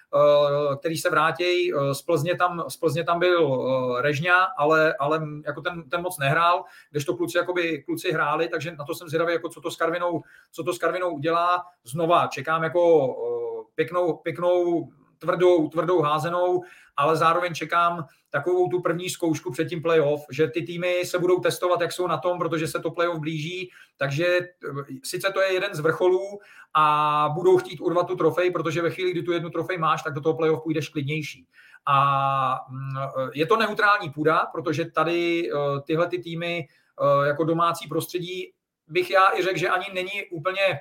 který 0.80 0.98
se 0.98 1.10
vrátí. 1.10 1.74
Eh, 1.74 1.94
z 1.94 2.02
Plzně 2.02 2.36
tam, 2.36 2.64
z 2.68 2.78
Plzně 2.78 3.04
tam 3.04 3.20
byl 3.20 3.68
eh, 3.98 4.02
Režňa, 4.02 4.44
ale, 4.58 4.96
ale 5.00 5.22
jako 5.46 5.62
ten, 5.62 5.90
ten 5.90 6.02
moc 6.02 6.18
nehrál, 6.18 6.64
když 6.92 7.06
to 7.06 7.16
kluci, 7.16 7.38
jakoby, 7.38 7.84
kluci 7.84 8.12
hráli, 8.12 8.48
takže 8.48 8.76
na 8.76 8.86
to 8.86 8.96
jsem 8.96 9.08
zvědavý, 9.08 9.34
jako 9.34 9.50
co 9.50 9.62
to 9.62 9.72
s 9.72 9.76
Karvinou, 9.76 10.22
co 10.52 10.64
to 10.64 10.74
s 10.74 10.78
Karvinou 10.78 11.10
udělá. 11.10 11.66
Znova 11.84 12.28
čekám 12.28 12.64
jako 12.64 13.16
pěknou, 13.76 14.14
pěknou 14.14 14.90
tvrdou, 15.18 15.70
tvrdou 15.70 16.02
házenou, 16.02 16.64
ale 16.98 17.16
zároveň 17.16 17.54
čekám 17.54 18.06
takovou 18.30 18.68
tu 18.68 18.82
první 18.82 19.10
zkoušku 19.10 19.52
před 19.52 19.66
tím 19.66 19.82
playoff, 19.82 20.26
že 20.32 20.48
ty 20.48 20.62
týmy 20.62 21.02
se 21.06 21.20
budou 21.20 21.40
testovat, 21.40 21.82
jak 21.82 21.92
jsou 21.92 22.08
na 22.08 22.18
tom, 22.18 22.40
protože 22.40 22.68
se 22.68 22.80
to 22.80 22.92
playoff 22.92 23.20
blíží, 23.20 23.70
takže 23.98 24.26
eh, 24.26 24.48
sice 25.04 25.32
to 25.34 25.42
je 25.42 25.54
jeden 25.54 25.76
z 25.76 25.80
vrcholů 25.80 26.40
a 26.74 27.30
budou 27.34 27.58
chtít 27.58 27.80
urvat 27.80 28.08
tu 28.08 28.16
trofej, 28.16 28.52
protože 28.52 28.82
ve 28.82 28.92
chvíli, 28.92 29.12
kdy 29.12 29.24
tu 29.24 29.32
jednu 29.32 29.50
trofej 29.50 29.78
máš, 29.78 30.04
tak 30.04 30.14
do 30.14 30.22
toho 30.22 30.36
playoff 30.36 30.64
půjdeš 30.64 30.90
klidnější. 30.90 31.48
A 31.88 32.60
mm, 32.70 32.98
eh, 32.98 33.30
je 33.34 33.46
to 33.46 33.58
neutrální 33.58 34.10
půda, 34.10 34.46
protože 34.52 34.86
tady 34.86 35.50
eh, 35.52 35.82
tyhle 35.86 36.08
ty 36.08 36.20
týmy 36.20 36.68
jako 37.26 37.44
domácí 37.44 37.88
prostředí 37.88 38.54
bych 38.88 39.12
já 39.12 39.38
i 39.38 39.44
řekl, 39.44 39.58
že 39.58 39.70
ani 39.70 39.86
není 39.94 40.12
úplně 40.32 40.80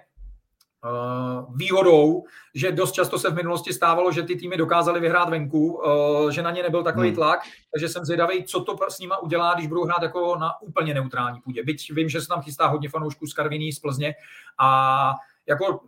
výhodou, 1.54 2.24
že 2.54 2.72
dost 2.72 2.92
často 2.92 3.18
se 3.18 3.30
v 3.30 3.34
minulosti 3.34 3.72
stávalo, 3.72 4.12
že 4.12 4.22
ty 4.22 4.36
týmy 4.36 4.56
dokázaly 4.56 5.00
vyhrát 5.00 5.28
venku, 5.28 5.82
eh, 5.84 6.32
že 6.32 6.42
na 6.42 6.50
ně 6.50 6.62
nebyl 6.62 6.82
takový 6.82 7.08
hmm. 7.08 7.16
tlak, 7.16 7.40
takže 7.74 7.88
jsem 7.88 8.04
zvědavý, 8.04 8.44
co 8.44 8.64
to 8.64 8.76
s 8.88 8.98
nima 8.98 9.18
udělá, 9.18 9.54
když 9.54 9.66
budou 9.66 9.84
hrát 9.84 10.02
jako 10.02 10.36
na 10.36 10.50
úplně 10.60 10.94
neutrální 10.94 11.40
půdě. 11.40 11.62
Byť 11.62 11.92
vím, 11.92 12.08
že 12.08 12.20
se 12.20 12.28
tam 12.28 12.42
chystá 12.42 12.66
hodně 12.66 12.88
fanoušků 12.88 13.26
z 13.26 13.34
Karviní, 13.34 13.72
z 13.72 13.78
Plzně 13.78 14.14
a 14.58 15.14
jako 15.46 15.80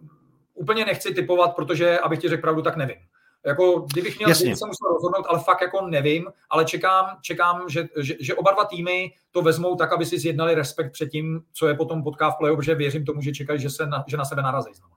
úplně 0.54 0.84
nechci 0.84 1.14
typovat, 1.14 1.56
protože, 1.56 1.98
abych 1.98 2.18
ti 2.18 2.28
řekl 2.28 2.42
pravdu, 2.42 2.62
tak 2.62 2.76
nevím. 2.76 2.96
Jako, 3.46 3.86
kdybych 3.92 4.18
měl, 4.18 4.30
kdybych 4.30 4.58
se 4.58 4.66
musel 4.66 4.88
rozhodnout, 4.92 5.26
ale 5.28 5.38
fakt 5.38 5.60
jako 5.60 5.86
nevím, 5.86 6.26
ale 6.50 6.64
čekám, 6.64 7.06
čekám 7.22 7.68
že, 7.68 7.88
že, 7.96 8.14
že, 8.20 8.34
oba 8.34 8.50
dva 8.50 8.64
týmy 8.64 9.12
to 9.30 9.42
vezmou 9.42 9.76
tak, 9.76 9.92
aby 9.92 10.06
si 10.06 10.18
zjednali 10.18 10.54
respekt 10.54 10.92
před 10.92 11.08
tím, 11.08 11.40
co 11.52 11.68
je 11.68 11.74
potom 11.74 12.02
potká 12.02 12.30
v 12.30 12.38
playoff, 12.38 12.58
protože 12.58 12.74
věřím 12.74 13.04
tomu, 13.04 13.20
že 13.22 13.32
čekají, 13.32 13.60
že, 13.60 13.70
se 13.70 13.86
na, 13.86 14.04
že 14.06 14.16
na 14.16 14.24
sebe 14.24 14.42
narazí 14.42 14.74
znovu. 14.74 14.95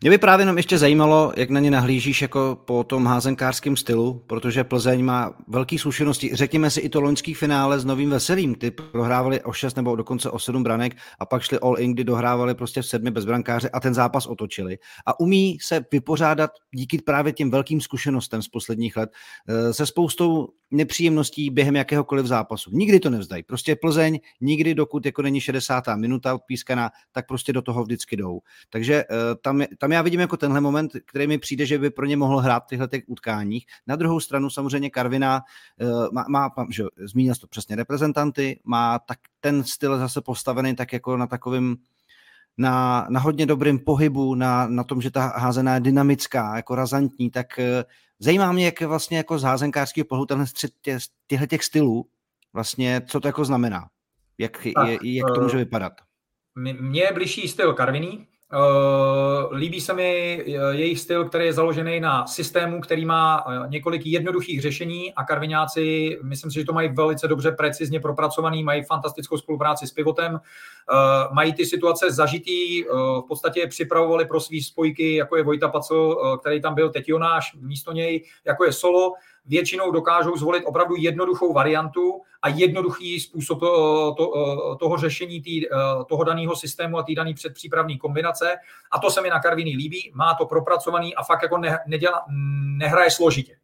Mě 0.00 0.10
by 0.10 0.18
právě 0.18 0.42
jenom 0.42 0.56
ještě 0.56 0.78
zajímalo, 0.78 1.32
jak 1.36 1.50
na 1.50 1.60
ně 1.60 1.70
nahlížíš 1.70 2.22
jako 2.22 2.58
po 2.64 2.84
tom 2.84 3.06
házenkářském 3.06 3.76
stylu, 3.76 4.22
protože 4.26 4.64
Plzeň 4.64 5.04
má 5.04 5.34
velké 5.48 5.78
zkušenosti. 5.78 6.30
Řekněme 6.32 6.70
si 6.70 6.80
i 6.80 6.88
to 6.88 7.00
loňský 7.00 7.34
finále 7.34 7.80
s 7.80 7.84
Novým 7.84 8.10
Veselým. 8.10 8.54
Ty 8.54 8.70
prohrávali 8.70 9.42
o 9.42 9.52
6 9.52 9.76
nebo 9.76 9.96
dokonce 9.96 10.30
o 10.30 10.38
7 10.38 10.62
branek 10.62 10.96
a 11.18 11.26
pak 11.26 11.42
šli 11.42 11.58
all 11.58 11.78
in, 11.78 11.92
kdy 11.92 12.04
dohrávali 12.04 12.54
prostě 12.54 12.82
v 12.82 12.86
sedmi 12.86 13.10
bez 13.10 13.24
brankáře 13.24 13.70
a 13.70 13.80
ten 13.80 13.94
zápas 13.94 14.26
otočili. 14.26 14.78
A 15.06 15.20
umí 15.20 15.58
se 15.62 15.84
vypořádat 15.92 16.50
díky 16.74 16.98
právě 16.98 17.32
těm 17.32 17.50
velkým 17.50 17.80
zkušenostem 17.80 18.42
z 18.42 18.48
posledních 18.48 18.96
let 18.96 19.10
eh, 19.48 19.72
se 19.72 19.86
spoustou 19.86 20.48
nepříjemností 20.70 21.50
během 21.50 21.76
jakéhokoliv 21.76 22.26
zápasu. 22.26 22.70
Nikdy 22.72 23.00
to 23.00 23.10
nevzdají. 23.10 23.42
Prostě 23.42 23.76
Plzeň 23.76 24.20
nikdy, 24.40 24.74
dokud 24.74 25.06
jako 25.06 25.22
není 25.22 25.40
60. 25.40 25.84
minuta 25.96 26.34
odpískaná, 26.34 26.90
tak 27.12 27.26
prostě 27.26 27.52
do 27.52 27.62
toho 27.62 27.82
vždycky 27.82 28.16
jdou. 28.16 28.40
Takže 28.70 29.04
uh, 29.04 29.16
tam, 29.42 29.62
tam 29.78 29.92
já 29.92 30.02
vidím 30.02 30.20
jako 30.20 30.36
tenhle 30.36 30.60
moment, 30.60 30.92
který 31.06 31.26
mi 31.26 31.38
přijde, 31.38 31.66
že 31.66 31.78
by 31.78 31.90
pro 31.90 32.06
ně 32.06 32.16
mohl 32.16 32.38
hrát 32.38 32.64
v 32.64 32.66
těchto 32.66 32.86
těch 32.86 33.02
utkáních. 33.06 33.66
Na 33.86 33.96
druhou 33.96 34.20
stranu 34.20 34.50
samozřejmě 34.50 34.90
Karvina 34.90 35.42
uh, 35.80 36.06
má, 36.12 36.24
má 36.28 36.50
že, 36.70 36.84
zmínil 36.98 37.34
to 37.40 37.46
přesně 37.46 37.76
reprezentanty, 37.76 38.60
má 38.64 38.98
tak 38.98 39.18
ten 39.40 39.64
styl 39.64 39.98
zase 39.98 40.20
postavený 40.20 40.76
tak 40.76 40.92
jako 40.92 41.16
na 41.16 41.26
takovým 41.26 41.76
na, 42.58 43.06
na 43.10 43.20
hodně 43.20 43.46
dobrým 43.46 43.78
pohybu, 43.78 44.34
na, 44.34 44.66
na 44.66 44.84
tom, 44.84 45.02
že 45.02 45.10
ta 45.10 45.26
házená 45.36 45.74
je 45.74 45.80
dynamická, 45.80 46.56
jako 46.56 46.74
razantní, 46.74 47.30
tak 47.30 47.46
uh, 47.58 47.64
Zajímá 48.18 48.52
mě, 48.52 48.64
jak 48.64 48.80
vlastně 48.80 49.16
jako 49.16 49.38
z 49.38 49.42
házenkářského 49.42 50.04
pohledu 50.04 50.26
tenhle 50.26 50.46
střed 50.46 50.72
tě, 50.82 50.98
těchto 51.26 51.46
těch 51.46 51.64
stylů, 51.64 52.06
vlastně, 52.52 53.02
co 53.08 53.20
to 53.20 53.28
jako 53.28 53.44
znamená? 53.44 53.88
Jak, 54.38 54.66
tak, 54.74 54.88
je, 54.88 55.16
jak 55.16 55.34
to 55.34 55.40
může 55.40 55.56
eh, 55.56 55.64
vypadat? 55.64 55.92
Mně 56.80 57.02
je 57.02 57.12
blížší 57.12 57.48
styl 57.48 57.74
Karviný, 57.74 58.26
Uh, 58.54 59.56
líbí 59.56 59.80
se 59.80 59.94
mi 59.94 60.42
eh, 60.46 60.76
jejich 60.76 61.00
styl, 61.00 61.24
který 61.24 61.46
je 61.46 61.52
založený 61.52 62.00
na 62.00 62.26
systému, 62.26 62.80
který 62.80 63.04
má 63.04 63.44
několik 63.66 64.06
jednoduchých 64.06 64.62
řešení 64.62 65.14
a 65.14 65.24
karviňáci, 65.24 66.18
myslím 66.22 66.50
si, 66.50 66.60
že 66.60 66.64
to 66.64 66.72
mají 66.72 66.88
velice 66.88 67.28
dobře 67.28 67.52
precizně 67.52 68.00
propracovaný, 68.00 68.64
mají 68.64 68.82
fantastickou 68.82 69.36
spolupráci 69.36 69.86
s 69.86 69.92
pivotem, 69.92 70.32
uh, 70.32 71.34
mají 71.34 71.52
ty 71.52 71.66
situace 71.66 72.10
zažitý, 72.10 72.84
uh, 72.84 72.98
v 72.98 73.24
podstatě 73.28 73.66
připravovali 73.66 74.24
pro 74.24 74.40
svý 74.40 74.62
spojky, 74.62 75.14
jako 75.14 75.36
je 75.36 75.42
Vojta 75.42 75.68
Pacel, 75.68 76.38
který 76.40 76.60
tam 76.60 76.74
byl, 76.74 76.90
teď 76.90 77.08
Jonáš, 77.08 77.54
místo 77.54 77.92
něj, 77.92 78.24
jako 78.44 78.64
je 78.64 78.72
Solo, 78.72 79.12
většinou 79.46 79.90
dokážou 79.90 80.36
zvolit 80.36 80.64
opravdu 80.66 80.94
jednoduchou 80.98 81.52
variantu 81.52 82.22
a 82.42 82.48
jednoduchý 82.48 83.20
způsob 83.20 83.62
eh, 83.62 83.66
to, 84.16 84.32
eh, 84.36 84.76
toho 84.76 84.96
řešení 84.96 85.42
tý, 85.42 85.66
eh, 85.66 85.70
toho 86.08 86.24
daného 86.24 86.56
systému 86.56 86.98
a 86.98 87.02
té 87.02 87.14
dané 87.14 87.34
předpřípravní 87.34 87.98
kombinace. 87.98 88.56
A 88.90 88.98
to 88.98 89.10
se 89.10 89.20
mi 89.20 89.30
na 89.30 89.40
Karviny 89.40 89.70
líbí. 89.70 90.12
Má 90.14 90.34
to 90.34 90.46
propracovaný 90.46 91.14
a 91.14 91.22
fakt 91.22 91.42
jako 91.42 91.58
ne, 91.58 91.78
neděla, 91.86 92.24
nehraje 92.78 93.10
složitě. 93.10 93.56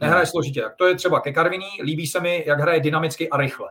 Nehraje 0.00 0.24
hmm. 0.24 0.30
složitě. 0.30 0.64
To 0.76 0.86
je 0.86 0.94
třeba 0.94 1.20
ke 1.20 1.32
Karviní. 1.32 1.82
Líbí 1.82 2.06
se 2.06 2.20
mi, 2.20 2.44
jak 2.46 2.60
hraje 2.60 2.80
dynamicky 2.80 3.28
a 3.30 3.36
rychle. 3.36 3.68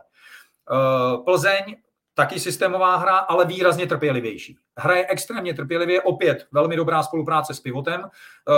Plzeň 1.24 1.76
taky 2.18 2.40
systémová 2.40 2.96
hra, 2.96 3.16
ale 3.16 3.46
výrazně 3.46 3.86
trpělivější. 3.86 4.58
Hraje 4.78 5.06
extrémně 5.06 5.54
trpělivě, 5.54 6.02
opět 6.02 6.46
velmi 6.52 6.76
dobrá 6.76 7.02
spolupráce 7.02 7.54
s 7.54 7.60
pivotem, 7.60 8.10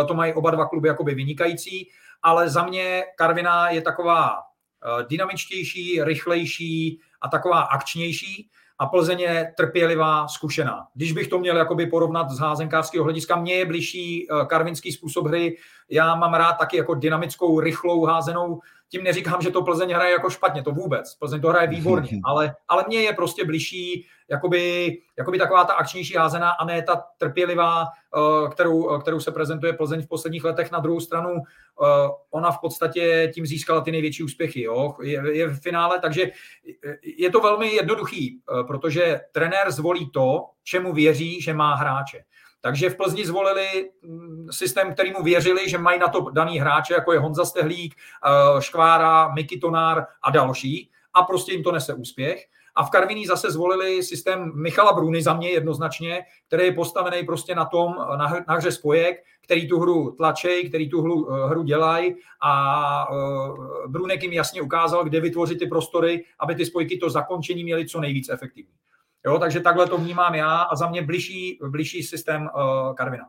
to 0.09 0.15
mají 0.15 0.33
oba 0.33 0.51
dva 0.51 0.65
kluby 0.65 0.89
jakoby 0.89 1.15
vynikající 1.15 1.89
ale 2.23 2.49
za 2.51 2.65
mě 2.65 3.05
Karviná 3.17 3.71
je 3.71 3.83
taková 3.83 4.37
eh, 4.39 5.05
dynamičtější, 5.09 6.05
rychlejší 6.05 7.01
a 7.21 7.29
taková 7.29 7.61
akčnější 7.61 8.51
a 8.79 8.87
Plzeň 8.87 9.21
je 9.21 9.53
trpělivá, 9.57 10.29
zkušená. 10.29 10.87
Když 10.95 11.13
bych 11.13 11.29
to 11.29 11.39
měl 11.39 11.57
jakoby 11.57 11.87
porovnat 11.87 12.31
z 12.31 12.39
házenkářského 12.39 13.05
hlediska, 13.05 13.37
mně 13.37 13.55
je 13.55 13.67
blížší 13.67 14.27
eh, 14.31 14.45
karvinský 14.47 14.93
způsob 14.93 15.27
hry. 15.27 15.57
Já 15.91 16.15
mám 16.15 16.35
rád 16.35 16.53
taky 16.53 16.77
jako 16.77 16.95
dynamickou, 16.95 17.61
rychlou 17.61 18.05
házenou 18.05 18.61
tím 18.91 19.05
neříkám, 19.05 19.43
že 19.43 19.51
to 19.51 19.63
Plzeň 19.63 19.91
hraje 19.91 20.13
jako 20.13 20.31
špatně, 20.31 20.63
to 20.63 20.73
vůbec. 20.73 21.15
Plzeň 21.15 21.41
to 21.41 21.49
hraje 21.49 21.69
výborně, 21.77 22.21
ale, 22.25 22.57
ale 22.69 22.85
mně 22.89 23.01
je 23.01 23.13
prostě 23.13 23.45
blížší 23.45 24.07
jakoby, 24.31 24.99
jakoby 25.19 25.39
taková 25.39 25.65
ta 25.65 25.73
akčnější 25.73 26.15
házená 26.15 26.51
a 26.51 26.65
ne 26.65 26.83
ta 26.83 27.05
trpělivá, 27.19 27.85
eh, 27.85 28.51
kterou, 28.51 28.99
kterou 28.99 29.21
se 29.21 29.33
prezentuje 29.33 29.73
Plzeň 29.73 30.03
v 30.03 30.09
posledních 30.09 30.45
letech. 30.45 30.71
Na 30.71 30.79
druhou 30.79 31.01
stranu 31.01 31.31
eh, 31.37 31.85
ona 32.31 32.51
v 32.51 32.61
podstatě 32.61 33.31
tím 33.35 33.47
získala 33.47 33.81
ty 33.81 33.93
největší 33.93 34.23
úspěchy. 34.23 34.63
Jo? 34.63 34.95
Je, 35.03 35.23
je 35.39 35.49
v 35.49 35.61
finále, 35.61 36.01
takže 36.01 36.31
je 37.03 37.31
to 37.31 37.41
velmi 37.41 37.75
jednoduchý, 37.75 38.41
eh, 38.41 38.65
protože 38.65 39.21
trenér 39.33 39.71
zvolí 39.71 40.11
to, 40.11 40.45
čemu 40.65 40.93
věří, 40.93 41.41
že 41.41 41.55
má 41.55 41.75
hráče. 41.75 42.25
Takže 42.61 42.91
v 42.91 42.97
Plzni 42.97 43.27
zvolili 43.27 43.91
mm, 44.03 44.47
systém, 44.51 44.93
kterýmu 44.93 45.23
věřili, 45.23 45.69
že 45.69 45.79
mají 45.79 46.01
na 46.01 46.09
to 46.09 46.31
daný 46.31 46.59
hráče, 46.59 46.95
jako 46.95 47.13
je 47.13 47.19
Honza 47.19 47.45
Stehlík, 47.45 47.95
eh, 47.95 48.63
Škvára, 48.63 49.29
Miky 49.35 49.59
Tonár 49.59 50.07
a 50.23 50.31
další 50.31 50.91
a 51.15 51.23
prostě 51.23 51.53
jim 51.53 51.63
to 51.63 51.73
nese 51.73 51.95
úspěch. 51.95 52.47
A 52.77 52.85
v 52.85 52.91
Karviní 52.91 53.27
zase 53.27 53.51
zvolili 53.51 54.03
systém 54.03 54.53
Michala 54.55 54.93
Bruny 54.93 55.23
za 55.23 55.35
mě 55.35 55.51
jednoznačně, 55.51 56.23
který 56.47 56.65
je 56.65 56.73
postavený 56.73 57.27
prostě 57.27 57.55
na 57.55 57.65
tom, 57.65 57.95
na, 58.17 58.45
na 58.49 58.55
hře 58.55 58.73
spojek, 58.73 59.25
který 59.45 59.69
tu 59.69 59.81
hru 59.81 60.11
tlačej, 60.11 60.69
který 60.69 60.91
tu 60.91 61.03
hru, 61.03 61.35
eh, 61.35 61.49
hru 61.49 61.63
dělají 61.63 62.15
a 62.43 63.11
uh, 63.11 63.87
Brunek 63.87 64.23
jim 64.23 64.33
jasně 64.33 64.63
ukázal, 64.63 65.05
kde 65.05 65.21
vytvořit 65.21 65.59
ty 65.59 65.67
prostory, 65.67 66.25
aby 66.39 66.55
ty 66.55 66.67
spojky 66.67 66.99
to 66.99 67.11
zakončení 67.11 67.65
měly 67.65 67.89
co 67.89 68.01
nejvíc 68.01 68.29
efektivní. 68.29 68.73
Jo, 69.27 69.39
takže 69.39 69.61
takhle 69.61 69.87
to 69.87 69.99
vnímám 69.99 70.35
já 70.35 70.63
a 70.63 70.77
za 70.77 70.89
mě 70.89 71.03
blížší, 71.03 71.59
blížší 71.69 72.03
systém 72.03 72.43
uh, 72.43 72.95
Karvina. 72.95 73.25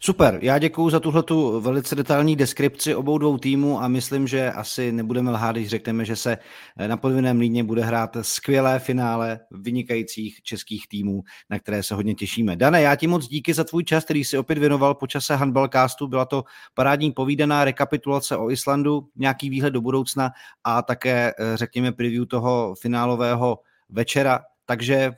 Super, 0.00 0.38
já 0.42 0.58
děkuji 0.58 0.90
za 0.90 1.00
tuhle 1.00 1.22
velice 1.60 1.94
detailní 1.94 2.36
deskripci 2.36 2.94
obou 2.94 3.18
dvou 3.18 3.38
týmů 3.38 3.82
a 3.82 3.88
myslím, 3.88 4.26
že 4.26 4.52
asi 4.52 4.92
nebudeme 4.92 5.30
lhát, 5.30 5.56
když 5.56 5.68
řekneme, 5.68 6.04
že 6.04 6.16
se 6.16 6.38
na 6.86 6.96
podvinném 6.96 7.40
líně 7.40 7.64
bude 7.64 7.84
hrát 7.84 8.16
skvělé 8.22 8.78
finále 8.78 9.40
vynikajících 9.50 10.42
českých 10.42 10.88
týmů, 10.88 11.22
na 11.50 11.58
které 11.58 11.82
se 11.82 11.94
hodně 11.94 12.14
těšíme. 12.14 12.56
Dane, 12.56 12.82
já 12.82 12.96
ti 12.96 13.06
moc 13.06 13.28
díky 13.28 13.54
za 13.54 13.64
tvůj 13.64 13.84
čas, 13.84 14.04
který 14.04 14.24
si 14.24 14.38
opět 14.38 14.58
věnoval 14.58 14.94
po 14.94 15.06
čase 15.06 15.36
handballcastu. 15.36 16.06
Byla 16.06 16.24
to 16.24 16.44
parádní 16.74 17.12
povídaná 17.12 17.64
rekapitulace 17.64 18.36
o 18.36 18.50
Islandu, 18.50 19.08
nějaký 19.16 19.50
výhled 19.50 19.70
do 19.70 19.80
budoucna 19.80 20.30
a 20.64 20.82
také, 20.82 21.32
eh, 21.38 21.56
řekněme, 21.56 21.92
preview 21.92 22.26
toho 22.26 22.74
finálového 22.74 23.58
večera 23.88 24.40
takže 24.68 24.94
eh, 24.94 25.12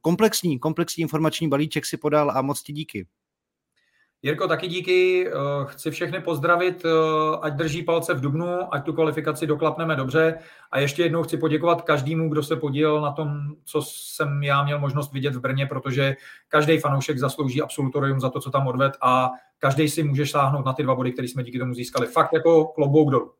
komplexní, 0.00 0.58
komplexní 0.58 1.02
informační 1.02 1.48
balíček 1.48 1.86
si 1.86 1.96
podal 1.96 2.30
a 2.30 2.42
moc 2.42 2.62
ti 2.62 2.72
díky. 2.72 3.06
Jirko, 4.22 4.48
taky 4.48 4.68
díky. 4.68 5.28
Eh, 5.28 5.32
chci 5.66 5.90
všechny 5.90 6.20
pozdravit, 6.20 6.84
eh, 6.84 7.36
ať 7.40 7.54
drží 7.54 7.82
palce 7.82 8.14
v 8.14 8.20
Dubnu, 8.20 8.74
ať 8.74 8.84
tu 8.84 8.92
kvalifikaci 8.92 9.46
doklapneme 9.46 9.96
dobře. 9.96 10.38
A 10.70 10.78
ještě 10.78 11.02
jednou 11.02 11.22
chci 11.22 11.36
poděkovat 11.36 11.82
každému, 11.82 12.28
kdo 12.28 12.42
se 12.42 12.56
podílel 12.56 13.00
na 13.00 13.12
tom, 13.12 13.40
co 13.64 13.82
jsem 13.82 14.42
já 14.42 14.64
měl 14.64 14.78
možnost 14.78 15.12
vidět 15.12 15.34
v 15.34 15.40
Brně, 15.40 15.66
protože 15.66 16.16
každý 16.48 16.78
fanoušek 16.78 17.18
zaslouží 17.18 17.62
absolutorium 17.62 18.20
za 18.20 18.30
to, 18.30 18.40
co 18.40 18.50
tam 18.50 18.66
odved 18.66 18.92
a 19.02 19.30
každý 19.58 19.88
si 19.88 20.02
může 20.02 20.26
šáhnout 20.26 20.66
na 20.66 20.72
ty 20.72 20.82
dva 20.82 20.94
body, 20.94 21.12
které 21.12 21.28
jsme 21.28 21.42
díky 21.42 21.58
tomu 21.58 21.74
získali. 21.74 22.06
Fakt 22.06 22.32
jako 22.32 22.64
klobouk 22.64 23.10
dolů. 23.10 23.32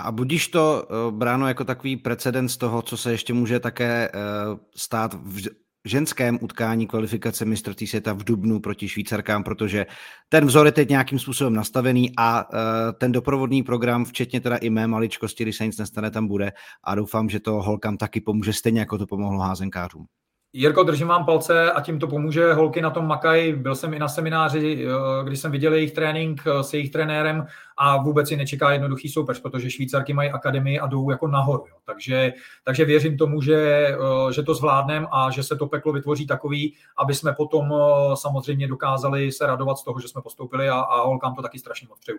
A 0.00 0.12
budíš 0.12 0.48
to 0.48 0.86
uh, 0.90 1.14
bráno 1.14 1.48
jako 1.48 1.64
takový 1.64 1.96
precedens 1.96 2.56
toho, 2.56 2.82
co 2.82 2.96
se 2.96 3.10
ještě 3.10 3.32
může 3.32 3.60
také 3.60 4.10
uh, 4.14 4.58
stát 4.76 5.14
v 5.14 5.48
ženském 5.84 6.38
utkání 6.40 6.86
kvalifikace 6.86 7.44
mistrovství 7.44 7.86
světa 7.86 8.12
v 8.12 8.24
Dubnu 8.24 8.60
proti 8.60 8.88
Švýcarkám, 8.88 9.44
protože 9.44 9.86
ten 10.28 10.46
vzor 10.46 10.66
je 10.66 10.72
teď 10.72 10.88
nějakým 10.88 11.18
způsobem 11.18 11.54
nastavený 11.54 12.12
a 12.16 12.44
uh, 12.52 12.58
ten 12.98 13.12
doprovodný 13.12 13.62
program, 13.62 14.04
včetně 14.04 14.40
teda 14.40 14.56
i 14.56 14.70
mé 14.70 14.86
maličkosti, 14.86 15.44
když 15.44 15.56
se 15.56 15.66
nic 15.66 15.78
nestane, 15.78 16.10
tam 16.10 16.28
bude 16.28 16.52
a 16.84 16.94
doufám, 16.94 17.28
že 17.28 17.40
to 17.40 17.52
holkám 17.62 17.96
taky 17.96 18.20
pomůže 18.20 18.52
stejně, 18.52 18.80
jako 18.80 18.98
to 18.98 19.06
pomohlo 19.06 19.40
házenkářům. 19.40 20.06
Jirko, 20.52 20.82
držím 20.82 21.08
vám 21.08 21.24
palce 21.24 21.72
a 21.72 21.80
tím 21.80 21.98
to 21.98 22.06
pomůže. 22.06 22.52
Holky 22.52 22.80
na 22.80 22.90
tom 22.90 23.06
makají. 23.06 23.52
Byl 23.52 23.74
jsem 23.74 23.94
i 23.94 23.98
na 23.98 24.08
semináři, 24.08 24.86
eh, 24.86 25.24
kdy 25.24 25.36
jsem 25.36 25.52
viděl 25.52 25.74
jejich 25.74 25.92
trénink 25.92 26.42
eh, 26.46 26.64
s 26.64 26.74
jejich 26.74 26.90
trenérem 26.90 27.46
a 27.76 27.96
vůbec 27.96 28.28
si 28.28 28.36
nečeká 28.36 28.72
jednoduchý 28.72 29.08
soupeř, 29.08 29.40
protože 29.40 29.70
Švýcarky 29.70 30.12
mají 30.12 30.30
akademii 30.30 30.80
a 30.80 30.86
jdou 30.86 31.10
jako 31.10 31.28
nahoru. 31.28 31.64
Jo. 31.68 31.76
Takže, 31.84 32.32
takže 32.64 32.84
věřím 32.84 33.18
tomu, 33.18 33.42
že, 33.42 33.88
eh, 33.88 34.32
že 34.32 34.42
to 34.42 34.54
zvládneme 34.54 35.06
a 35.12 35.30
že 35.30 35.42
se 35.42 35.56
to 35.56 35.66
peklo 35.66 35.92
vytvoří 35.92 36.26
takový, 36.26 36.74
aby 36.96 37.14
jsme 37.14 37.32
potom 37.32 37.74
samozřejmě 38.14 38.68
dokázali 38.68 39.32
se 39.32 39.46
radovat 39.46 39.78
z 39.78 39.84
toho, 39.84 40.00
že 40.00 40.08
jsme 40.08 40.22
postoupili 40.22 40.68
a, 40.68 40.80
a 40.80 41.00
holkám 41.00 41.34
to 41.34 41.42
taky 41.42 41.58
strašně 41.58 41.88
moc 41.88 41.98
přeju. 41.98 42.18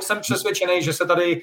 Jsem 0.00 0.20
přesvědčený, 0.20 0.82
že 0.82 0.92
se 0.92 1.06
tady 1.06 1.42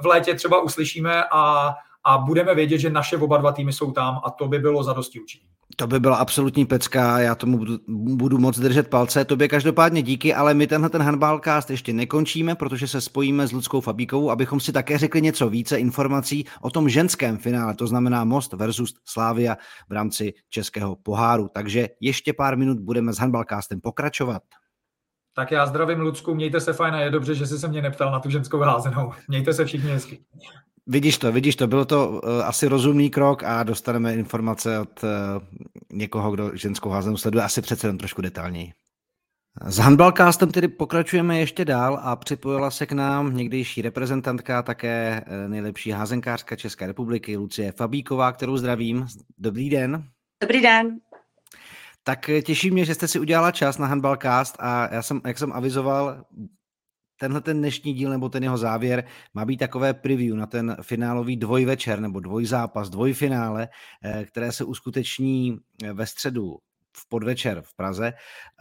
v 0.00 0.06
létě 0.06 0.34
třeba 0.34 0.60
uslyšíme 0.60 1.24
a 1.32 1.74
a 2.04 2.18
budeme 2.18 2.54
vědět, 2.54 2.78
že 2.78 2.90
naše 2.90 3.16
oba 3.16 3.36
dva 3.36 3.52
týmy 3.52 3.72
jsou 3.72 3.92
tam 3.92 4.20
a 4.24 4.30
to 4.30 4.48
by 4.48 4.58
bylo 4.58 4.82
za 4.82 4.92
dosti 4.92 5.20
učinění. 5.20 5.50
To 5.76 5.86
by 5.86 6.00
byla 6.00 6.16
absolutní 6.16 6.66
pecka, 6.66 7.18
já 7.18 7.34
tomu 7.34 7.58
budu, 7.58 7.78
budu 7.88 8.38
moc 8.38 8.58
držet 8.58 8.88
palce. 8.88 9.24
Tobě 9.24 9.48
každopádně 9.48 10.02
díky, 10.02 10.34
ale 10.34 10.54
my 10.54 10.66
tenhle 10.66 10.90
ten 10.90 11.02
handballcast 11.02 11.70
ještě 11.70 11.92
nekončíme, 11.92 12.54
protože 12.54 12.88
se 12.88 13.00
spojíme 13.00 13.46
s 13.46 13.52
Ludskou 13.52 13.80
Fabíkovou, 13.80 14.30
abychom 14.30 14.60
si 14.60 14.72
také 14.72 14.98
řekli 14.98 15.22
něco 15.22 15.48
více 15.48 15.76
informací 15.76 16.44
o 16.60 16.70
tom 16.70 16.88
ženském 16.88 17.38
finále, 17.38 17.74
to 17.74 17.86
znamená 17.86 18.24
Most 18.24 18.52
versus 18.52 18.94
Slávia 19.04 19.56
v 19.88 19.92
rámci 19.92 20.32
Českého 20.48 20.96
poháru. 20.96 21.48
Takže 21.54 21.88
ještě 22.00 22.32
pár 22.32 22.58
minut 22.58 22.80
budeme 22.80 23.12
s 23.12 23.18
handballcastem 23.18 23.80
pokračovat. 23.80 24.42
Tak 25.34 25.50
já 25.50 25.66
zdravím 25.66 26.00
Ludsku, 26.00 26.34
mějte 26.34 26.60
se 26.60 26.72
fajn 26.72 26.94
a 26.94 27.00
je 27.00 27.10
dobře, 27.10 27.34
že 27.34 27.46
jsi 27.46 27.58
se 27.58 27.68
mě 27.68 27.82
neptal 27.82 28.12
na 28.12 28.20
tu 28.20 28.30
ženskou 28.30 28.58
házenou. 28.58 29.12
Mějte 29.28 29.54
se 29.54 29.64
všichni 29.64 29.90
hezky. 29.90 30.24
Vidíš 30.86 31.18
to, 31.18 31.32
vidíš 31.32 31.56
to, 31.56 31.66
bylo 31.66 31.84
to 31.84 32.08
uh, 32.08 32.46
asi 32.46 32.66
rozumný 32.66 33.10
krok 33.10 33.42
a 33.42 33.62
dostaneme 33.62 34.14
informace 34.14 34.78
od 34.78 35.02
uh, 35.02 35.10
někoho, 35.92 36.30
kdo 36.30 36.56
ženskou 36.56 36.88
házenou 36.88 37.16
sleduje 37.16 37.44
asi 37.44 37.62
přece 37.62 37.86
jen 37.86 37.98
trošku 37.98 38.22
detailněji. 38.22 38.72
S 39.66 39.76
handballcastem 39.78 40.50
tedy 40.50 40.68
pokračujeme 40.68 41.38
ještě 41.38 41.64
dál 41.64 42.00
a 42.02 42.16
připojila 42.16 42.70
se 42.70 42.86
k 42.86 42.92
nám 42.92 43.36
někdejší 43.36 43.82
reprezentantka, 43.82 44.62
také 44.62 45.24
eh, 45.26 45.48
nejlepší 45.48 45.90
házenkářka 45.90 46.56
České 46.56 46.86
republiky 46.86 47.36
Lucie 47.36 47.72
Fabíková, 47.72 48.32
kterou 48.32 48.56
zdravím. 48.56 49.06
Dobrý 49.38 49.70
den. 49.70 50.04
Dobrý 50.42 50.60
den. 50.60 50.98
Tak 52.04 52.30
těší 52.42 52.70
mě, 52.70 52.84
že 52.84 52.94
jste 52.94 53.08
si 53.08 53.20
udělala 53.20 53.50
čas 53.50 53.78
na 53.78 53.86
handballcast 53.86 54.56
a 54.58 54.94
já 54.94 55.02
jsem, 55.02 55.20
jak 55.26 55.38
jsem 55.38 55.52
avizoval, 55.52 56.24
tenhle 57.20 57.40
ten 57.40 57.58
dnešní 57.58 57.92
díl 57.92 58.10
nebo 58.10 58.28
ten 58.28 58.42
jeho 58.42 58.58
závěr 58.58 59.04
má 59.34 59.44
být 59.44 59.56
takové 59.56 59.94
preview 59.94 60.36
na 60.36 60.46
ten 60.46 60.76
finálový 60.82 61.36
dvojvečer 61.36 62.00
nebo 62.00 62.20
dvojzápas, 62.20 62.90
dvojfinále, 62.90 63.68
eh, 64.04 64.24
které 64.24 64.52
se 64.52 64.64
uskuteční 64.64 65.58
eh, 65.84 65.92
ve 65.92 66.06
středu 66.06 66.56
v 66.96 67.08
podvečer 67.08 67.62
v 67.62 67.76
Praze. 67.76 68.12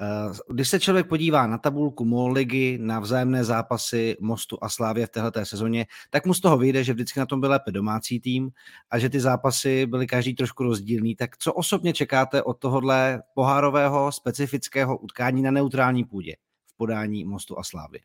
Eh, 0.01 0.33
když 0.49 0.69
se 0.69 0.79
člověk 0.79 1.07
podívá 1.07 1.47
na 1.47 1.57
tabulku 1.57 2.05
MOL 2.05 2.31
ligy, 2.31 2.77
na 2.81 2.99
vzájemné 2.99 3.43
zápasy 3.43 4.17
Mostu 4.19 4.57
a 4.61 4.69
Slávě 4.69 5.07
v 5.07 5.09
této 5.09 5.45
sezóně, 5.45 5.85
tak 6.09 6.25
mu 6.25 6.33
z 6.33 6.39
toho 6.39 6.57
vyjde, 6.57 6.83
že 6.83 6.93
vždycky 6.93 7.19
na 7.19 7.25
tom 7.25 7.39
byl 7.39 7.49
lépe 7.49 7.71
domácí 7.71 8.19
tým 8.19 8.49
a 8.91 8.99
že 8.99 9.09
ty 9.09 9.19
zápasy 9.19 9.85
byly 9.85 10.07
každý 10.07 10.35
trošku 10.35 10.63
rozdílný. 10.63 11.15
Tak 11.15 11.37
co 11.37 11.53
osobně 11.53 11.93
čekáte 11.93 12.43
od 12.43 12.59
tohohle 12.59 13.21
pohárového 13.33 14.11
specifického 14.11 14.97
utkání 14.97 15.41
na 15.41 15.51
neutrální 15.51 16.03
půdě 16.03 16.35
v 16.67 16.77
podání 16.77 17.25
Mostu 17.25 17.59
a 17.59 17.63
Slávy? 17.63 17.99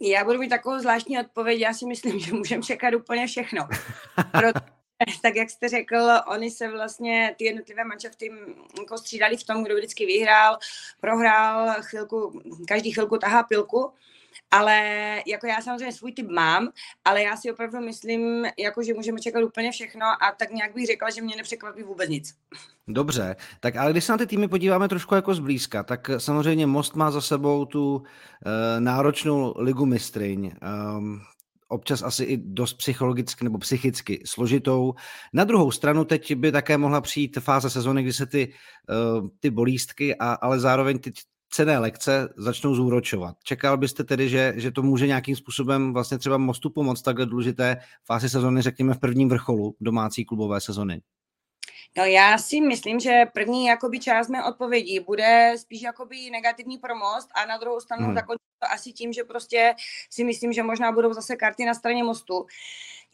Já 0.00 0.24
budu 0.24 0.38
mít 0.38 0.48
takovou 0.48 0.78
zvláštní 0.78 1.20
odpověď. 1.20 1.60
Já 1.60 1.74
si 1.74 1.86
myslím, 1.86 2.18
že 2.20 2.32
můžeme 2.32 2.62
čekat 2.62 2.94
úplně 2.94 3.26
všechno. 3.26 3.68
Proto, 4.32 4.60
tak 5.22 5.36
jak 5.36 5.50
jste 5.50 5.68
řekl, 5.68 5.96
oni 6.26 6.50
se 6.50 6.68
vlastně, 6.68 7.34
ty 7.38 7.44
jednotlivé 7.44 7.84
manšafty 7.84 8.32
jako 8.78 8.98
střídali 8.98 9.36
v 9.36 9.44
tom, 9.44 9.64
kdo 9.64 9.76
vždycky 9.76 10.06
vyhrál, 10.06 10.58
prohrál, 11.00 11.82
chvilku, 11.82 12.40
každý 12.68 12.92
chvilku 12.92 13.18
tahá 13.18 13.42
pilku 13.42 13.92
ale 14.50 14.76
jako 15.26 15.46
já 15.46 15.60
samozřejmě 15.60 15.92
svůj 15.92 16.12
typ 16.12 16.28
mám, 16.30 16.68
ale 17.04 17.22
já 17.22 17.36
si 17.36 17.52
opravdu 17.52 17.80
myslím, 17.80 18.46
jako 18.58 18.82
že 18.82 18.94
můžeme 18.94 19.20
čekat 19.20 19.44
úplně 19.44 19.72
všechno 19.72 20.06
a 20.06 20.32
tak 20.38 20.50
nějak 20.50 20.74
bych 20.74 20.86
řekla, 20.86 21.10
že 21.10 21.22
mě 21.22 21.36
nepřekvapí 21.36 21.82
vůbec 21.82 22.08
nic. 22.08 22.34
Dobře, 22.88 23.36
tak 23.60 23.76
ale 23.76 23.92
když 23.92 24.04
se 24.04 24.12
na 24.12 24.18
ty 24.18 24.26
týmy 24.26 24.48
podíváme 24.48 24.88
trošku 24.88 25.14
jako 25.14 25.34
zblízka, 25.34 25.82
tak 25.82 26.10
samozřejmě 26.18 26.66
Most 26.66 26.96
má 26.96 27.10
za 27.10 27.20
sebou 27.20 27.64
tu 27.64 27.96
uh, 27.96 28.02
náročnou 28.78 29.54
ligu 29.56 29.86
mistryň. 29.86 30.52
Um, 30.96 31.20
občas 31.68 32.02
asi 32.02 32.24
i 32.24 32.36
dost 32.36 32.74
psychologicky 32.74 33.44
nebo 33.44 33.58
psychicky 33.58 34.22
složitou. 34.26 34.94
Na 35.32 35.44
druhou 35.44 35.70
stranu 35.70 36.04
teď 36.04 36.34
by 36.34 36.52
také 36.52 36.78
mohla 36.78 37.00
přijít 37.00 37.38
fáze 37.40 37.70
sezóny, 37.70 38.02
kdy 38.02 38.12
se 38.12 38.26
ty, 38.26 38.52
uh, 39.22 39.28
ty 39.40 39.50
bolístky, 39.50 40.16
a, 40.16 40.32
ale 40.32 40.60
zároveň 40.60 40.98
ty 40.98 41.12
cené 41.54 41.78
lekce 41.78 42.28
začnou 42.36 42.74
zúročovat. 42.74 43.36
Čekal 43.42 43.76
byste 43.76 44.04
tedy, 44.04 44.28
že, 44.28 44.52
že 44.56 44.70
to 44.70 44.82
může 44.82 45.06
nějakým 45.06 45.36
způsobem 45.36 45.92
vlastně 45.92 46.18
třeba 46.18 46.38
Mostu 46.38 46.70
pomoct 46.70 47.02
takhle 47.02 47.26
důležité 47.26 47.76
fázi 48.04 48.28
sezony, 48.28 48.62
řekněme 48.62 48.94
v 48.94 48.98
prvním 48.98 49.28
vrcholu 49.28 49.76
domácí 49.80 50.24
klubové 50.24 50.60
sezony? 50.60 51.02
No 51.96 52.04
já 52.04 52.38
si 52.38 52.60
myslím, 52.60 53.00
že 53.00 53.22
první 53.34 53.66
jakoby 53.66 54.00
část 54.00 54.28
mé 54.28 54.44
odpovědi 54.44 55.00
bude 55.00 55.54
spíš 55.58 55.82
jakoby 55.82 56.30
negativní 56.30 56.78
pro 56.78 56.96
most 56.96 57.28
a 57.34 57.46
na 57.46 57.58
druhou 57.58 57.80
stranu 57.80 58.06
hmm. 58.06 58.14
zakončím 58.14 58.46
to 58.58 58.72
asi 58.72 58.92
tím, 58.92 59.12
že 59.12 59.24
prostě 59.24 59.74
si 60.10 60.24
myslím, 60.24 60.52
že 60.52 60.62
možná 60.62 60.92
budou 60.92 61.12
zase 61.12 61.36
karty 61.36 61.64
na 61.64 61.74
straně 61.74 62.04
mostu. 62.04 62.46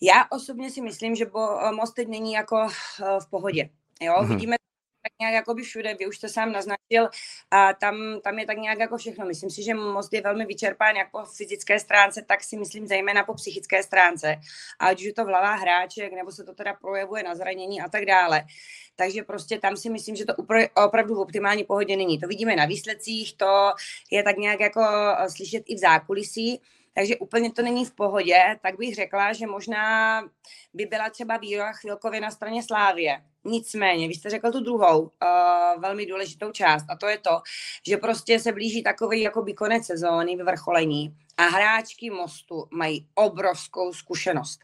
Já 0.01 0.25
osobně 0.31 0.71
si 0.71 0.81
myslím, 0.81 1.15
že 1.15 1.27
bo, 1.27 1.49
most 1.77 1.93
teď 1.93 2.09
není 2.09 2.33
jako 2.33 2.67
eh, 2.67 3.21
v 3.21 3.31
pohodě. 3.31 3.71
Jo, 4.01 4.15
hmm. 4.19 4.29
vidíme 4.29 4.57
tak 5.03 5.13
nějak 5.21 5.35
jako 5.35 5.55
by 5.55 5.63
všude, 5.63 5.95
vy 5.95 6.07
už 6.07 6.17
jste 6.17 6.29
sám 6.29 6.53
naznačil, 6.53 7.09
a 7.51 7.73
tam, 7.73 8.21
tam 8.25 8.39
je 8.39 8.47
tak 8.47 8.59
nějak 8.59 8.79
jako 8.79 8.97
všechno. 8.97 9.27
Myslím 9.27 9.51
si, 9.51 9.63
že 9.63 9.75
most 9.75 10.13
je 10.13 10.21
velmi 10.21 10.47
vyčerpán 10.47 10.97
jak 10.97 11.11
po 11.11 11.25
fyzické 11.25 11.81
stránce, 11.81 12.25
tak 12.29 12.45
si 12.45 12.57
myslím 12.57 12.87
zejména 12.87 13.25
po 13.25 13.35
psychické 13.35 13.83
stránce. 13.83 14.37
A 14.79 14.87
ať 14.87 15.07
už 15.07 15.13
to 15.13 15.25
v 15.25 15.29
hlavách 15.29 15.61
hráček, 15.61 16.13
nebo 16.13 16.33
se 16.33 16.45
to 16.45 16.55
teda 16.55 16.75
projevuje 16.75 17.23
na 17.23 17.35
zranění 17.35 17.81
a 17.81 17.89
tak 17.89 18.05
dále. 18.05 18.45
Takže 18.97 19.23
prostě 19.23 19.59
tam 19.59 19.77
si 19.77 19.91
myslím, 19.91 20.17
že 20.17 20.25
to 20.25 20.35
opravdu 20.85 21.15
v 21.15 21.21
optimální 21.21 21.65
pohodě 21.65 21.97
není. 21.97 22.19
To 22.19 22.29
vidíme 22.29 22.57
na 22.57 22.67
výsledcích, 22.67 23.37
to 23.37 23.73
je 24.11 24.23
tak 24.23 24.37
nějak 24.37 24.61
jako 24.61 24.81
eh, 24.81 25.31
slyšet 25.31 25.63
i 25.67 25.75
v 25.75 25.79
zákulisí 25.79 26.61
takže 26.95 27.17
úplně 27.17 27.53
to 27.53 27.63
není 27.63 27.85
v 27.85 27.95
pohodě, 27.95 28.59
tak 28.63 28.79
bych 28.79 28.95
řekla, 28.95 29.33
že 29.33 29.47
možná 29.47 30.23
by 30.75 30.87
byla 30.87 31.11
třeba 31.11 31.37
výroha 31.37 31.73
chvilkově 31.73 32.21
na 32.21 32.31
straně 32.31 32.63
Slávě. 32.63 33.23
Nicméně, 33.45 34.09
vy 34.09 34.15
jste 34.15 34.31
řekl 34.31 34.53
tu 34.53 34.61
druhou 34.61 35.01
uh, 35.01 35.09
velmi 35.83 36.07
důležitou 36.07 36.53
část 36.53 36.85
a 36.89 36.97
to 36.97 37.07
je 37.07 37.19
to, 37.19 37.41
že 37.87 37.97
prostě 37.97 38.41
se 38.41 38.53
blíží 38.53 38.83
takový 38.83 39.21
jakoby 39.21 39.55
konec 39.55 39.87
sezóny, 39.87 40.37
vyvrcholení 40.37 41.17
a 41.37 41.43
hráčky 41.43 42.11
Mostu 42.11 42.67
mají 42.71 43.07
obrovskou 43.15 43.93
zkušenost. 43.93 44.61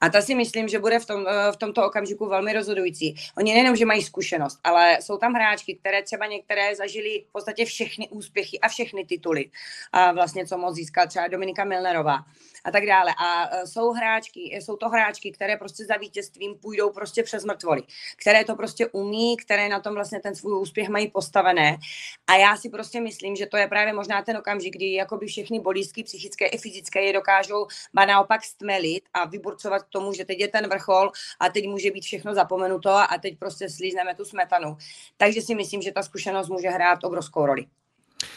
A 0.00 0.08
ta 0.08 0.22
si 0.22 0.34
myslím, 0.34 0.68
že 0.68 0.78
bude 0.78 0.98
v, 0.98 1.06
tom, 1.06 1.26
eh, 1.28 1.52
v 1.52 1.56
tomto 1.56 1.86
okamžiku 1.86 2.28
velmi 2.28 2.52
rozhodující. 2.52 3.14
Oni 3.38 3.52
nejenom, 3.52 3.76
že 3.76 3.84
mají 3.84 4.02
zkušenost, 4.02 4.58
ale 4.64 4.98
jsou 5.00 5.16
tam 5.18 5.32
hráčky, 5.32 5.74
které 5.74 6.02
třeba 6.02 6.26
některé 6.26 6.76
zažili 6.76 7.24
v 7.28 7.32
podstatě 7.32 7.64
všechny 7.64 8.08
úspěchy 8.08 8.60
a 8.60 8.68
všechny 8.68 9.04
tituly. 9.04 9.50
A 9.92 10.12
vlastně, 10.12 10.46
co 10.46 10.58
moc 10.58 10.74
získala 10.74 11.06
třeba 11.06 11.28
Dominika 11.28 11.64
Milnerová 11.64 12.24
a 12.64 12.70
tak 12.70 12.86
dále. 12.86 13.14
A 13.18 13.56
e, 13.56 13.66
jsou 13.66 13.90
hráčky, 13.90 14.40
jsou 14.40 14.76
to 14.76 14.88
hráčky, 14.88 15.32
které 15.32 15.56
prostě 15.56 15.84
za 15.84 15.96
vítězstvím 15.96 16.54
půjdou 16.54 16.90
prostě 16.90 17.22
přes 17.22 17.44
mrtvoly, 17.44 17.82
které 18.16 18.44
to 18.44 18.56
prostě 18.56 18.86
umí, 18.86 19.36
které 19.36 19.68
na 19.68 19.80
tom 19.80 19.94
vlastně 19.94 20.20
ten 20.20 20.34
svůj 20.34 20.60
úspěch 20.60 20.88
mají 20.88 21.08
postavené. 21.10 21.78
A 22.26 22.36
já 22.36 22.56
si 22.56 22.68
prostě 22.68 23.00
myslím, 23.00 23.36
že 23.36 23.46
to 23.46 23.56
je 23.56 23.68
právě 23.68 23.92
možná 23.92 24.22
ten 24.22 24.36
okamžik, 24.36 24.74
kdy 24.74 24.92
jakoby 24.92 25.26
všechny 25.26 25.60
bolístky 25.60 26.04
psychické 26.04 26.46
i 26.46 26.58
fyzické 26.58 27.02
je 27.02 27.12
dokážou 27.12 27.66
naopak 28.06 28.44
stmelit 28.44 29.04
a 29.14 29.26
vyburcovat 29.54 29.82
k 29.82 29.88
tomu, 29.88 30.12
že 30.12 30.24
teď 30.24 30.40
je 30.40 30.48
ten 30.48 30.68
vrchol 30.68 31.10
a 31.40 31.48
teď 31.48 31.68
může 31.68 31.90
být 31.90 32.04
všechno 32.04 32.34
zapomenuto 32.34 32.90
a 32.90 33.18
teď 33.22 33.38
prostě 33.38 33.68
slízneme 33.68 34.14
tu 34.14 34.24
smetanu. 34.24 34.76
Takže 35.16 35.42
si 35.42 35.54
myslím, 35.54 35.82
že 35.82 35.92
ta 35.92 36.02
zkušenost 36.02 36.48
může 36.48 36.68
hrát 36.68 37.04
obrovskou 37.04 37.46
roli. 37.46 37.66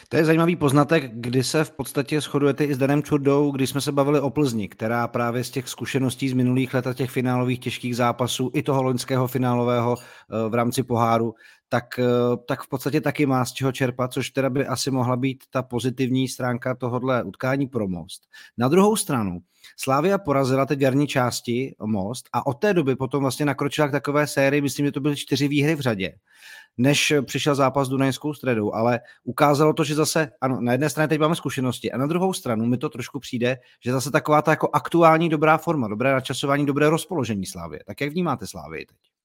To 0.09 0.17
je 0.17 0.25
zajímavý 0.25 0.55
poznatek, 0.55 1.11
kdy 1.13 1.43
se 1.43 1.63
v 1.63 1.71
podstatě 1.71 2.21
shodujete 2.21 2.65
i 2.65 2.73
s 2.73 2.77
Danem 2.77 3.03
Čurdou, 3.03 3.51
když 3.51 3.69
jsme 3.69 3.81
se 3.81 3.91
bavili 3.91 4.19
o 4.19 4.29
Plzni, 4.29 4.67
která 4.67 5.07
právě 5.07 5.43
z 5.43 5.49
těch 5.51 5.67
zkušeností 5.69 6.29
z 6.29 6.33
minulých 6.33 6.73
let 6.73 6.87
a 6.87 6.93
těch 6.93 7.11
finálových 7.11 7.59
těžkých 7.59 7.95
zápasů 7.95 8.51
i 8.53 8.63
toho 8.63 8.83
loňského 8.83 9.27
finálového 9.27 9.95
eh, 9.97 10.49
v 10.49 10.53
rámci 10.53 10.83
poháru, 10.83 11.33
tak, 11.69 11.99
eh, 11.99 12.03
tak 12.47 12.61
v 12.61 12.69
podstatě 12.69 13.01
taky 13.01 13.25
má 13.25 13.45
z 13.45 13.51
čeho 13.53 13.71
čerpat, 13.71 14.13
což 14.13 14.29
teda 14.29 14.49
by 14.49 14.67
asi 14.67 14.91
mohla 14.91 15.15
být 15.15 15.43
ta 15.49 15.63
pozitivní 15.63 16.27
stránka 16.27 16.75
tohohle 16.75 17.23
utkání 17.23 17.67
pro 17.67 17.87
Most. 17.87 18.21
Na 18.57 18.67
druhou 18.67 18.95
stranu, 18.95 19.39
Slávia 19.77 20.17
porazila 20.17 20.65
teď 20.65 20.81
jarní 20.81 21.07
části 21.07 21.75
Most 21.85 22.29
a 22.33 22.47
od 22.47 22.53
té 22.53 22.73
doby 22.73 22.95
potom 22.95 23.21
vlastně 23.21 23.45
nakročila 23.45 23.87
k 23.87 23.91
takové 23.91 24.27
sérii, 24.27 24.61
myslím, 24.61 24.85
že 24.85 24.91
to 24.91 24.99
byly 24.99 25.15
čtyři 25.15 25.47
výhry 25.47 25.75
v 25.75 25.79
řadě 25.79 26.13
než 26.77 27.13
přišel 27.25 27.55
zápas 27.55 27.87
s 27.87 27.89
Dunajskou 27.89 28.33
středou, 28.33 28.73
ale 28.73 28.99
ukázalo 29.23 29.73
to, 29.73 29.83
že 29.83 29.95
zase, 29.95 30.31
ano, 30.41 30.61
na 30.61 30.71
jedné 30.71 30.89
straně 30.89 31.07
teď 31.07 31.19
máme 31.19 31.35
zkušenosti 31.35 31.91
a 31.91 31.97
na 31.97 32.07
druhou 32.07 32.33
stranu 32.33 32.65
mi 32.65 32.77
to 32.77 32.89
trošku 32.89 33.19
přijde, 33.19 33.57
že 33.83 33.91
zase 33.91 34.11
taková 34.11 34.41
ta 34.41 34.51
jako 34.51 34.69
aktuální 34.73 35.29
dobrá 35.29 35.57
forma, 35.57 35.87
dobré 35.87 36.11
načasování, 36.13 36.65
dobré 36.65 36.89
rozpoložení 36.89 37.45
Slávy. 37.45 37.79
Tak 37.85 38.01
jak 38.01 38.11
vnímáte 38.11 38.47
Slávy 38.47 38.85
teď? 38.85 39.16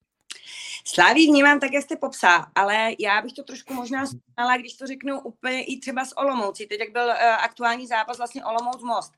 Sláví 0.85 1.26
vnímám 1.26 1.61
tak, 1.61 1.72
jak 1.72 1.85
jste 1.85 1.97
popsal, 1.97 2.45
ale 2.55 2.91
já 2.99 3.22
bych 3.22 3.33
to 3.33 3.43
trošku 3.43 3.74
možná 3.74 4.07
znala, 4.07 4.57
když 4.57 4.74
to 4.74 4.87
řeknu 4.87 5.20
úplně 5.20 5.64
i 5.64 5.78
třeba 5.78 6.05
s 6.05 6.16
Olomoucí. 6.16 6.66
Teď, 6.66 6.80
jak 6.80 6.93
byl 6.93 7.07
uh, 7.07 7.12
aktuální 7.22 7.87
zápas 7.87 8.18
vlastně 8.18 8.45
Olomouc 8.45 8.83
Most. 8.83 9.12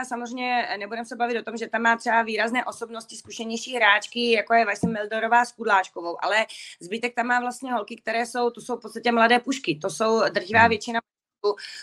a 0.00 0.04
samozřejmě 0.04 0.68
nebudem 0.78 1.04
se 1.04 1.16
bavit 1.16 1.38
o 1.38 1.42
tom, 1.42 1.56
že 1.56 1.68
tam 1.68 1.82
má 1.82 1.96
třeba 1.96 2.22
výrazné 2.22 2.64
osobnosti, 2.64 3.16
zkušenější 3.16 3.76
hráčky, 3.76 4.30
jako 4.30 4.54
je 4.54 4.64
vlastně 4.64 4.88
Mildorová 4.88 5.44
s 5.44 5.52
Kudláčkovou, 5.52 6.24
ale 6.24 6.46
zbytek 6.80 7.14
tam 7.14 7.26
má 7.26 7.40
vlastně 7.40 7.72
holky, 7.72 7.96
které 7.96 8.26
jsou, 8.26 8.50
to 8.50 8.60
jsou 8.60 8.76
v 8.76 8.80
podstatě 8.80 9.12
mladé 9.12 9.38
pušky. 9.38 9.78
To 9.82 9.90
jsou 9.90 10.20
drtivá 10.28 10.60
hmm. 10.60 10.68
většina 10.68 11.00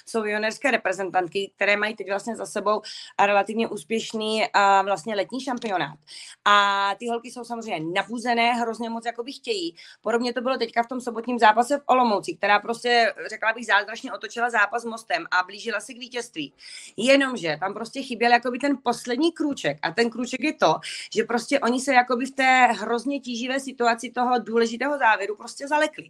jsou 0.05 0.26
juniorské 0.26 0.72
reprezentantky, 0.72 1.51
které 1.55 1.78
mají 1.78 1.95
teď 1.95 2.10
vlastně 2.10 2.36
za 2.36 2.45
sebou 2.45 2.82
relativně 3.20 3.68
úspěšný 3.68 4.43
a 4.53 4.82
vlastně 4.82 5.16
letní 5.16 5.41
šampionát. 5.41 5.99
A 6.45 6.95
ty 6.99 7.08
holky 7.08 7.32
jsou 7.32 7.43
samozřejmě 7.43 7.93
nabuzené, 7.93 8.53
hrozně 8.53 8.89
moc 8.89 9.05
jakoby 9.05 9.34
chtějí. 9.34 9.76
Podobně 10.01 10.34
to 10.34 10.41
bylo 10.41 10.58
teďka 10.58 10.84
v 10.84 10.88
tom 10.88 11.01
sobotním 11.01 11.39
zápase 11.39 11.78
v 11.78 11.84
Olomouci, 11.86 12.36
která 12.36 12.60
prostě, 12.60 13.14
řekla 13.30 13.53
bych, 13.53 13.66
zázračně 13.66 14.14
otočila 14.14 14.49
zápas 14.49 14.86
mostem 14.86 15.26
a 15.32 15.43
blížila 15.43 15.80
se 15.80 15.93
k 15.93 15.97
vítězství. 15.97 16.53
Jenomže 16.97 17.58
tam 17.60 17.74
prostě 17.74 18.01
chyběl 18.01 18.32
jakoby 18.32 18.60
ten 18.60 18.78
poslední 18.84 19.32
krůček. 19.32 19.78
A 19.82 19.91
ten 19.91 20.10
krůček 20.10 20.39
je 20.39 20.53
to, 20.53 20.76
že 21.14 21.24
prostě 21.24 21.60
oni 21.60 21.80
se 21.80 21.93
jakoby 21.93 22.26
v 22.26 22.32
té 22.32 22.68
hrozně 22.68 23.20
tíživé 23.20 23.60
situaci 23.60 24.12
toho 24.12 24.39
důležitého 24.39 24.97
závěru 24.97 25.36
prostě 25.36 25.68
zalekli. 25.68 26.10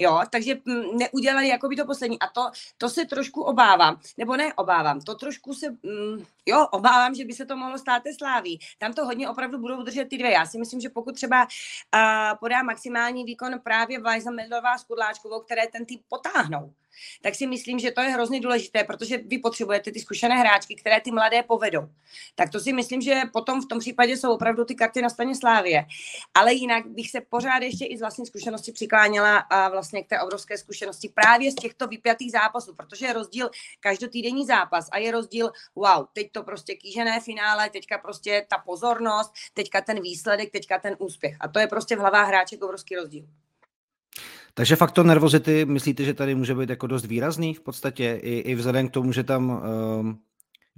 Jo, 0.00 0.20
takže 0.30 0.54
mm, 0.64 0.98
neudělali 0.98 1.48
jako 1.48 1.68
by 1.68 1.76
to 1.76 1.86
poslední. 1.86 2.18
A 2.18 2.26
to, 2.28 2.50
to 2.78 2.88
se 2.88 3.04
trošku 3.04 3.42
obávám, 3.42 4.00
nebo 4.18 4.36
ne 4.36 4.54
obávám, 4.54 5.00
to 5.00 5.14
trošku 5.14 5.54
se, 5.54 5.70
mm, 5.70 6.24
jo, 6.46 6.66
obávám, 6.70 7.14
že 7.14 7.24
by 7.24 7.32
se 7.32 7.46
to 7.46 7.56
mohlo 7.56 7.78
stát 7.78 8.02
té 8.02 8.14
sláví. 8.14 8.58
Tam 8.78 8.92
to 8.92 9.04
hodně 9.04 9.28
opravdu 9.28 9.58
budou 9.58 9.82
držet 9.82 10.08
ty 10.08 10.18
dvě. 10.18 10.30
Já 10.30 10.46
si 10.46 10.58
myslím, 10.58 10.80
že 10.80 10.88
pokud 10.88 11.14
třeba 11.14 11.42
uh, 11.42 12.38
podá 12.38 12.62
maximální 12.62 13.24
výkon 13.24 13.60
právě 13.60 14.00
Vajza 14.00 14.30
Medlová 14.30 14.78
s 14.78 14.84
Kudláčkovou, 14.84 15.40
které 15.40 15.66
ten 15.66 15.86
tým 15.86 15.98
potáhnou, 16.08 16.72
tak 17.22 17.34
si 17.34 17.46
myslím, 17.46 17.78
že 17.78 17.90
to 17.90 18.00
je 18.00 18.08
hrozně 18.08 18.40
důležité, 18.40 18.84
protože 18.84 19.18
vy 19.18 19.38
potřebujete 19.38 19.92
ty 19.92 20.00
zkušené 20.00 20.34
hráčky, 20.34 20.74
které 20.74 21.00
ty 21.00 21.10
mladé 21.10 21.42
povedou. 21.42 21.88
Tak 22.34 22.50
to 22.50 22.60
si 22.60 22.72
myslím, 22.72 23.00
že 23.00 23.22
potom 23.32 23.62
v 23.62 23.66
tom 23.68 23.78
případě 23.78 24.16
jsou 24.16 24.34
opravdu 24.34 24.64
ty 24.64 24.74
karty 24.74 25.02
na 25.02 25.08
straně 25.08 25.36
Slávě. 25.36 25.84
Ale 26.34 26.54
jinak 26.54 26.86
bych 26.86 27.10
se 27.10 27.20
pořád 27.20 27.62
ještě 27.62 27.84
i 27.84 27.96
z 27.96 28.00
vlastní 28.00 28.26
zkušenosti 28.26 28.72
přikláněla 28.72 29.36
a 29.36 29.68
vlastně 29.68 30.04
k 30.04 30.08
té 30.08 30.20
obrovské 30.20 30.58
zkušenosti 30.58 31.08
právě 31.08 31.52
z 31.52 31.54
těchto 31.54 31.86
vypjatých 31.86 32.32
zápasů, 32.32 32.74
protože 32.74 33.06
je 33.06 33.12
rozdíl 33.12 33.50
každotýdenní 33.80 34.46
zápas 34.46 34.88
a 34.92 34.98
je 34.98 35.12
rozdíl, 35.12 35.52
wow, 35.74 36.06
teď 36.12 36.32
to 36.32 36.42
prostě 36.42 36.74
kýžené 36.74 37.20
finále, 37.20 37.70
teďka 37.70 37.98
prostě 37.98 38.46
ta 38.50 38.58
pozornost, 38.58 39.32
teďka 39.54 39.80
ten 39.80 40.02
výsledek, 40.02 40.50
teďka 40.52 40.78
ten 40.78 40.96
úspěch. 40.98 41.36
A 41.40 41.48
to 41.48 41.58
je 41.58 41.66
prostě 41.66 41.96
v 41.96 41.98
hlavách 41.98 42.28
hráček 42.28 42.62
obrovský 42.62 42.96
rozdíl. 42.96 43.24
Takže 44.54 44.76
faktor 44.76 45.06
nervozity, 45.06 45.64
myslíte, 45.64 46.04
že 46.04 46.14
tady 46.14 46.34
může 46.34 46.54
být 46.54 46.70
jako 46.70 46.86
dost 46.86 47.06
výrazný 47.06 47.54
v 47.54 47.60
podstatě, 47.60 48.20
i, 48.22 48.38
i 48.38 48.54
vzhledem 48.54 48.88
k 48.88 48.92
tomu, 48.92 49.12
že 49.12 49.24
tam, 49.24 49.62
um, 50.00 50.18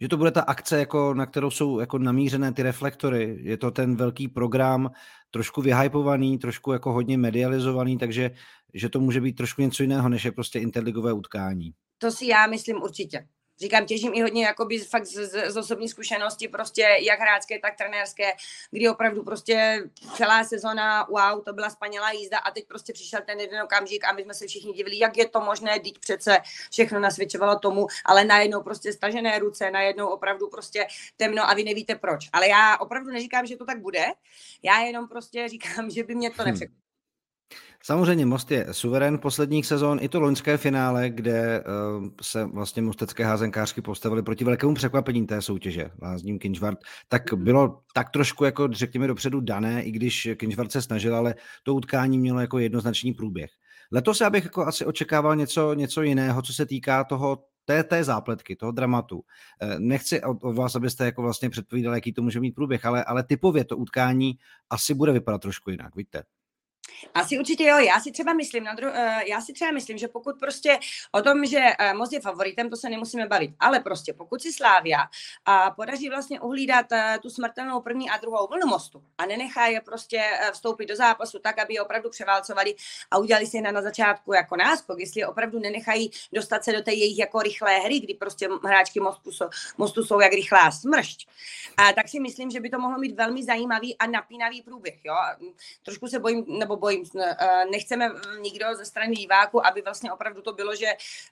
že 0.01 0.09
to 0.09 0.17
bude 0.17 0.31
ta 0.31 0.41
akce, 0.41 0.79
jako, 0.79 1.15
na 1.15 1.27
kterou 1.27 1.51
jsou 1.51 1.81
jako 1.81 1.99
namířené 1.99 2.53
ty 2.53 2.63
reflektory, 2.63 3.39
je 3.41 3.57
to 3.57 3.71
ten 3.71 3.97
velký 3.97 4.29
program, 4.29 4.91
trošku 5.31 5.63
vyhypovaný, 5.63 6.39
trošku 6.39 6.73
jako 6.73 6.93
hodně 6.93 7.19
medializovaný, 7.19 7.99
takže 7.99 8.31
že 8.75 8.89
to 8.89 9.01
může 9.01 9.21
být 9.21 9.37
trošku 9.37 9.63
něco 9.63 9.83
jiného, 9.83 10.09
než 10.09 10.25
je 10.25 10.33
prostě 10.33 10.59
interligové 10.59 11.13
utkání. 11.13 11.73
To 11.99 12.11
si 12.11 12.27
já 12.27 12.47
myslím 12.47 12.83
určitě 12.83 13.27
říkám, 13.61 13.87
těžím 13.87 14.15
i 14.15 14.23
hodně 14.23 14.45
jakoby 14.45 14.79
fakt 14.79 15.07
z, 15.07 15.31
z, 15.31 15.51
z 15.51 15.57
osobní 15.57 15.89
zkušenosti, 15.89 16.49
prostě 16.49 16.97
jak 17.01 17.21
hráčské, 17.21 17.59
tak 17.59 17.77
trenérské, 17.77 18.33
kdy 18.71 18.89
opravdu 18.89 19.23
prostě 19.23 19.83
celá 20.17 20.45
sezona, 20.45 21.07
wow, 21.11 21.45
to 21.45 21.53
byla 21.53 21.71
spanělá 21.71 22.11
jízda 22.11 22.39
a 22.39 22.51
teď 22.51 22.67
prostě 22.67 22.93
přišel 22.93 23.21
ten 23.27 23.41
jeden 23.41 23.63
okamžik 23.63 24.05
a 24.05 24.13
my 24.13 24.23
jsme 24.23 24.35
se 24.35 24.47
všichni 24.47 24.73
divili, 24.73 24.99
jak 24.99 25.17
je 25.17 25.29
to 25.29 25.41
možné, 25.41 25.81
teď 25.81 25.99
přece 25.99 26.39
všechno 26.71 27.01
nasvědčovalo 27.01 27.59
tomu, 27.59 27.87
ale 28.05 28.25
najednou 28.25 28.63
prostě 28.63 28.93
stažené 28.93 29.39
ruce, 29.39 29.71
najednou 29.71 30.07
opravdu 30.07 30.49
prostě 30.49 30.87
temno 31.17 31.51
a 31.51 31.55
vy 31.55 31.65
nevíte 31.65 31.95
proč. 31.95 32.29
Ale 32.33 32.49
já 32.49 32.77
opravdu 32.77 33.11
neříkám, 33.11 33.47
že 33.47 33.57
to 33.57 33.65
tak 33.65 33.81
bude, 33.81 34.07
já 34.63 34.81
jenom 34.81 35.09
prostě 35.09 35.49
říkám, 35.49 35.91
že 35.91 36.05
by 36.05 36.15
mě 36.15 36.31
to 36.31 36.43
hm. 36.43 36.47
nepřekvapilo. 36.47 36.80
Samozřejmě 37.83 38.27
Most 38.27 38.51
je 38.51 38.67
suverén 38.71 39.19
posledních 39.19 39.67
sezon, 39.67 39.99
i 40.03 40.09
to 40.09 40.21
loňské 40.21 40.57
finále, 40.57 41.11
kde 41.11 41.65
uh, 41.99 42.09
se 42.23 42.45
vlastně 42.45 42.83
mostecké 42.83 43.25
házenkářky 43.25 43.83
postavili 43.83 44.23
proti 44.23 44.45
velkému 44.45 44.75
překvapení 44.75 45.27
té 45.27 45.43
soutěže, 45.43 45.91
Lázním 46.03 46.39
Kinžvart, 46.39 46.79
tak 47.09 47.33
mhm. 47.33 47.45
bylo 47.45 47.81
tak 47.95 48.11
trošku 48.11 48.45
jako 48.45 48.69
řekněme 48.73 49.07
dopředu 49.07 49.41
dané, 49.41 49.83
i 49.83 49.91
když 49.91 50.29
Kinžvart 50.37 50.73
se 50.73 50.83
snažil, 50.83 51.17
ale 51.17 51.35
to 51.63 51.75
utkání 51.75 52.19
mělo 52.19 52.41
jako 52.41 52.59
jednoznačný 52.59 53.13
průběh. 53.13 53.51
Letos 53.93 54.21
já 54.21 54.31
bych 54.31 54.45
jako 54.45 54.67
asi 54.67 54.85
očekával 54.85 55.37
něco, 55.37 55.75
něco 55.75 56.03
jiného, 56.03 56.43
co 56.43 56.53
se 56.53 56.67
týká 56.67 57.05
toho 57.05 57.45
té, 57.65 57.85
té 57.85 58.05
zápletky, 58.05 58.57
toho 58.57 58.73
dramatu. 58.73 59.23
Eh, 59.63 59.79
nechci 59.79 60.23
od, 60.23 60.45
od 60.45 60.53
vás, 60.53 60.75
abyste 60.77 61.05
jako 61.05 61.23
vlastně 61.23 61.51
předpovídali, 61.51 61.97
jaký 61.97 62.13
to 62.13 62.23
může 62.23 62.41
mít 62.41 62.55
průběh, 62.55 62.85
ale, 62.85 63.05
ale 63.05 63.23
typově 63.23 63.65
to 63.65 63.77
utkání 63.77 64.33
asi 64.71 64.95
bude 64.95 65.13
vypadat 65.13 65.43
trošku 65.43 65.71
jinak, 65.71 65.97
vidíte? 65.97 66.23
Asi 67.15 67.39
určitě 67.39 67.65
jo. 67.65 67.79
Já 67.79 68.01
si 68.01 68.13
třeba 68.13 68.33
myslím, 68.33 68.65
na 68.65 68.75
dru- 68.75 68.91
uh, 68.91 69.23
já 69.27 69.41
si 69.41 69.53
třeba 69.53 69.71
myslím, 69.71 69.99
že 69.99 70.09
pokud 70.09 70.39
prostě 70.39 70.79
o 71.13 71.23
tom, 71.23 71.47
že 71.47 71.59
uh, 71.59 71.99
Most 71.99 72.13
je 72.13 72.21
favoritem, 72.21 72.71
to 72.71 72.77
se 72.77 72.89
nemusíme 72.89 73.27
bavit. 73.27 73.51
Ale 73.61 73.81
prostě 73.81 74.13
pokud 74.13 74.43
si 74.43 74.53
Slávia 74.53 74.99
a 75.45 75.71
podaří 75.71 76.09
vlastně 76.09 76.41
uhlídat 76.41 76.87
uh, 76.93 76.99
tu 77.23 77.31
smrtelnou 77.31 77.81
první 77.81 78.11
a 78.11 78.17
druhou 78.17 78.47
vlnu 78.47 78.67
Mostu 78.67 79.03
a 79.19 79.27
nenechá 79.27 79.67
je 79.67 79.81
prostě 79.81 80.23
vstoupit 80.53 80.87
do 80.87 80.97
zápasu 80.97 81.39
tak, 81.39 81.59
aby 81.59 81.75
je 81.75 81.83
opravdu 81.83 82.11
převálcovali 82.11 82.75
a 83.11 83.19
udělali 83.19 83.47
si 83.47 83.61
na, 83.61 83.71
na 83.73 83.83
začátku 83.83 84.33
jako 84.33 84.57
náskok, 84.57 85.01
jestli 85.01 85.21
je 85.21 85.27
opravdu 85.27 85.59
nenechají 85.59 86.11
dostat 86.33 86.65
se 86.65 86.73
do 86.73 86.83
té 86.83 86.93
jejich 86.93 87.19
jako 87.19 87.39
rychlé 87.43 87.79
hry, 87.79 88.01
kdy 88.01 88.15
prostě 88.15 88.49
hráčky 88.65 89.01
Mostu 89.01 89.33
jsou, 89.33 89.49
Mostu 89.79 90.05
jsou 90.05 90.21
jak 90.21 90.33
rychlá 90.33 90.71
smršť, 90.71 91.29
a 91.77 91.93
tak 91.93 92.09
si 92.09 92.21
myslím, 92.21 92.51
že 92.51 92.61
by 92.61 92.71
to 92.71 92.79
mohlo 92.79 92.99
mít 92.99 93.17
velmi 93.17 93.45
zajímavý 93.45 93.99
a 93.99 94.07
napínavý 94.07 94.63
průběh. 94.63 95.05
Jo? 95.05 95.15
Trošku 95.83 96.09
se 96.09 96.19
bojím, 96.19 96.45
nebo 96.49 96.77
bojím, 96.77 96.90
eh, 96.91 97.65
nechceme 97.71 98.11
nikdo 98.41 98.67
ze 98.75 98.85
strany 98.85 99.17
diváku, 99.17 99.67
aby 99.67 99.83
vlastně 99.83 100.13
opravdu 100.13 100.43
to 100.43 100.53
bylo, 100.53 100.75
že 100.75 100.87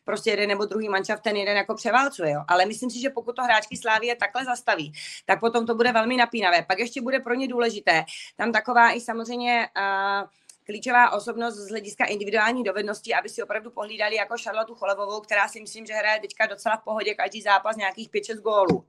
prostě 0.05 0.31
jeden 0.31 0.49
nebo 0.49 0.65
druhý 0.65 0.89
mančav 0.89 1.21
ten 1.21 1.37
jeden 1.37 1.57
jako 1.57 1.75
převálcuje. 1.75 2.31
Jo? 2.31 2.41
Ale 2.49 2.67
myslím 2.67 2.91
si, 2.91 3.01
že 3.01 3.11
pokud 3.11 3.37
to 3.37 3.43
hráčky 3.43 3.77
Slávie 3.77 4.17
takhle 4.17 4.45
zastaví, 4.45 4.93
tak 5.27 5.41
potom 5.41 5.67
to 5.67 5.75
bude 5.75 5.93
velmi 5.93 6.17
napínavé. 6.17 6.63
Pak 6.63 6.79
ještě 6.79 7.01
bude 7.01 7.21
pro 7.21 7.35
ně 7.35 7.49
důležité. 7.49 8.05
Tam 8.37 8.53
taková 8.53 8.93
i 8.93 9.01
samozřejmě 9.01 9.69
uh, 9.77 10.29
klíčová 10.71 11.13
osobnost 11.13 11.55
z 11.55 11.69
hlediska 11.69 12.05
individuální 12.05 12.65
dovednosti, 12.65 13.15
aby 13.15 13.29
si 13.29 13.43
opravdu 13.43 13.71
pohlídali 13.71 14.15
jako 14.15 14.35
Charlotu 14.43 14.75
Cholevovou, 14.75 15.21
která 15.21 15.49
si 15.49 15.61
myslím, 15.61 15.87
že 15.87 15.93
hraje 15.93 16.21
teďka 16.21 16.47
docela 16.47 16.77
v 16.77 16.85
pohodě 16.85 17.15
každý 17.15 17.43
zápas 17.43 17.77
nějakých 17.77 18.11
5-6 18.11 18.41
gólů. 18.41 18.85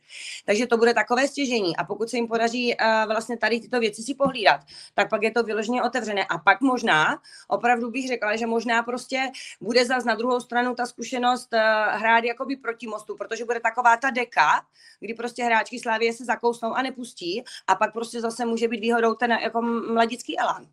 Takže 0.45 0.67
to 0.67 0.77
bude 0.77 0.93
takové 0.93 1.27
stěžení. 1.27 1.77
A 1.77 1.83
pokud 1.83 2.09
se 2.09 2.17
jim 2.17 2.27
podaří 2.27 2.75
uh, 2.75 3.05
vlastně 3.05 3.37
tady 3.37 3.59
tyto 3.59 3.79
věci 3.79 4.03
si 4.03 4.15
pohlídat, 4.15 4.61
tak 4.93 5.09
pak 5.09 5.23
je 5.23 5.31
to 5.31 5.43
vyloženě 5.43 5.83
otevřené. 5.83 6.25
A 6.25 6.37
pak 6.37 6.61
možná, 6.61 7.21
opravdu 7.47 7.91
bych 7.91 8.07
řekla, 8.07 8.35
že 8.35 8.45
možná 8.45 8.83
prostě 8.83 9.31
bude 9.61 9.85
zas 9.85 10.05
na 10.05 10.15
druhou 10.15 10.39
stranu 10.39 10.75
ta 10.75 10.85
zkušenost 10.85 11.53
uh, 11.53 11.59
hrát 11.99 12.23
jakoby 12.23 12.55
proti 12.55 12.87
mostu, 12.87 13.17
protože 13.17 13.45
bude 13.45 13.59
taková 13.59 13.97
ta 13.97 14.09
deka, 14.09 14.61
kdy 14.99 15.13
prostě 15.13 15.43
hráčky 15.43 15.79
Slávie 15.79 16.13
se 16.13 16.25
zakousnou 16.25 16.73
a 16.73 16.81
nepustí 16.81 17.43
a 17.67 17.75
pak 17.75 17.93
prostě 17.93 18.21
zase 18.21 18.45
může 18.45 18.67
být 18.67 18.81
výhodou 18.81 19.13
ten 19.13 19.31
jako 19.31 19.61
mladický 19.61 20.39
elán. 20.39 20.67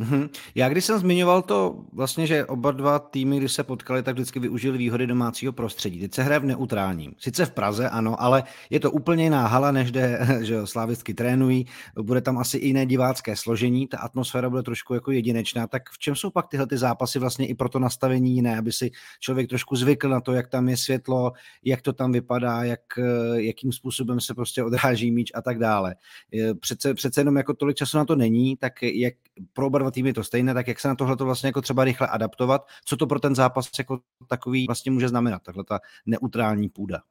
Mm-hmm. 0.00 0.28
Já 0.54 0.68
když 0.68 0.84
jsem 0.84 0.98
zmiňoval 0.98 1.42
to 1.42 1.80
vlastně, 1.92 2.26
že 2.26 2.46
oba 2.46 2.70
dva 2.70 2.98
týmy, 2.98 3.36
když 3.36 3.52
se 3.52 3.64
potkali, 3.64 4.02
tak 4.02 4.14
vždycky 4.14 4.40
využili 4.40 4.78
výhody 4.78 5.06
domácího 5.06 5.52
prostředí. 5.52 6.00
Teď 6.00 6.14
se 6.14 6.22
hraje 6.22 6.40
v 6.40 6.44
neutrálním. 6.44 7.12
Sice 7.18 7.46
v 7.46 7.50
Praze, 7.50 7.88
ano, 7.88 8.22
ale 8.22 8.42
je 8.70 8.80
to 8.80 8.90
úplně 8.90 9.24
jiná 9.24 9.46
hala, 9.46 9.70
než 9.70 9.90
kde 9.90 10.20
že 10.40 10.66
slávistky 10.66 11.14
trénují. 11.14 11.66
Bude 12.02 12.20
tam 12.20 12.38
asi 12.38 12.58
jiné 12.58 12.86
divácké 12.86 13.36
složení, 13.36 13.86
ta 13.86 13.98
atmosféra 13.98 14.50
bude 14.50 14.62
trošku 14.62 14.94
jako 14.94 15.10
jedinečná. 15.10 15.66
Tak 15.66 15.90
v 15.90 15.98
čem 15.98 16.14
jsou 16.14 16.30
pak 16.30 16.48
tyhle 16.48 16.66
ty 16.66 16.78
zápasy 16.78 17.18
vlastně 17.18 17.46
i 17.46 17.54
pro 17.54 17.68
to 17.68 17.78
nastavení 17.78 18.34
jiné, 18.34 18.58
aby 18.58 18.72
si 18.72 18.90
člověk 19.20 19.48
trošku 19.48 19.76
zvykl 19.76 20.08
na 20.08 20.20
to, 20.20 20.32
jak 20.32 20.48
tam 20.48 20.68
je 20.68 20.76
světlo, 20.76 21.32
jak 21.64 21.82
to 21.82 21.92
tam 21.92 22.12
vypadá, 22.12 22.64
jak, 22.64 22.80
jakým 23.34 23.72
způsobem 23.72 24.20
se 24.20 24.34
prostě 24.34 24.64
odráží 24.64 25.10
míč 25.10 25.32
a 25.34 25.42
tak 25.42 25.58
dále. 25.58 25.94
Přece, 26.60 26.94
přece 26.94 27.20
jenom 27.20 27.36
jako 27.36 27.54
tolik 27.54 27.76
času 27.76 27.98
na 27.98 28.04
to 28.04 28.16
není, 28.16 28.56
tak 28.56 28.82
jak 28.82 29.14
pro 29.52 29.66
oba 29.66 29.89
týmy 29.90 30.12
to 30.12 30.24
stejné, 30.24 30.54
tak 30.54 30.68
jak 30.68 30.80
se 30.80 30.88
na 30.88 30.94
tohle 30.94 31.16
to 31.16 31.24
vlastně 31.24 31.46
jako 31.46 31.62
třeba 31.62 31.84
rychle 31.84 32.08
adaptovat, 32.08 32.66
co 32.84 32.96
to 32.96 33.06
pro 33.06 33.20
ten 33.20 33.34
zápas 33.34 33.70
jako 33.78 34.00
takový 34.28 34.66
vlastně 34.66 34.92
může 34.92 35.08
znamenat, 35.08 35.42
tahle 35.42 35.64
ta 35.64 35.80
neutrální 36.06 36.68
půda? 36.68 37.02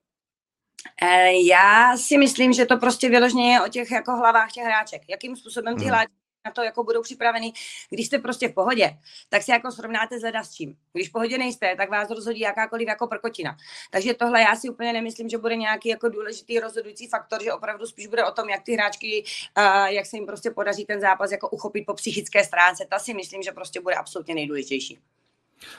Eh, 1.02 1.32
já 1.48 1.98
si 1.98 2.18
myslím, 2.18 2.54
že 2.54 2.66
to 2.66 2.78
prostě 2.78 3.10
vyloženě 3.10 3.54
je 3.54 3.62
o 3.62 3.68
těch 3.68 3.92
jako 3.92 4.12
hlavách 4.12 4.52
těch 4.52 4.64
hráček. 4.64 5.02
Jakým 5.10 5.36
způsobem 5.36 5.76
ty 5.78 5.86
hmm 5.86 6.06
na 6.46 6.52
to 6.52 6.64
jako 6.64 6.84
budou 6.84 7.02
připraveni. 7.02 7.54
Když 7.90 8.08
jste 8.08 8.20
prostě 8.20 8.48
v 8.48 8.54
pohodě, 8.54 8.98
tak 9.30 9.44
si 9.44 9.52
jako 9.52 9.72
srovnáte 9.72 10.20
zleda 10.20 10.44
s 10.44 10.54
čím. 10.54 10.76
Když 10.94 11.10
v 11.10 11.12
pohodě 11.12 11.38
nejste, 11.38 11.76
tak 11.76 11.90
vás 11.90 12.10
rozhodí 12.10 12.40
jakákoliv 12.40 12.88
jako 12.88 13.08
prkotina. 13.08 13.58
Takže 13.92 14.14
tohle 14.14 14.42
já 14.42 14.56
si 14.56 14.70
úplně 14.70 14.94
nemyslím, 14.94 15.30
že 15.30 15.38
bude 15.38 15.56
nějaký 15.56 15.90
jako 15.90 16.10
důležitý 16.10 16.60
rozhodující 16.60 17.08
faktor, 17.08 17.44
že 17.44 17.54
opravdu 17.54 17.86
spíš 17.86 18.08
bude 18.08 18.26
o 18.26 18.32
tom, 18.32 18.50
jak 18.50 18.64
ty 18.64 18.74
hráčky, 18.74 19.24
uh, 19.58 19.86
jak 19.86 20.06
se 20.06 20.18
jim 20.18 20.26
prostě 20.26 20.52
podaří 20.52 20.86
ten 20.86 21.02
zápas 21.02 21.32
jako 21.32 21.50
uchopit 21.50 21.86
po 21.86 21.94
psychické 21.94 22.44
stránce. 22.44 22.86
Ta 22.90 23.00
si 23.00 23.14
myslím, 23.14 23.44
že 23.44 23.52
prostě 23.52 23.82
bude 23.82 23.96
absolutně 23.96 24.36
nejdůležitější. 24.36 25.00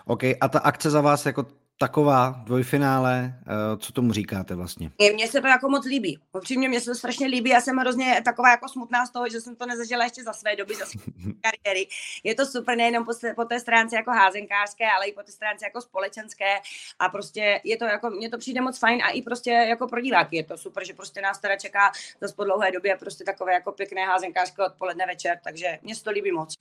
OK, 0.06 0.22
a 0.40 0.48
ta 0.48 0.58
akce 0.58 0.90
za 0.90 1.00
vás 1.00 1.26
jako 1.26 1.46
taková 1.80 2.34
dvojfinále, 2.44 3.34
eh, 3.40 3.76
co 3.76 3.92
tomu 3.92 4.12
říkáte 4.12 4.54
vlastně? 4.54 4.90
Mně 5.14 5.28
se 5.28 5.40
to 5.40 5.46
jako 5.46 5.68
moc 5.68 5.86
líbí. 5.86 6.18
Upřímně 6.32 6.68
mě 6.68 6.80
se 6.80 6.90
to 6.90 6.94
strašně 6.94 7.26
líbí. 7.26 7.50
Já 7.50 7.60
jsem 7.60 7.76
hrozně 7.76 8.22
taková 8.24 8.50
jako 8.50 8.68
smutná 8.68 9.06
z 9.06 9.10
toho, 9.10 9.28
že 9.28 9.40
jsem 9.40 9.56
to 9.56 9.66
nezažila 9.66 10.04
ještě 10.04 10.24
za 10.24 10.32
své 10.32 10.56
doby, 10.56 10.74
za 10.74 10.86
své 10.86 11.02
kariéry. 11.42 11.88
Je 12.24 12.34
to 12.34 12.46
super 12.46 12.76
nejenom 12.76 13.04
po, 13.04 13.12
po 13.36 13.44
té 13.44 13.60
stránce 13.60 13.96
jako 13.96 14.10
házenkářské, 14.10 14.90
ale 14.96 15.06
i 15.06 15.12
po 15.12 15.22
té 15.22 15.32
stránce 15.32 15.64
jako 15.64 15.80
společenské. 15.80 16.56
A 16.98 17.08
prostě 17.08 17.60
je 17.64 17.76
to 17.76 17.84
jako, 17.84 18.10
mně 18.10 18.30
to 18.30 18.38
přijde 18.38 18.60
moc 18.60 18.78
fajn 18.78 19.02
a 19.02 19.08
i 19.08 19.22
prostě 19.22 19.50
jako 19.50 19.88
pro 19.88 20.00
diváky 20.00 20.36
je 20.36 20.44
to 20.44 20.58
super, 20.58 20.86
že 20.86 20.94
prostě 20.94 21.20
nás 21.20 21.38
teda 21.40 21.56
čeká 21.56 21.92
zase 22.20 22.34
po 22.34 22.44
dlouhé 22.44 22.72
době 22.72 22.96
prostě 22.96 23.24
takové 23.24 23.52
jako 23.52 23.72
pěkné 23.72 24.06
házenkářské 24.06 24.64
odpoledne 24.64 25.06
večer, 25.06 25.40
takže 25.44 25.78
mě 25.82 25.94
se 25.94 26.04
to 26.04 26.10
líbí 26.10 26.32
moc. 26.32 26.54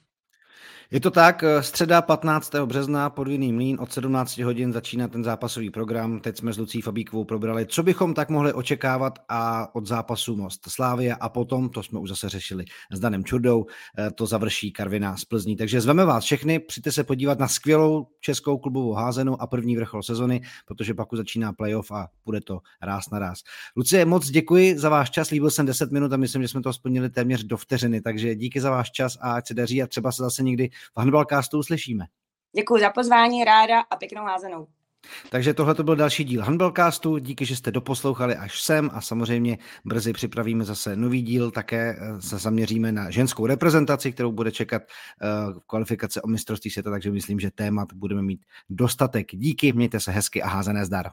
Je 0.92 1.00
to 1.00 1.12
tak, 1.12 1.44
eh, 1.44 1.64
středa 1.64 2.02
15. 2.02 2.66
března, 2.66 3.10
podvinný 3.10 3.54
mlín, 3.54 3.78
od 3.80 3.94
17 3.94 4.44
hodin 4.44 4.74
začíná 4.74 5.08
ten 5.08 5.24
zápasový 5.24 5.70
program. 5.70 6.20
Teď 6.20 6.38
jsme 6.38 6.54
s 6.54 6.58
Lucí 6.58 6.82
Fabíkovou 6.82 7.24
probrali, 7.24 7.66
co 7.66 7.84
bychom 7.84 8.14
tak 8.14 8.30
mohli 8.30 8.54
očekávat 8.54 9.20
a 9.30 9.76
od 9.76 9.88
zápasu 9.88 10.36
Most 10.36 10.70
Slávia 10.70 11.16
a 11.16 11.30
potom, 11.30 11.70
to 11.70 11.84
jsme 11.84 12.00
už 12.00 12.10
zase 12.10 12.30
řešili 12.30 12.66
s 12.92 13.00
Danem 13.00 13.24
Čurdou, 13.24 13.66
eh, 13.98 14.12
to 14.12 14.26
završí 14.26 14.72
Karvina 14.72 15.18
z 15.18 15.26
Plzní. 15.26 15.56
Takže 15.56 15.82
zveme 15.82 16.06
vás 16.06 16.24
všechny, 16.24 16.60
přijďte 16.60 16.92
se 16.92 17.04
podívat 17.04 17.40
na 17.40 17.48
skvělou 17.48 18.08
českou 18.20 18.58
klubovou 18.58 18.94
házenu 18.94 19.42
a 19.42 19.48
první 19.48 19.76
vrchol 19.76 20.04
sezony, 20.04 20.42
protože 20.66 20.94
pak 20.94 21.14
už 21.14 21.18
začíná 21.18 21.54
playoff 21.54 21.92
a 21.92 22.08
bude 22.26 22.42
to 22.42 22.60
ráz 22.82 23.10
na 23.10 23.20
ráz. 23.20 23.40
Lucie, 23.78 24.06
moc 24.06 24.30
děkuji 24.30 24.80
za 24.80 24.90
váš 24.90 25.10
čas, 25.10 25.30
líbil 25.30 25.52
jsem 25.52 25.66
10 25.66 25.92
minut 25.92 26.14
a 26.14 26.18
myslím, 26.18 26.42
že 26.42 26.48
jsme 26.48 26.62
to 26.62 26.74
splnili 26.74 27.10
téměř 27.10 27.44
do 27.44 27.58
vteřiny, 27.58 28.02
takže 28.02 28.36
díky 28.36 28.62
za 28.62 28.72
váš 28.72 28.92
čas 28.92 29.18
a 29.22 29.34
ať 29.34 29.48
se 29.48 29.54
daří 29.54 29.84
a 29.84 29.88
třeba 29.88 30.12
se 30.12 30.24
zase 30.24 30.44
někdy 30.44 30.70
v 30.96 31.00
Handballcastu 31.00 31.60
uslyšíme. 31.60 32.06
Děkuji 32.56 32.82
za 32.82 32.90
pozvání, 32.90 33.44
ráda 33.44 33.80
a 33.80 33.96
pěknou 33.96 34.24
házenou. 34.24 34.68
Takže 35.30 35.54
tohle 35.54 35.76
to 35.76 35.84
byl 35.84 35.96
další 35.96 36.24
díl 36.24 36.42
Handballcastu. 36.42 37.18
Díky, 37.18 37.46
že 37.46 37.56
jste 37.56 37.72
doposlouchali 37.72 38.36
až 38.36 38.62
sem 38.62 38.90
a 38.94 39.02
samozřejmě 39.02 39.58
brzy 39.86 40.14
připravíme 40.14 40.66
zase 40.66 40.96
nový 40.96 41.22
díl. 41.22 41.52
Také 41.52 41.98
eh, 42.00 42.22
se 42.22 42.38
zaměříme 42.38 42.92
na 42.92 43.10
ženskou 43.10 43.46
reprezentaci, 43.46 44.12
kterou 44.12 44.32
bude 44.32 44.52
čekat 44.52 44.82
uh, 44.84 45.60
kvalifikace 45.68 46.22
o 46.22 46.28
mistrovství 46.28 46.72
světa, 46.72 46.92
takže 46.92 47.12
myslím, 47.12 47.40
že 47.40 47.52
témat 47.52 47.94
budeme 47.94 48.22
mít 48.22 48.46
dostatek. 48.70 49.28
Díky, 49.32 49.74
mějte 49.74 50.00
se 50.00 50.12
hezky 50.12 50.42
a 50.44 50.48
házené 50.48 50.86
zdar. 50.86 51.10